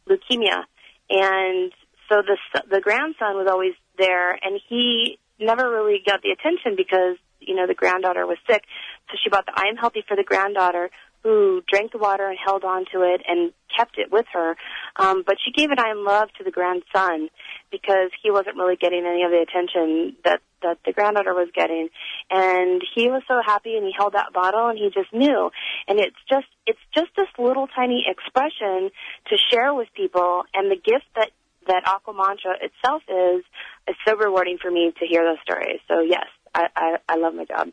leukemia. 0.08 0.64
And 1.10 1.74
so 2.08 2.22
the 2.24 2.38
the 2.70 2.80
grandson 2.82 3.36
was 3.36 3.48
always 3.50 3.74
there, 3.98 4.32
and 4.32 4.60
he 4.70 5.20
never 5.40 5.70
really 5.70 6.02
got 6.06 6.22
the 6.22 6.32
attention 6.32 6.76
because 6.78 7.18
you 7.40 7.56
know 7.56 7.68
the 7.68 7.74
granddaughter 7.74 8.26
was 8.26 8.38
sick. 8.50 8.64
So 9.10 9.18
she 9.24 9.30
bought 9.30 9.46
the 9.46 9.54
I 9.56 9.70
Am 9.70 9.78
Healthy 9.78 10.04
for 10.08 10.16
the 10.16 10.24
granddaughter, 10.24 10.90
who 11.24 11.62
drank 11.68 11.92
the 11.92 11.98
water 11.98 12.28
and 12.28 12.38
held 12.44 12.64
on 12.64 12.86
to 12.94 13.02
it 13.02 13.22
and 13.28 13.52
kept 13.76 13.98
it 13.98 14.12
with 14.12 14.26
her. 14.32 14.56
Um, 14.96 15.24
but 15.26 15.36
she 15.44 15.52
gave 15.52 15.72
it 15.72 15.80
I 15.80 15.92
Am 15.92 16.06
Love 16.06 16.30
to 16.38 16.44
the 16.44 16.52
grandson 16.52 17.30
because 17.72 18.12
he 18.24 18.32
wasn't 18.32 18.56
really 18.56 18.78
getting 18.78 19.06
any 19.06 19.24
of 19.24 19.32
the 19.32 19.44
attention 19.44 20.16
that 20.24 20.42
that 20.62 20.78
the 20.86 20.92
granddaughter 20.92 21.34
was 21.34 21.50
getting. 21.56 21.90
And 22.30 22.82
he 22.96 23.10
was 23.10 23.24
so 23.28 23.42
happy 23.46 23.76
and 23.76 23.86
he 23.86 23.94
held 23.98 24.14
that 24.14 24.34
bottle 24.34 24.68
and 24.68 24.78
he 24.78 24.90
just 24.94 25.14
knew. 25.14 25.50
And 25.88 26.00
it's 26.00 26.20
just 26.30 26.48
it's 26.66 26.80
just 26.94 27.10
this 27.16 27.30
little 27.38 27.68
tiny 27.68 28.06
expression 28.08 28.92
to 29.30 29.36
share 29.52 29.74
with 29.74 29.88
people. 29.96 30.44
And 30.54 30.72
the 30.72 30.76
gift 30.76 31.06
that 31.16 31.32
that 31.68 31.84
aqua 31.86 32.14
mantra 32.14 32.56
itself 32.62 33.04
is 33.08 33.44
is 33.88 33.96
so 34.08 34.16
rewarding 34.16 34.58
for 34.62 34.72
me 34.72 34.92
to 35.00 35.06
hear 35.06 35.24
those 35.24 35.42
stories. 35.44 35.80
So 35.88 36.00
yes 36.02 36.28
i 36.54 36.68
i, 36.76 36.98
I 37.08 37.16
love 37.18 37.34
my 37.34 37.46
job 37.46 37.70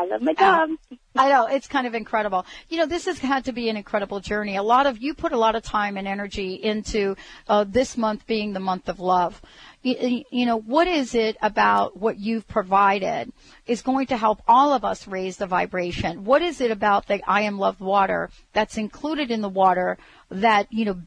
I 0.00 0.06
love 0.06 0.22
my 0.22 0.32
job. 0.38 0.70
I 1.14 1.28
know 1.28 1.46
it's 1.46 1.66
kind 1.66 1.86
of 1.86 1.94
incredible. 1.94 2.46
You 2.68 2.78
know, 2.78 2.86
this 2.86 3.04
has 3.04 3.18
had 3.18 3.44
to 3.44 3.52
be 3.52 3.68
an 3.68 3.76
incredible 3.76 4.20
journey. 4.20 4.56
A 4.56 4.62
lot 4.62 4.86
of 4.86 4.98
you 5.02 5.14
put 5.14 5.32
a 5.32 5.38
lot 5.38 5.56
of 5.56 5.62
time 5.62 5.96
and 5.96 6.08
energy 6.08 6.54
into 6.54 7.16
uh, 7.48 7.64
this 7.64 7.96
month 7.96 8.26
being 8.26 8.52
the 8.52 8.60
month 8.60 8.88
of 8.88 9.00
love. 9.00 9.40
You, 9.82 10.24
you 10.30 10.46
know, 10.46 10.58
what 10.58 10.86
is 10.86 11.14
it 11.14 11.36
about 11.42 11.96
what 11.96 12.18
you've 12.18 12.46
provided 12.48 13.32
is 13.66 13.82
going 13.82 14.06
to 14.06 14.16
help 14.16 14.42
all 14.48 14.72
of 14.72 14.84
us 14.84 15.06
raise 15.06 15.36
the 15.36 15.46
vibration? 15.46 16.24
What 16.24 16.42
is 16.42 16.60
it 16.60 16.70
about 16.70 17.06
the 17.06 17.20
I 17.28 17.42
am 17.42 17.58
loved 17.58 17.80
water 17.80 18.30
that's 18.52 18.78
included 18.78 19.30
in 19.30 19.40
the 19.40 19.48
water 19.48 19.98
that, 20.30 20.72
you 20.72 20.84
know, 20.84 21.00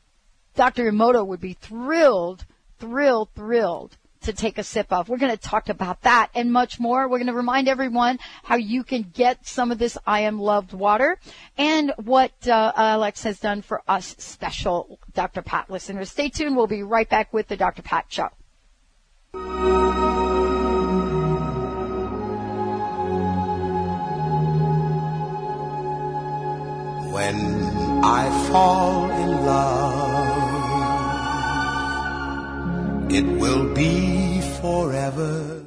Dr. 0.55 0.91
Emoto 0.91 1.25
would 1.25 1.41
be 1.41 1.53
thrilled, 1.53 2.45
thrilled, 2.77 3.29
thrilled 3.33 3.97
to 4.23 4.33
take 4.33 4.57
a 4.57 4.63
sip 4.63 4.91
of. 4.91 5.09
We're 5.09 5.17
going 5.17 5.35
to 5.35 5.41
talk 5.41 5.69
about 5.69 6.01
that 6.01 6.29
and 6.35 6.51
much 6.51 6.79
more. 6.79 7.07
We're 7.07 7.17
going 7.17 7.27
to 7.27 7.33
remind 7.33 7.67
everyone 7.67 8.19
how 8.43 8.55
you 8.55 8.83
can 8.83 9.03
get 9.13 9.45
some 9.47 9.71
of 9.71 9.77
this 9.77 9.97
I 10.05 10.21
Am 10.21 10.39
Loved 10.39 10.73
water 10.73 11.17
and 11.57 11.93
what 12.03 12.31
uh, 12.47 12.71
Alex 12.75 13.23
has 13.23 13.39
done 13.39 13.61
for 13.61 13.81
us 13.87 14.15
special 14.17 14.99
Dr. 15.13 15.41
Pat 15.41 15.69
listeners. 15.69 16.09
Stay 16.09 16.29
tuned. 16.29 16.55
We'll 16.55 16.67
be 16.67 16.83
right 16.83 17.09
back 17.09 17.33
with 17.33 17.47
the 17.47 17.57
Dr. 17.57 17.81
Pat 17.81 18.05
Show. 18.09 18.29
When 27.13 28.03
I 28.03 28.47
fall 28.49 29.09
in 29.11 29.45
love 29.45 29.92
it 33.13 33.25
will 33.25 33.71
be 33.75 34.41
forever. 34.59 35.62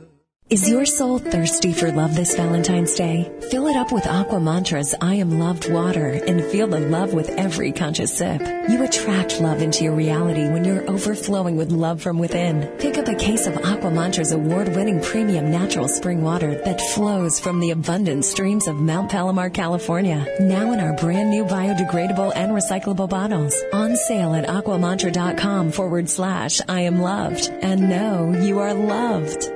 Is 0.48 0.68
your 0.68 0.86
soul 0.86 1.18
thirsty 1.18 1.72
for 1.72 1.90
love 1.90 2.14
this 2.14 2.36
Valentine's 2.36 2.94
Day? 2.94 3.28
Fill 3.50 3.66
it 3.66 3.74
up 3.74 3.90
with 3.90 4.06
Aqua 4.06 4.38
Mantra's 4.38 4.94
I 5.00 5.16
Am 5.16 5.40
Loved 5.40 5.68
water 5.68 6.06
and 6.06 6.40
feel 6.40 6.68
the 6.68 6.78
love 6.78 7.12
with 7.12 7.30
every 7.30 7.72
conscious 7.72 8.16
sip. 8.16 8.40
You 8.68 8.84
attract 8.84 9.40
love 9.40 9.60
into 9.60 9.82
your 9.82 9.96
reality 9.96 10.48
when 10.48 10.64
you're 10.64 10.88
overflowing 10.88 11.56
with 11.56 11.72
love 11.72 12.00
from 12.00 12.20
within. 12.20 12.64
Pick 12.78 12.96
up 12.96 13.08
a 13.08 13.16
case 13.16 13.48
of 13.48 13.56
Aqua 13.56 13.90
Mantra's 13.90 14.30
award-winning 14.30 15.00
premium 15.00 15.50
natural 15.50 15.88
spring 15.88 16.22
water 16.22 16.54
that 16.62 16.80
flows 16.80 17.40
from 17.40 17.58
the 17.58 17.72
abundant 17.72 18.24
streams 18.24 18.68
of 18.68 18.76
Mount 18.76 19.10
Palomar, 19.10 19.50
California. 19.50 20.24
Now 20.38 20.70
in 20.70 20.78
our 20.78 20.92
brand 20.92 21.28
new 21.28 21.44
biodegradable 21.44 22.32
and 22.36 22.52
recyclable 22.52 23.08
bottles. 23.08 23.60
On 23.72 23.96
sale 23.96 24.36
at 24.36 24.46
aquamantra.com 24.46 25.72
forward 25.72 26.08
slash 26.08 26.60
I 26.68 26.82
am 26.82 27.00
loved. 27.00 27.50
And 27.62 27.90
know 27.90 28.32
you 28.44 28.60
are 28.60 28.74
loved. 28.74 29.55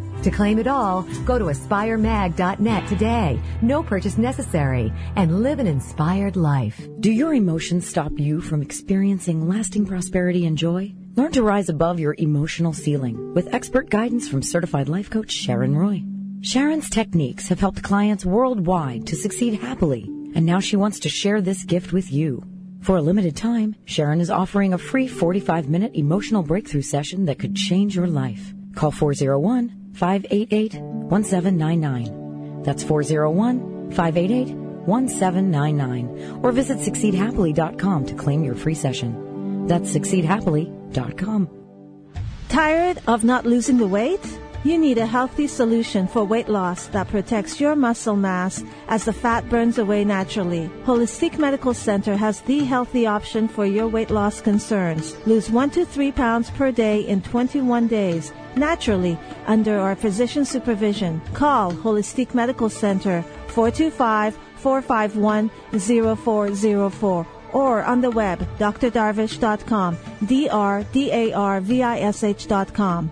To 0.23 0.29
claim 0.29 0.59
it 0.59 0.67
all, 0.67 1.01
go 1.25 1.39
to 1.39 1.45
aspiremag.net 1.45 2.87
today. 2.87 3.39
No 3.63 3.81
purchase 3.81 4.19
necessary 4.19 4.93
and 5.15 5.41
live 5.41 5.57
an 5.57 5.65
inspired 5.65 6.35
life. 6.35 6.79
Do 6.99 7.11
your 7.11 7.33
emotions 7.33 7.87
stop 7.87 8.11
you 8.17 8.39
from 8.39 8.61
experiencing 8.61 9.47
lasting 9.47 9.87
prosperity 9.87 10.45
and 10.45 10.55
joy? 10.55 10.93
Learn 11.15 11.31
to 11.31 11.41
rise 11.41 11.69
above 11.69 11.99
your 11.99 12.15
emotional 12.19 12.71
ceiling 12.71 13.33
with 13.33 13.51
expert 13.51 13.89
guidance 13.89 14.29
from 14.29 14.43
certified 14.43 14.89
life 14.89 15.09
coach 15.09 15.31
Sharon 15.31 15.75
Roy. 15.75 16.03
Sharon's 16.41 16.89
techniques 16.89 17.47
have 17.47 17.59
helped 17.59 17.81
clients 17.81 18.23
worldwide 18.23 19.07
to 19.07 19.15
succeed 19.15 19.59
happily, 19.59 20.03
and 20.35 20.45
now 20.45 20.59
she 20.59 20.75
wants 20.75 20.99
to 20.99 21.09
share 21.09 21.41
this 21.41 21.63
gift 21.63 21.93
with 21.93 22.11
you. 22.11 22.43
For 22.81 22.97
a 22.97 23.01
limited 23.01 23.35
time, 23.35 23.75
Sharon 23.85 24.21
is 24.21 24.29
offering 24.29 24.73
a 24.73 24.77
free 24.77 25.07
45 25.07 25.67
minute 25.67 25.95
emotional 25.95 26.43
breakthrough 26.43 26.83
session 26.83 27.25
that 27.25 27.39
could 27.39 27.55
change 27.55 27.95
your 27.95 28.07
life. 28.07 28.53
Call 28.75 28.91
401 28.91 29.93
588 29.93 30.75
1799. 30.81 32.63
That's 32.63 32.83
401 32.83 33.91
588 33.91 34.55
1799. 34.85 36.39
Or 36.43 36.51
visit 36.51 36.79
succeedhappily.com 36.79 38.05
to 38.05 38.15
claim 38.15 38.43
your 38.43 38.55
free 38.55 38.75
session. 38.75 39.67
That's 39.67 39.95
succeedhappily.com. 39.95 41.49
Tired 42.49 42.99
of 43.07 43.23
not 43.23 43.45
losing 43.45 43.77
the 43.77 43.87
weight? 43.87 44.19
You 44.63 44.77
need 44.77 44.99
a 44.99 45.07
healthy 45.07 45.47
solution 45.47 46.07
for 46.07 46.23
weight 46.23 46.47
loss 46.47 46.85
that 46.89 47.07
protects 47.07 47.59
your 47.59 47.75
muscle 47.75 48.15
mass 48.15 48.63
as 48.89 49.05
the 49.05 49.13
fat 49.13 49.49
burns 49.49 49.79
away 49.79 50.05
naturally. 50.05 50.69
Holistic 50.83 51.39
Medical 51.39 51.73
Center 51.73 52.15
has 52.15 52.41
the 52.41 52.63
healthy 52.63 53.07
option 53.07 53.47
for 53.47 53.65
your 53.65 53.87
weight 53.87 54.11
loss 54.11 54.39
concerns. 54.39 55.17
Lose 55.25 55.49
1 55.49 55.71
to 55.71 55.83
3 55.83 56.11
pounds 56.11 56.51
per 56.51 56.71
day 56.71 56.99
in 57.01 57.23
21 57.23 57.87
days 57.87 58.31
naturally 58.55 59.17
under 59.47 59.79
our 59.79 59.95
physician 59.95 60.45
supervision. 60.45 61.19
Call 61.33 61.71
Holistic 61.71 62.35
Medical 62.35 62.69
Center 62.69 63.23
425 63.47 64.37
451 64.57 65.49
0404 65.79 67.27
or 67.53 67.83
on 67.83 67.99
the 67.99 68.11
web 68.11 68.39
drdarvish.com, 68.59 69.97
D-R-D-A-R-V-I-S-H.com. 70.27 73.11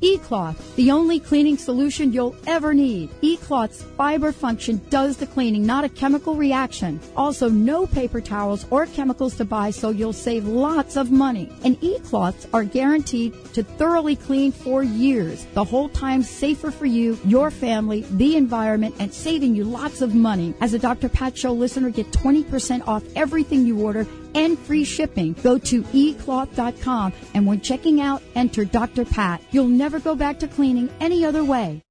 eCloth, 0.00 0.76
the 0.76 0.92
only 0.92 1.18
cleaning 1.18 1.56
solution 1.56 2.12
you'll 2.12 2.36
ever 2.46 2.72
need. 2.72 3.10
eCloth's 3.20 3.82
fiber 3.82 4.30
function 4.30 4.80
does 4.90 5.16
the 5.16 5.26
cleaning, 5.26 5.66
not 5.66 5.84
a 5.84 5.88
chemical 5.88 6.36
reaction. 6.36 7.00
Also, 7.16 7.48
no 7.48 7.86
paper 7.86 8.20
towels 8.20 8.64
or 8.70 8.86
chemicals 8.86 9.36
to 9.36 9.44
buy, 9.44 9.70
so 9.70 9.90
you'll 9.90 10.12
save 10.12 10.46
lots 10.46 10.96
of 10.96 11.10
money. 11.10 11.50
And 11.64 11.80
eCloths 11.80 12.46
are 12.52 12.62
guaranteed 12.62 13.34
to 13.54 13.62
thoroughly 13.62 14.16
clean 14.16 14.52
for 14.52 14.82
years, 14.82 15.46
the 15.54 15.64
whole 15.64 15.88
time 15.88 16.22
safer 16.22 16.70
for 16.70 16.86
you, 16.86 17.18
your 17.24 17.50
family, 17.50 18.02
the 18.10 18.36
environment, 18.36 18.94
and 18.98 19.12
saving 19.12 19.54
you 19.54 19.64
lots 19.64 20.00
of 20.00 20.14
money. 20.14 20.54
As 20.60 20.74
a 20.74 20.78
Dr. 20.78 21.08
Pat 21.08 21.36
Show 21.36 21.52
listener, 21.52 21.90
get 21.90 22.10
20% 22.10 22.86
off 22.86 23.02
everything 23.16 23.66
you 23.66 23.80
order 23.82 24.06
and 24.34 24.58
free 24.58 24.84
shipping. 24.84 25.34
Go 25.42 25.58
to 25.58 25.82
ecloth.com 25.82 27.12
and 27.34 27.46
when 27.46 27.60
checking 27.60 28.00
out, 28.00 28.22
enter 28.34 28.64
Dr. 28.64 29.04
Pat. 29.04 29.42
You'll 29.50 29.68
never 29.68 29.98
go 29.98 30.14
back 30.14 30.38
to 30.40 30.48
cleaning 30.48 30.90
any 31.00 31.24
other 31.24 31.44
way. 31.44 31.82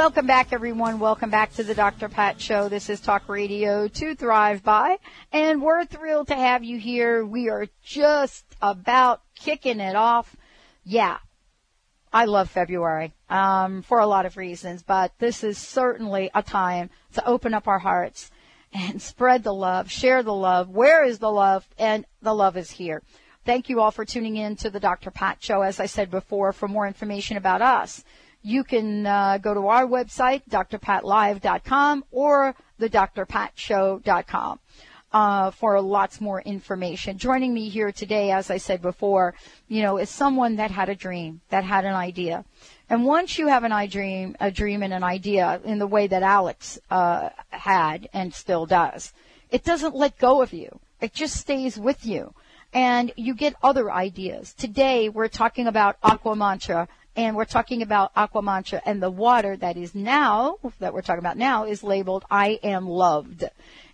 Welcome 0.00 0.26
back, 0.26 0.54
everyone. 0.54 0.98
Welcome 0.98 1.28
back 1.28 1.52
to 1.56 1.62
the 1.62 1.74
Dr. 1.74 2.08
Pat 2.08 2.40
Show. 2.40 2.70
This 2.70 2.88
is 2.88 3.02
Talk 3.02 3.28
Radio 3.28 3.86
to 3.86 4.14
Thrive 4.14 4.62
By, 4.62 4.96
and 5.30 5.60
we're 5.60 5.84
thrilled 5.84 6.28
to 6.28 6.34
have 6.34 6.64
you 6.64 6.78
here. 6.78 7.22
We 7.22 7.50
are 7.50 7.66
just 7.84 8.46
about 8.62 9.20
kicking 9.34 9.78
it 9.78 9.94
off. 9.94 10.34
Yeah, 10.84 11.18
I 12.10 12.24
love 12.24 12.48
February 12.48 13.12
um, 13.28 13.82
for 13.82 13.98
a 13.98 14.06
lot 14.06 14.24
of 14.24 14.38
reasons, 14.38 14.82
but 14.82 15.12
this 15.18 15.44
is 15.44 15.58
certainly 15.58 16.30
a 16.34 16.42
time 16.42 16.88
to 17.12 17.26
open 17.28 17.52
up 17.52 17.68
our 17.68 17.80
hearts 17.80 18.30
and 18.72 19.02
spread 19.02 19.44
the 19.44 19.52
love, 19.52 19.90
share 19.90 20.22
the 20.22 20.32
love. 20.32 20.70
Where 20.70 21.04
is 21.04 21.18
the 21.18 21.30
love? 21.30 21.68
And 21.78 22.06
the 22.22 22.34
love 22.34 22.56
is 22.56 22.70
here. 22.70 23.02
Thank 23.44 23.68
you 23.68 23.82
all 23.82 23.90
for 23.90 24.06
tuning 24.06 24.36
in 24.36 24.56
to 24.56 24.70
the 24.70 24.80
Dr. 24.80 25.10
Pat 25.10 25.42
Show. 25.42 25.60
As 25.60 25.78
I 25.78 25.84
said 25.84 26.10
before, 26.10 26.54
for 26.54 26.68
more 26.68 26.86
information 26.86 27.36
about 27.36 27.60
us, 27.60 28.02
you 28.42 28.64
can 28.64 29.06
uh, 29.06 29.38
go 29.38 29.54
to 29.54 29.66
our 29.68 29.86
website, 29.86 30.42
drpatlive.com 30.50 32.04
or 32.10 32.54
thedrpatshow.com. 32.80 34.60
Uh, 35.12 35.50
for 35.50 35.80
lots 35.80 36.20
more 36.20 36.40
information. 36.42 37.18
Joining 37.18 37.52
me 37.52 37.68
here 37.68 37.90
today, 37.90 38.30
as 38.30 38.48
I 38.48 38.58
said 38.58 38.80
before, 38.80 39.34
you 39.66 39.82
know, 39.82 39.98
is 39.98 40.08
someone 40.08 40.54
that 40.54 40.70
had 40.70 40.88
a 40.88 40.94
dream, 40.94 41.40
that 41.48 41.64
had 41.64 41.84
an 41.84 41.94
idea. 41.94 42.44
And 42.88 43.04
once 43.04 43.36
you 43.36 43.48
have 43.48 43.64
an 43.64 43.88
dream, 43.88 44.36
a 44.38 44.52
dream 44.52 44.84
and 44.84 44.92
an 44.92 45.02
idea 45.02 45.60
in 45.64 45.80
the 45.80 45.86
way 45.88 46.06
that 46.06 46.22
Alex 46.22 46.78
uh, 46.92 47.30
had 47.48 48.08
and 48.12 48.32
still 48.32 48.66
does, 48.66 49.12
it 49.50 49.64
doesn't 49.64 49.96
let 49.96 50.16
go 50.16 50.42
of 50.42 50.52
you. 50.52 50.78
It 51.00 51.12
just 51.12 51.36
stays 51.36 51.76
with 51.76 52.06
you. 52.06 52.32
And 52.72 53.12
you 53.16 53.34
get 53.34 53.56
other 53.64 53.90
ideas. 53.90 54.54
Today, 54.54 55.08
we're 55.08 55.26
talking 55.26 55.66
about 55.66 55.96
Aqua 56.04 56.36
Mantra 56.36 56.86
and 57.20 57.36
we're 57.36 57.44
talking 57.44 57.82
about 57.82 58.14
Aquamantra 58.14 58.80
and 58.86 59.02
the 59.02 59.10
water 59.10 59.54
that 59.54 59.76
is 59.76 59.94
now 59.94 60.56
that 60.78 60.94
we're 60.94 61.02
talking 61.02 61.18
about 61.18 61.36
now 61.36 61.64
is 61.64 61.84
labeled 61.84 62.24
I 62.30 62.58
am 62.62 62.88
loved. 62.88 63.44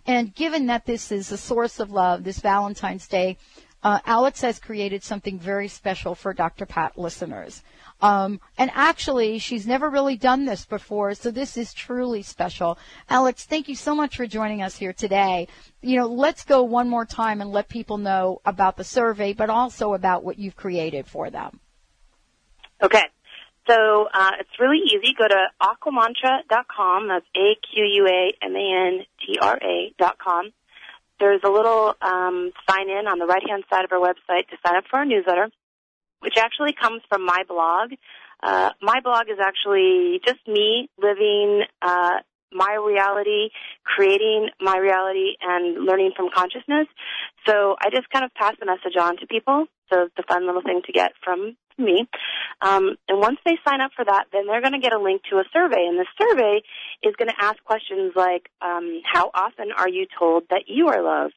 And 0.05 0.33
given 0.33 0.67
that 0.67 0.85
this 0.85 1.11
is 1.11 1.29
a 1.29 1.37
source 1.37 1.81
of 1.81 1.91
love, 1.91 2.23
this 2.23 2.39
Valentine's 2.39 3.05
Day, 3.05 3.37
uh, 3.83 3.99
Alex 4.05 4.39
has 4.41 4.59
created 4.59 5.03
something 5.03 5.37
very 5.37 5.67
special 5.67 6.15
for 6.15 6.33
Dr. 6.33 6.65
Pat 6.65 6.97
listeners. 6.97 7.63
Um, 8.01 8.39
and 8.57 8.71
actually, 8.73 9.39
she's 9.39 9.67
never 9.67 9.89
really 9.89 10.15
done 10.15 10.45
this 10.45 10.65
before, 10.65 11.13
so 11.13 11.29
this 11.29 11.57
is 11.57 11.73
truly 11.73 12.21
special. 12.21 12.77
Alex, 13.09 13.43
thank 13.43 13.67
you 13.67 13.75
so 13.75 13.93
much 13.93 14.15
for 14.15 14.25
joining 14.25 14.61
us 14.61 14.77
here 14.77 14.93
today. 14.93 15.49
You 15.81 15.97
know, 15.97 16.07
let's 16.07 16.45
go 16.45 16.63
one 16.63 16.87
more 16.87 17.05
time 17.05 17.41
and 17.41 17.51
let 17.51 17.67
people 17.67 17.97
know 17.97 18.39
about 18.45 18.77
the 18.77 18.85
survey, 18.85 19.33
but 19.33 19.49
also 19.49 19.93
about 19.93 20.23
what 20.23 20.39
you've 20.39 20.55
created 20.55 21.07
for 21.07 21.29
them. 21.29 21.59
Okay. 22.81 23.03
So 23.67 24.07
uh, 24.13 24.31
it's 24.39 24.59
really 24.59 24.79
easy. 24.79 25.13
Go 25.17 25.27
to 25.27 25.47
aquamantra.com. 25.61 27.07
That's 27.09 27.25
A-Q-U-A-M-A-N-T-R-A 27.35 27.93
dot 29.99 30.17
com. 30.19 30.51
There's 31.19 31.41
a 31.43 31.49
little 31.49 31.95
um, 32.01 32.51
sign 32.69 32.89
in 32.89 33.07
on 33.07 33.19
the 33.19 33.25
right 33.25 33.43
hand 33.47 33.65
side 33.69 33.83
of 33.85 33.91
our 33.91 33.99
website 33.99 34.47
to 34.49 34.57
sign 34.65 34.77
up 34.77 34.85
for 34.89 34.99
our 34.99 35.05
newsletter, 35.05 35.49
which 36.19 36.37
actually 36.37 36.73
comes 36.79 37.01
from 37.09 37.25
my 37.25 37.43
blog. 37.47 37.93
Uh, 38.41 38.71
my 38.81 38.99
blog 39.01 39.29
is 39.29 39.39
actually 39.41 40.21
just 40.25 40.47
me 40.47 40.89
living 41.01 41.63
uh, 41.81 42.19
my 42.51 42.73
reality, 42.75 43.49
creating 43.83 44.49
my 44.61 44.77
reality, 44.77 45.35
and 45.41 45.85
learning 45.85 46.11
from 46.15 46.29
consciousness. 46.33 46.87
So 47.45 47.75
I 47.81 47.89
just 47.89 48.09
kind 48.09 48.25
of 48.25 48.33
pass 48.33 48.55
the 48.59 48.65
message 48.65 48.97
on 48.99 49.17
to 49.17 49.27
people. 49.27 49.65
So 49.91 50.03
it's 50.03 50.15
a 50.17 50.23
fun 50.23 50.45
little 50.45 50.61
thing 50.61 50.81
to 50.85 50.91
get 50.91 51.13
from 51.23 51.55
me. 51.77 52.07
Um, 52.61 52.95
and 53.07 53.19
once 53.19 53.39
they 53.45 53.57
sign 53.67 53.81
up 53.81 53.91
for 53.95 54.03
that, 54.03 54.25
then 54.33 54.47
they're 54.47 54.61
going 54.61 54.73
to 54.73 54.79
get 54.79 54.93
a 54.93 54.99
link 54.99 55.21
to 55.29 55.37
a 55.37 55.43
survey. 55.53 55.85
And 55.87 55.99
the 55.99 56.07
survey 56.19 56.61
is 57.03 57.15
going 57.15 57.29
to 57.29 57.39
ask 57.39 57.63
questions 57.63 58.13
like, 58.15 58.49
um, 58.61 59.01
how 59.05 59.31
often 59.33 59.71
are 59.77 59.89
you 59.89 60.07
told 60.17 60.43
that 60.49 60.63
you 60.67 60.87
are 60.87 61.01
loved? 61.01 61.35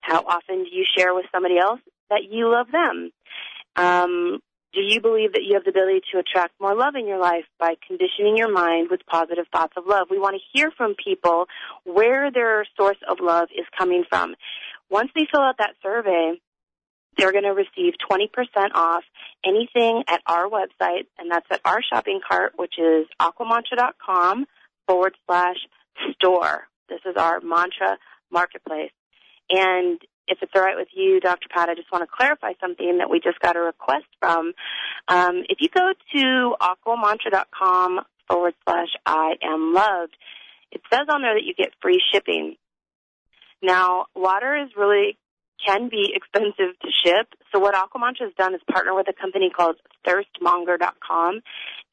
How 0.00 0.20
often 0.20 0.64
do 0.64 0.70
you 0.70 0.84
share 0.96 1.14
with 1.14 1.26
somebody 1.32 1.58
else 1.58 1.80
that 2.10 2.22
you 2.30 2.50
love 2.50 2.66
them? 2.70 3.10
Um, 3.76 4.40
do 4.74 4.80
you 4.80 5.00
believe 5.00 5.32
that 5.32 5.42
you 5.44 5.54
have 5.54 5.64
the 5.64 5.70
ability 5.70 6.00
to 6.12 6.18
attract 6.18 6.60
more 6.60 6.74
love 6.74 6.94
in 6.96 7.06
your 7.06 7.20
life 7.20 7.44
by 7.58 7.74
conditioning 7.86 8.36
your 8.36 8.52
mind 8.52 8.88
with 8.90 9.00
positive 9.06 9.46
thoughts 9.52 9.74
of 9.76 9.84
love? 9.86 10.08
We 10.10 10.18
want 10.18 10.36
to 10.36 10.42
hear 10.52 10.70
from 10.76 10.94
people 11.02 11.46
where 11.84 12.30
their 12.32 12.66
source 12.76 12.98
of 13.08 13.18
love 13.20 13.48
is 13.56 13.66
coming 13.78 14.04
from. 14.08 14.34
Once 14.90 15.10
they 15.14 15.26
fill 15.32 15.42
out 15.42 15.58
that 15.58 15.74
survey, 15.82 16.40
they're 17.16 17.32
going 17.32 17.44
to 17.44 17.54
receive 17.54 17.94
20% 18.10 18.28
off 18.74 19.04
anything 19.46 20.02
at 20.08 20.20
our 20.26 20.48
website, 20.48 21.06
and 21.18 21.30
that's 21.30 21.46
at 21.50 21.60
our 21.64 21.80
shopping 21.82 22.20
cart, 22.26 22.54
which 22.56 22.74
is 22.78 23.06
aquamantra.com 23.20 24.46
forward 24.88 25.14
slash 25.26 25.56
store. 26.14 26.66
This 26.88 27.00
is 27.06 27.16
our 27.16 27.40
mantra 27.40 27.98
marketplace. 28.30 28.90
And 29.50 30.00
if 30.26 30.38
it's 30.42 30.52
all 30.54 30.62
right 30.62 30.76
with 30.76 30.88
you, 30.94 31.20
Dr. 31.20 31.48
Pat, 31.50 31.68
I 31.68 31.74
just 31.74 31.90
want 31.92 32.02
to 32.02 32.16
clarify 32.16 32.52
something 32.60 32.98
that 32.98 33.10
we 33.10 33.20
just 33.20 33.40
got 33.40 33.56
a 33.56 33.60
request 33.60 34.06
from. 34.20 34.52
Um, 35.08 35.44
if 35.48 35.58
you 35.60 35.68
go 35.68 35.92
to 36.14 36.54
aquamantra.com 36.60 38.00
forward 38.28 38.54
slash 38.64 38.88
I 39.04 39.34
am 39.42 39.74
loved, 39.74 40.16
it 40.72 40.80
says 40.92 41.06
on 41.08 41.22
there 41.22 41.34
that 41.34 41.44
you 41.44 41.54
get 41.54 41.72
free 41.80 42.00
shipping. 42.12 42.56
Now, 43.62 44.06
water 44.14 44.56
is 44.56 44.70
really 44.76 45.16
can 45.64 45.88
be 45.88 46.12
expensive 46.14 46.78
to 46.80 46.88
ship. 47.04 47.28
So 47.52 47.60
what 47.60 47.74
Aquamantra 47.74 48.26
has 48.26 48.34
done 48.36 48.54
is 48.54 48.60
partner 48.70 48.94
with 48.94 49.08
a 49.08 49.12
company 49.12 49.50
called 49.54 49.76
thirstmonger.com. 50.06 51.40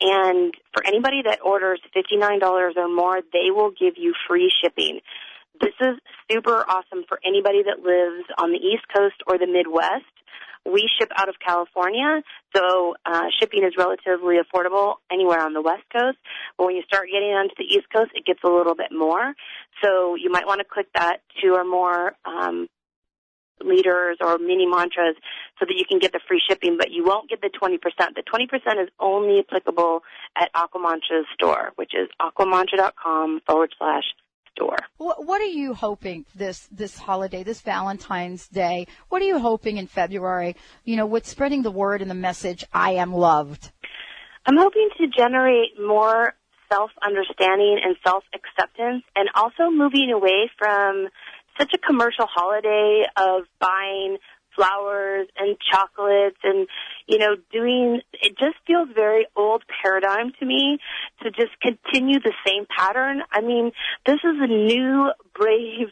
And 0.01 0.53
for 0.73 0.85
anybody 0.85 1.21
that 1.25 1.39
orders 1.43 1.79
$59 1.95 2.75
or 2.75 2.87
more, 2.87 3.21
they 3.31 3.51
will 3.51 3.71
give 3.71 3.93
you 3.97 4.13
free 4.27 4.51
shipping. 4.63 5.01
This 5.61 5.77
is 5.79 5.99
super 6.29 6.65
awesome 6.67 7.05
for 7.07 7.19
anybody 7.23 7.61
that 7.61 7.85
lives 7.85 8.25
on 8.39 8.49
the 8.49 8.57
East 8.57 8.81
Coast 8.89 9.21
or 9.27 9.37
the 9.37 9.45
Midwest. 9.45 10.09
We 10.65 10.89
ship 10.97 11.09
out 11.15 11.29
of 11.29 11.35
California, 11.37 12.23
so 12.55 12.95
uh, 13.05 13.29
shipping 13.39 13.63
is 13.63 13.73
relatively 13.77 14.37
affordable 14.41 14.95
anywhere 15.11 15.39
on 15.39 15.53
the 15.53 15.61
West 15.61 15.83
Coast. 15.93 16.17
But 16.57 16.65
when 16.65 16.75
you 16.75 16.81
start 16.83 17.09
getting 17.13 17.29
onto 17.29 17.53
the 17.57 17.63
East 17.63 17.85
Coast, 17.93 18.09
it 18.15 18.25
gets 18.25 18.39
a 18.43 18.49
little 18.49 18.73
bit 18.73 18.89
more. 18.91 19.33
So 19.83 20.15
you 20.15 20.31
might 20.31 20.47
want 20.47 20.61
to 20.61 20.65
click 20.65 20.87
that 20.95 21.21
two 21.41 21.53
or 21.53 21.63
more 21.63 22.13
um, 22.25 22.67
liters 23.63 24.17
or 24.19 24.39
mini 24.39 24.65
mantras 24.65 25.15
so 25.59 25.65
that 25.69 25.77
you 25.77 25.85
can 25.85 25.99
get 25.99 26.11
the 26.11 26.21
free 26.27 26.41
shipping, 26.47 26.77
but 26.77 26.89
you 26.89 27.05
won't 27.05 27.29
get 27.29 27.41
the 27.41 27.49
20%. 27.53 27.77
The 28.15 28.23
20% 28.25 28.81
is 28.81 28.89
only 28.99 29.39
applicable 29.45 30.01
at 30.35 30.51
Aquamantra's 30.53 31.29
store, 31.35 31.69
which 31.75 31.91
is 31.93 32.09
aquamantra.com 32.19 33.41
forward 33.45 33.75
slash 33.77 34.05
store. 34.55 34.77
What 34.97 35.41
are 35.41 35.45
you 35.45 35.73
hoping 35.73 36.25
this 36.35 36.67
this 36.71 36.97
holiday, 36.97 37.43
this 37.43 37.61
Valentine's 37.61 38.47
Day? 38.47 38.87
What 39.09 39.21
are 39.21 39.25
you 39.25 39.39
hoping 39.39 39.77
in 39.77 39.87
February? 39.87 40.55
You 40.83 40.97
know, 40.97 41.05
with 41.05 41.25
spreading 41.25 41.63
the 41.63 41.71
word 41.71 42.01
and 42.01 42.09
the 42.09 42.15
message, 42.15 42.63
I 42.73 42.93
am 42.93 43.13
loved. 43.13 43.71
I'm 44.45 44.57
hoping 44.57 44.89
to 44.97 45.07
generate 45.07 45.79
more 45.79 46.33
self 46.71 46.91
understanding 47.05 47.79
and 47.83 47.95
self 48.05 48.23
acceptance, 48.33 49.03
and 49.15 49.29
also 49.35 49.69
moving 49.71 50.11
away 50.13 50.49
from 50.57 51.07
such 51.57 51.71
a 51.73 51.77
commercial 51.77 52.27
holiday 52.27 53.03
of 53.17 53.43
buying 53.59 54.17
flowers 54.55 55.27
and 55.37 55.57
chocolates 55.71 56.37
and 56.43 56.67
you 57.07 57.17
know 57.17 57.35
doing 57.51 58.01
it 58.13 58.37
just 58.37 58.57
feels 58.67 58.89
very 58.93 59.27
old 59.35 59.63
paradigm 59.81 60.31
to 60.39 60.45
me 60.45 60.79
to 61.23 61.31
just 61.31 61.51
continue 61.61 62.19
the 62.19 62.33
same 62.45 62.65
pattern. 62.65 63.21
I 63.31 63.41
mean 63.41 63.71
this 64.05 64.19
is 64.23 64.37
a 64.39 64.47
new 64.47 65.11
brave 65.33 65.89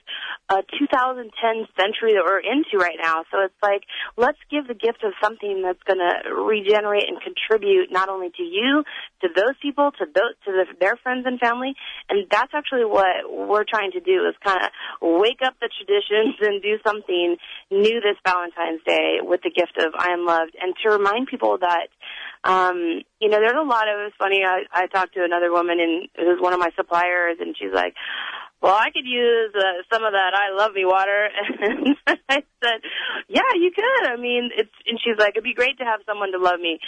uh 0.49 0.62
2010 0.78 1.68
century 1.80 2.14
that 2.14 2.24
we're 2.26 2.39
into 2.39 2.78
right 2.78 2.97
now. 3.01 3.24
So 3.32 3.39
it's 3.45 3.62
like 3.62 3.84
let's 4.18 4.39
give 4.51 4.68
the 4.68 4.74
gift 4.74 5.03
of 5.03 5.14
something 5.22 5.62
that's 5.64 5.82
going 5.84 5.99
to 5.99 6.34
regenerate 6.34 7.07
and 7.07 7.18
contribute 7.22 7.91
not 7.91 8.10
only 8.10 8.30
to 8.38 8.43
you 8.43 8.84
to 9.22 9.28
those 9.36 9.55
people 9.62 9.91
to 9.99 10.05
those 10.05 10.36
to 10.45 10.51
the, 10.51 10.66
their 10.80 10.95
friends 10.97 11.26
and 11.26 11.39
family. 11.39 11.74
And 12.10 12.28
that's 12.30 12.53
actually 12.53 12.86
what 12.86 13.30
we're 13.30 13.66
trying 13.68 13.91
to 13.91 13.99
do 13.99 14.28
is 14.28 14.36
kind 14.43 14.60
of 14.64 14.70
wake 15.01 15.41
up 15.43 15.55
the 15.60 15.70
traditions 15.70 16.36
and 16.41 16.62
do 16.62 16.78
something 16.86 17.38
new 17.72 18.01
this 18.01 18.18
valentine's 18.26 18.49
day 18.86 19.20
with 19.22 19.41
the 19.43 19.52
gift 19.52 19.78
of 19.78 19.93
i 19.97 20.12
am 20.12 20.26
loved 20.26 20.56
and 20.62 20.74
to 20.82 20.89
remind 20.89 21.28
people 21.28 21.58
that 21.60 21.88
um 22.43 23.02
you 23.20 23.30
know 23.30 23.39
there's 23.39 23.60
a 23.60 23.68
lot 23.68 23.88
of 23.88 24.08
it's 24.08 24.16
funny 24.18 24.41
i 24.45 24.64
i 24.72 24.88
talked 24.88 25.14
to 25.14 25.24
another 25.24 25.52
woman 25.52 25.80
and 25.80 26.10
it 26.16 26.28
was 26.28 26.39
one 26.41 26.54
of 26.54 26.60
my 26.60 26.70
suppliers 26.76 27.38
and 27.39 27.56
she's 27.58 27.74
like 27.74 27.93
well, 28.62 28.76
I 28.76 28.91
could 28.91 29.06
use 29.06 29.54
uh, 29.56 29.84
some 29.91 30.04
of 30.04 30.12
that 30.12 30.34
I 30.36 30.56
love 30.56 30.74
me 30.74 30.86
water. 30.86 31.30
And 31.62 31.95
I 32.30 32.43
said, 32.64 32.82
yeah, 33.28 33.52
you 33.56 33.72
could. 33.76 34.08
I 34.08 34.18
mean, 34.18 34.50
it's, 34.56 34.72
and 34.88 35.00
she's 35.04 35.18
like, 35.18 35.32
it'd 35.32 35.43
be 35.43 35.54
great 35.54 35.78
to 35.80 35.86
have 35.86 36.02
someone 36.06 36.32
to 36.32 36.38
love 36.38 36.60
me. 36.60 36.80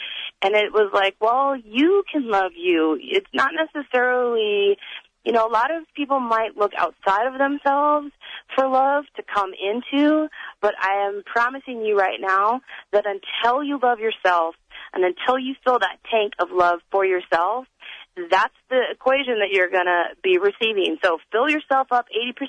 And 0.42 0.56
it 0.56 0.72
was 0.72 0.92
like, 0.94 1.16
well, 1.20 1.56
you 1.56 2.04
can 2.12 2.30
love 2.30 2.52
you. 2.56 2.98
It's 3.02 3.30
not 3.34 3.52
necessarily, 3.54 4.78
you 5.24 5.32
know, 5.32 5.48
a 5.48 5.52
lot 5.52 5.72
of 5.72 5.84
people 5.96 6.20
might 6.20 6.58
look 6.58 6.72
outside 6.78 7.28
of 7.28 7.38
themselves 7.38 8.12
for 8.56 8.68
love 8.68 9.06
to 9.16 9.24
come 9.24 9.52
into, 9.54 10.28
but 10.62 10.74
I 10.82 11.08
am 11.08 11.24
promising 11.26 11.84
you 11.84 11.98
right 11.98 12.20
now 12.20 12.62
that 12.92 13.06
until 13.06 13.64
you 13.64 13.80
love 13.82 14.00
yourself 14.00 14.56
and 14.94 15.04
until 15.04 15.40
you 15.40 15.56
fill 15.64 15.80
that 15.80 15.98
tank 16.10 16.34
of 16.40 16.50
love 16.52 16.80
for 16.92 17.06
yourself, 17.06 17.66
that's 18.30 18.54
the 18.70 18.82
equation 18.92 19.40
that 19.40 19.50
you're 19.52 19.70
going 19.70 19.86
to 19.86 20.16
be 20.22 20.38
receiving. 20.38 20.98
So 21.04 21.20
fill 21.32 21.50
yourself 21.50 21.88
up 21.92 22.08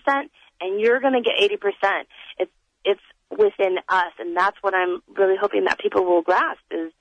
80% 0.09 0.29
and 0.61 0.81
you're 0.81 1.01
going 1.01 1.15
to 1.15 1.23
get 1.23 1.39
80%. 1.39 2.03
It's, 2.39 2.53
it's 2.85 3.01
within 3.31 3.79
us. 3.89 4.13
And 4.19 4.37
that's 4.37 4.57
what 4.61 4.75
I'm 4.75 5.03
really 5.17 5.37
hoping 5.41 5.65
that 5.65 5.79
people 5.79 6.05
will 6.05 6.23
grasp 6.23 6.61
is, 6.71 6.93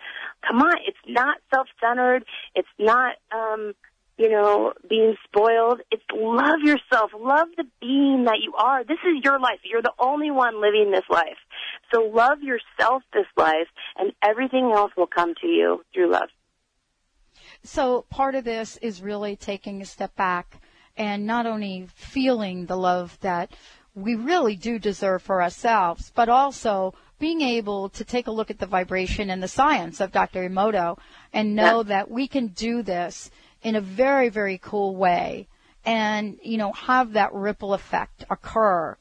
come 0.47 0.61
on, 0.61 0.75
it's 0.87 0.97
not 1.07 1.37
self-centered. 1.53 2.23
It's 2.55 2.69
not, 2.79 3.15
um, 3.31 3.73
you 4.21 4.29
know, 4.29 4.73
being 4.87 5.15
spoiled. 5.23 5.81
It's 5.89 6.03
love 6.13 6.59
yourself. 6.63 7.09
Love 7.19 7.47
the 7.57 7.63
being 7.81 8.25
that 8.25 8.37
you 8.43 8.53
are. 8.55 8.83
This 8.83 8.99
is 9.03 9.23
your 9.23 9.39
life. 9.39 9.59
You're 9.63 9.81
the 9.81 9.93
only 9.97 10.29
one 10.29 10.61
living 10.61 10.91
this 10.91 11.09
life. 11.09 11.39
So 11.91 12.01
love 12.03 12.43
yourself 12.43 13.01
this 13.13 13.25
life 13.35 13.67
and 13.97 14.13
everything 14.23 14.71
else 14.75 14.91
will 14.95 15.07
come 15.07 15.33
to 15.41 15.47
you 15.47 15.83
through 15.91 16.11
love. 16.11 16.29
So 17.63 18.05
part 18.11 18.35
of 18.35 18.43
this 18.43 18.77
is 18.77 19.01
really 19.01 19.35
taking 19.35 19.81
a 19.81 19.85
step 19.85 20.15
back 20.15 20.61
and 20.95 21.25
not 21.25 21.47
only 21.47 21.87
feeling 21.95 22.67
the 22.67 22.77
love 22.77 23.17
that 23.21 23.51
we 23.95 24.13
really 24.13 24.55
do 24.55 24.77
deserve 24.77 25.23
for 25.23 25.41
ourselves, 25.41 26.11
but 26.13 26.29
also 26.29 26.93
being 27.17 27.41
able 27.41 27.89
to 27.89 28.03
take 28.03 28.27
a 28.27 28.31
look 28.31 28.51
at 28.51 28.59
the 28.59 28.65
vibration 28.67 29.31
and 29.31 29.41
the 29.41 29.47
science 29.47 29.99
of 29.99 30.11
Dr. 30.11 30.47
Emoto 30.47 30.97
and 31.33 31.55
know 31.55 31.77
yeah. 31.77 31.83
that 31.83 32.11
we 32.11 32.27
can 32.27 32.47
do 32.47 32.83
this 32.83 33.31
in 33.61 33.75
a 33.75 33.81
very, 33.81 34.29
very 34.29 34.57
cool 34.57 34.95
way 34.95 35.47
and, 35.85 36.37
you 36.43 36.57
know, 36.57 36.71
have 36.73 37.13
that 37.13 37.33
ripple 37.33 37.73
effect 37.73 38.23
occur 38.29 38.97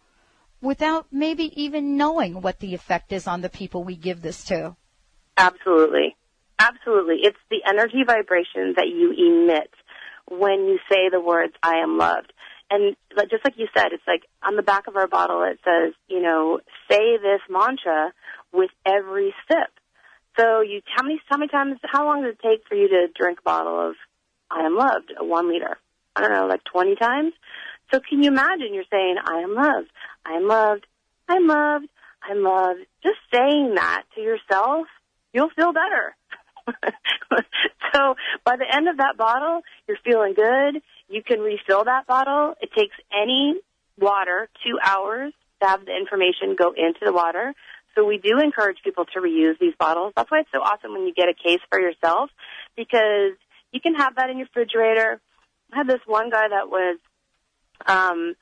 without 0.61 1.07
maybe 1.11 1.51
even 1.63 1.97
knowing 1.97 2.43
what 2.43 2.59
the 2.61 2.75
effect 2.75 3.13
is 3.13 3.27
on 3.27 3.41
the 3.41 3.49
people 3.49 3.83
we 3.83 3.97
give 3.97 4.23
this 4.23 4.45
to. 4.45 4.77
Absolutely. 5.37 6.17
Absolutely. 6.59 7.21
It's 7.23 7.39
the 7.51 7.63
energy 7.67 8.05
vibration 8.07 8.75
that 8.77 8.89
you 8.89 9.13
emit 9.13 9.71
when 10.29 10.67
you 10.67 10.79
say 10.91 11.09
the 11.11 11.21
words, 11.21 11.55
I 11.63 11.79
am 11.83 11.97
loved. 11.97 12.33
And 12.71 12.95
just 13.31 13.45
like 13.45 13.55
you 13.57 13.67
said, 13.77 13.89
it's 13.93 14.07
like 14.07 14.23
on 14.47 14.55
the 14.57 14.63
back 14.63 14.87
of 14.87 14.97
our 14.97 15.09
bottle 15.09 15.43
it 15.43 15.59
says, 15.65 15.95
you 16.09 16.23
know, 16.23 16.61
say 16.89 17.17
this 17.17 17.41
mantra 17.49 18.13
with 18.53 18.71
every 18.87 19.35
sip. 19.49 19.71
So 20.39 20.61
you, 20.61 20.81
how 20.95 21.03
many, 21.03 21.21
how 21.29 21.39
many 21.39 21.49
times, 21.49 21.81
how 21.83 22.07
long 22.07 22.23
does 22.23 22.35
it 22.35 22.47
take 22.47 22.63
for 22.69 22.77
you 22.77 22.89
to 22.89 23.09
drink 23.19 23.41
a 23.41 23.43
bottle 23.43 23.89
of 23.89 23.97
I 24.51 24.67
am 24.67 24.77
loved, 24.77 25.13
one 25.21 25.49
liter? 25.49 25.79
I 26.17 26.23
don't 26.23 26.33
know, 26.33 26.47
like 26.47 26.65
20 26.65 26.97
times? 26.97 27.33
So 27.93 28.01
can 28.01 28.23
you 28.23 28.29
imagine 28.29 28.75
you're 28.75 28.85
saying, 28.91 29.17
I 29.25 29.41
am 29.41 29.55
loved, 29.55 29.91
I 30.25 30.33
am 30.35 30.47
loved, 30.47 30.87
I'm 31.29 31.47
loved, 31.47 31.87
I'm 32.23 32.43
loved. 32.43 32.81
Just 33.03 33.19
saying 33.33 33.75
that 33.77 34.05
to 34.15 34.21
yourself, 34.21 34.87
you'll 35.33 35.51
feel 35.51 35.73
better. 35.73 36.17
so 37.93 38.15
by 38.45 38.57
the 38.57 38.67
end 38.73 38.89
of 38.89 38.99
that 38.99 39.17
bottle, 39.17 39.63
you're 39.89 39.99
feeling 40.05 40.35
good. 40.35 40.83
You 41.09 41.23
can 41.23 41.41
refill 41.41 41.85
that 41.85 42.07
bottle. 42.07 42.55
It 42.61 42.71
takes 42.77 42.95
any 43.13 43.55
water 43.99 44.49
two 44.65 44.79
hours 44.83 45.33
to 45.63 45.69
have 45.69 45.85
the 45.85 45.97
information 45.97 46.57
go 46.57 46.73
into 46.77 47.01
the 47.05 47.13
water. 47.13 47.55
So 47.95 48.05
we 48.05 48.19
do 48.19 48.39
encourage 48.39 48.79
people 48.85 49.05
to 49.15 49.21
reuse 49.21 49.59
these 49.59 49.75
bottles. 49.79 50.13
That's 50.17 50.31
why 50.31 50.41
it's 50.41 50.51
so 50.53 50.61
awesome 50.61 50.93
when 50.93 51.07
you 51.07 51.15
get 51.15 51.29
a 51.29 51.35
case 51.35 51.61
for 51.71 51.81
yourself 51.81 52.31
because 52.77 53.35
you 53.73 53.81
can 53.81 53.95
have 53.95 54.17
that 54.17 54.31
in 54.31 54.39
your 54.39 54.47
refrigerator. 54.47 55.21
I 55.73 55.79
had 55.79 55.89
this 55.89 56.01
one 56.07 56.31
guy 56.31 56.49
that 56.49 56.69
was 56.69 56.99
um 57.87 58.35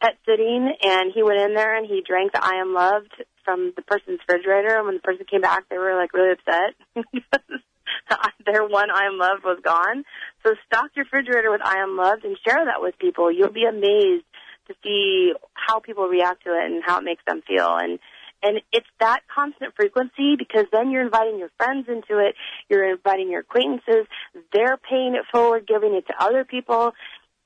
pet 0.00 0.16
sitting 0.26 0.72
and 0.82 1.12
he 1.14 1.22
went 1.22 1.40
in 1.40 1.54
there 1.54 1.76
and 1.76 1.86
he 1.86 2.02
drank 2.06 2.32
the 2.32 2.44
I 2.44 2.60
am 2.60 2.74
loved 2.74 3.12
from 3.44 3.72
the 3.76 3.82
person's 3.82 4.20
refrigerator 4.28 4.76
and 4.76 4.86
when 4.86 4.94
the 4.96 5.02
person 5.02 5.26
came 5.30 5.40
back 5.40 5.68
they 5.68 5.78
were 5.78 5.96
like 5.96 6.12
really 6.12 6.32
upset 6.32 6.74
because 7.12 7.60
their 8.46 8.64
one 8.64 8.90
I 8.90 9.06
am 9.06 9.18
loved 9.18 9.44
was 9.44 9.58
gone. 9.62 10.04
So 10.44 10.54
stock 10.66 10.90
your 10.94 11.04
refrigerator 11.04 11.50
with 11.50 11.62
I 11.64 11.82
am 11.82 11.96
loved 11.96 12.24
and 12.24 12.36
share 12.46 12.64
that 12.64 12.80
with 12.80 12.98
people. 12.98 13.32
You'll 13.32 13.52
be 13.52 13.64
amazed 13.64 14.24
to 14.68 14.74
see 14.82 15.32
how 15.54 15.80
people 15.80 16.06
react 16.06 16.44
to 16.44 16.50
it 16.50 16.64
and 16.64 16.82
how 16.84 16.98
it 16.98 17.04
makes 17.04 17.22
them 17.26 17.42
feel 17.46 17.76
and 17.76 17.98
and 18.46 18.60
it's 18.72 18.86
that 19.00 19.20
constant 19.34 19.74
frequency 19.74 20.36
because 20.38 20.66
then 20.70 20.90
you're 20.90 21.02
inviting 21.02 21.38
your 21.38 21.50
friends 21.56 21.88
into 21.88 22.24
it, 22.24 22.36
you're 22.68 22.88
inviting 22.88 23.28
your 23.28 23.40
acquaintances, 23.40 24.06
they're 24.52 24.76
paying 24.76 25.16
it 25.16 25.24
forward, 25.32 25.66
giving 25.66 25.94
it 25.94 26.06
to 26.06 26.14
other 26.20 26.44
people. 26.44 26.92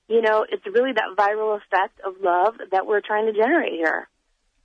You 0.08 0.20
know, 0.20 0.44
it's 0.46 0.64
really 0.66 0.92
that 0.92 1.16
viral 1.16 1.56
effect 1.56 2.00
of 2.04 2.14
love 2.20 2.54
that 2.70 2.86
we're 2.86 3.00
trying 3.00 3.26
to 3.26 3.32
generate 3.32 3.72
here. 3.72 4.08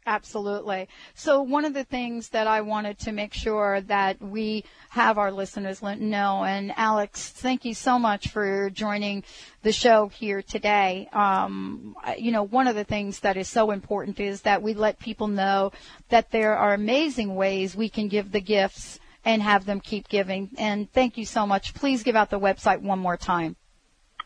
Absolutely. 0.07 0.87
So 1.15 1.41
one 1.41 1.65
of 1.65 1.73
the 1.73 1.83
things 1.83 2.29
that 2.29 2.45
I 2.45 2.61
wanted 2.61 2.99
to 2.99 3.11
make 3.11 3.33
sure 3.33 3.81
that 3.81 4.21
we 4.21 4.63
have 4.89 5.17
our 5.17 5.31
listeners 5.31 5.81
know, 5.81 6.43
and 6.43 6.71
Alex, 6.77 7.29
thank 7.29 7.65
you 7.65 7.73
so 7.73 7.97
much 7.97 8.27
for 8.27 8.69
joining 8.69 9.23
the 9.63 9.71
show 9.71 10.09
here 10.09 10.43
today. 10.43 11.09
Um, 11.11 11.95
you 12.19 12.31
know, 12.31 12.43
one 12.43 12.67
of 12.67 12.75
the 12.75 12.83
things 12.83 13.21
that 13.21 13.35
is 13.35 13.47
so 13.47 13.71
important 13.71 14.19
is 14.19 14.43
that 14.43 14.61
we 14.61 14.75
let 14.75 14.99
people 14.99 15.27
know 15.27 15.71
that 16.09 16.29
there 16.29 16.55
are 16.55 16.75
amazing 16.75 17.33
ways 17.33 17.75
we 17.75 17.89
can 17.89 18.07
give 18.07 18.31
the 18.31 18.41
gifts 18.41 18.99
and 19.23 19.41
have 19.41 19.65
them 19.65 19.79
keep 19.79 20.07
giving. 20.07 20.51
And 20.59 20.91
thank 20.91 21.17
you 21.17 21.25
so 21.25 21.47
much. 21.47 21.73
Please 21.73 22.03
give 22.03 22.15
out 22.15 22.29
the 22.29 22.39
website 22.39 22.81
one 22.81 22.99
more 22.99 23.17
time. 23.17 23.55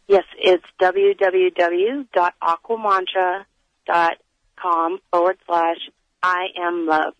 Yes, 0.09 0.25
it's 0.37 0.65
www.aquamantra.com 0.81 3.45
com 4.61 4.99
forward 5.11 5.37
slash 5.45 5.77
I 6.21 6.47
am 6.59 6.85
loved. 6.85 7.15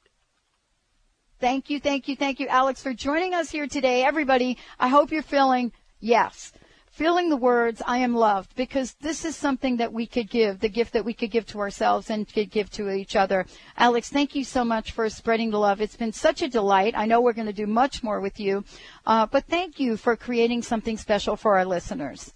Thank 1.40 1.70
you, 1.70 1.80
thank 1.80 2.08
you, 2.08 2.16
thank 2.18 2.40
you, 2.40 2.48
Alex, 2.48 2.84
for 2.84 2.94
joining 2.94 3.34
us 3.34 3.50
here 3.50 3.68
today. 3.68 4.04
Everybody, 4.04 4.58
I 4.78 4.90
hope 4.90 5.10
you're 5.10 5.22
feeling, 5.22 5.72
yes, 6.02 6.52
feeling 6.92 7.30
the 7.30 7.38
words, 7.38 7.82
I 7.88 8.00
am 8.00 8.14
loved, 8.14 8.58
because 8.58 8.96
this 8.96 9.24
is 9.24 9.38
something 9.38 9.78
that 9.78 9.94
we 9.94 10.06
could 10.06 10.30
give, 10.30 10.60
the 10.60 10.68
gift 10.68 10.92
that 10.92 11.06
we 11.06 11.14
could 11.14 11.32
give 11.32 11.46
to 11.48 11.60
ourselves 11.60 12.10
and 12.10 12.28
could 12.28 12.52
give 12.52 12.70
to 12.72 12.90
each 12.92 13.16
other. 13.16 13.46
Alex, 13.78 14.10
thank 14.10 14.36
you 14.36 14.44
so 14.44 14.66
much 14.66 14.92
for 14.92 15.10
spreading 15.10 15.50
the 15.50 15.60
love. 15.60 15.80
It's 15.80 15.96
been 15.96 16.12
such 16.12 16.42
a 16.42 16.50
delight. 16.50 16.94
I 16.98 17.06
know 17.06 17.22
we're 17.22 17.32
going 17.32 17.48
to 17.48 17.54
do 17.54 17.68
much 17.68 18.04
more 18.04 18.20
with 18.20 18.38
you, 18.38 18.66
uh, 19.06 19.26
but 19.28 19.46
thank 19.46 19.80
you 19.80 19.96
for 19.96 20.18
creating 20.18 20.62
something 20.62 20.98
special 20.98 21.38
for 21.38 21.58
our 21.58 21.64
listeners. 21.64 22.34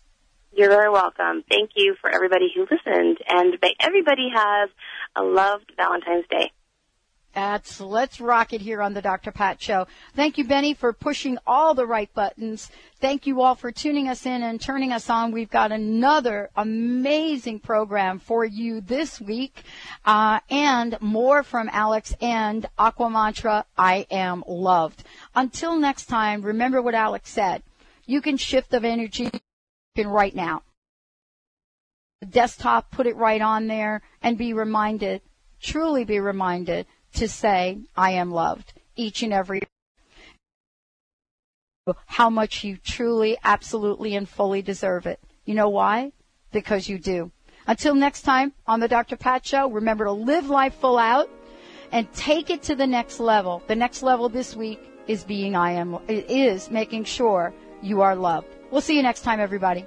You're 0.55 0.69
very 0.69 0.89
welcome. 0.89 1.43
Thank 1.49 1.71
you 1.75 1.95
for 1.99 2.11
everybody 2.11 2.51
who 2.53 2.67
listened, 2.69 3.17
and 3.27 3.57
may 3.59 3.73
everybody 3.79 4.29
have 4.33 4.69
a 5.15 5.23
loved 5.23 5.71
Valentine's 5.75 6.25
Day. 6.29 6.51
That's 7.33 7.81
let's 7.81 8.21
rock 8.21 8.53
it 8.53 8.61
here 8.61 8.79
on 8.79 8.93
the 8.93 9.01
Dr. 9.01 9.31
Pat 9.31 9.59
Show. 9.59 9.87
Thank 10.15 10.37
you, 10.37 10.43
Benny, 10.43 10.75
for 10.75 10.93
pushing 10.93 11.39
all 11.47 11.73
the 11.73 11.87
right 11.87 12.13
buttons. 12.13 12.69
Thank 12.99 13.25
you 13.25 13.41
all 13.41 13.55
for 13.55 13.71
tuning 13.71 14.07
us 14.07 14.27
in 14.27 14.43
and 14.43 14.61
turning 14.61 14.91
us 14.91 15.09
on. 15.09 15.31
We've 15.31 15.49
got 15.49 15.71
another 15.71 16.51
amazing 16.55 17.59
program 17.59 18.19
for 18.19 18.45
you 18.45 18.79
this 18.79 19.19
week, 19.19 19.63
uh, 20.05 20.39
and 20.51 20.95
more 21.01 21.41
from 21.41 21.67
Alex 21.73 22.13
and 22.21 22.67
Aqua 22.77 23.09
Mantra. 23.09 23.65
I 23.75 24.05
am 24.11 24.43
loved. 24.47 25.03
Until 25.33 25.79
next 25.79 26.05
time, 26.05 26.43
remember 26.43 26.79
what 26.79 26.93
Alex 26.93 27.31
said. 27.31 27.63
You 28.05 28.21
can 28.21 28.37
shift 28.37 28.69
the 28.69 28.83
energy 28.83 29.31
right 30.01 30.35
now. 30.35 30.63
Desktop, 32.27 32.89
put 32.91 33.05
it 33.05 33.15
right 33.15 33.41
on 33.41 33.67
there 33.67 34.01
and 34.21 34.37
be 34.37 34.53
reminded, 34.53 35.21
truly 35.61 36.03
be 36.03 36.19
reminded 36.19 36.87
to 37.15 37.27
say, 37.27 37.79
I 37.95 38.11
am 38.11 38.31
loved 38.31 38.73
each 38.95 39.21
and 39.23 39.33
every 39.33 39.61
how 42.05 42.29
much 42.29 42.63
you 42.63 42.77
truly, 42.77 43.37
absolutely, 43.43 44.15
and 44.15 44.27
fully 44.27 44.61
deserve 44.61 45.05
it. 45.05 45.19
You 45.43 45.53
know 45.53 45.67
why? 45.67 46.13
Because 46.53 46.87
you 46.87 46.97
do. 46.97 47.31
Until 47.67 47.93
next 47.93 48.21
time 48.21 48.53
on 48.65 48.79
the 48.79 48.87
Dr. 48.87 49.17
Pat 49.17 49.45
Show, 49.45 49.69
remember 49.69 50.05
to 50.05 50.11
live 50.11 50.49
life 50.49 50.75
full 50.75 50.97
out 50.97 51.29
and 51.91 52.11
take 52.13 52.49
it 52.49 52.63
to 52.63 52.75
the 52.75 52.87
next 52.87 53.19
level. 53.19 53.61
The 53.67 53.75
next 53.75 54.01
level 54.01 54.29
this 54.29 54.55
week 54.55 54.79
is 55.07 55.25
being 55.25 55.57
I 55.57 55.73
am, 55.73 55.97
is 56.07 56.71
making 56.71 57.03
sure 57.03 57.53
you 57.81 57.99
are 57.99 58.15
loved. 58.15 58.47
We'll 58.73 58.81
see 58.81 58.97
you 58.97 59.03
next 59.03 59.21
time, 59.21 59.39
everybody. 59.39 59.85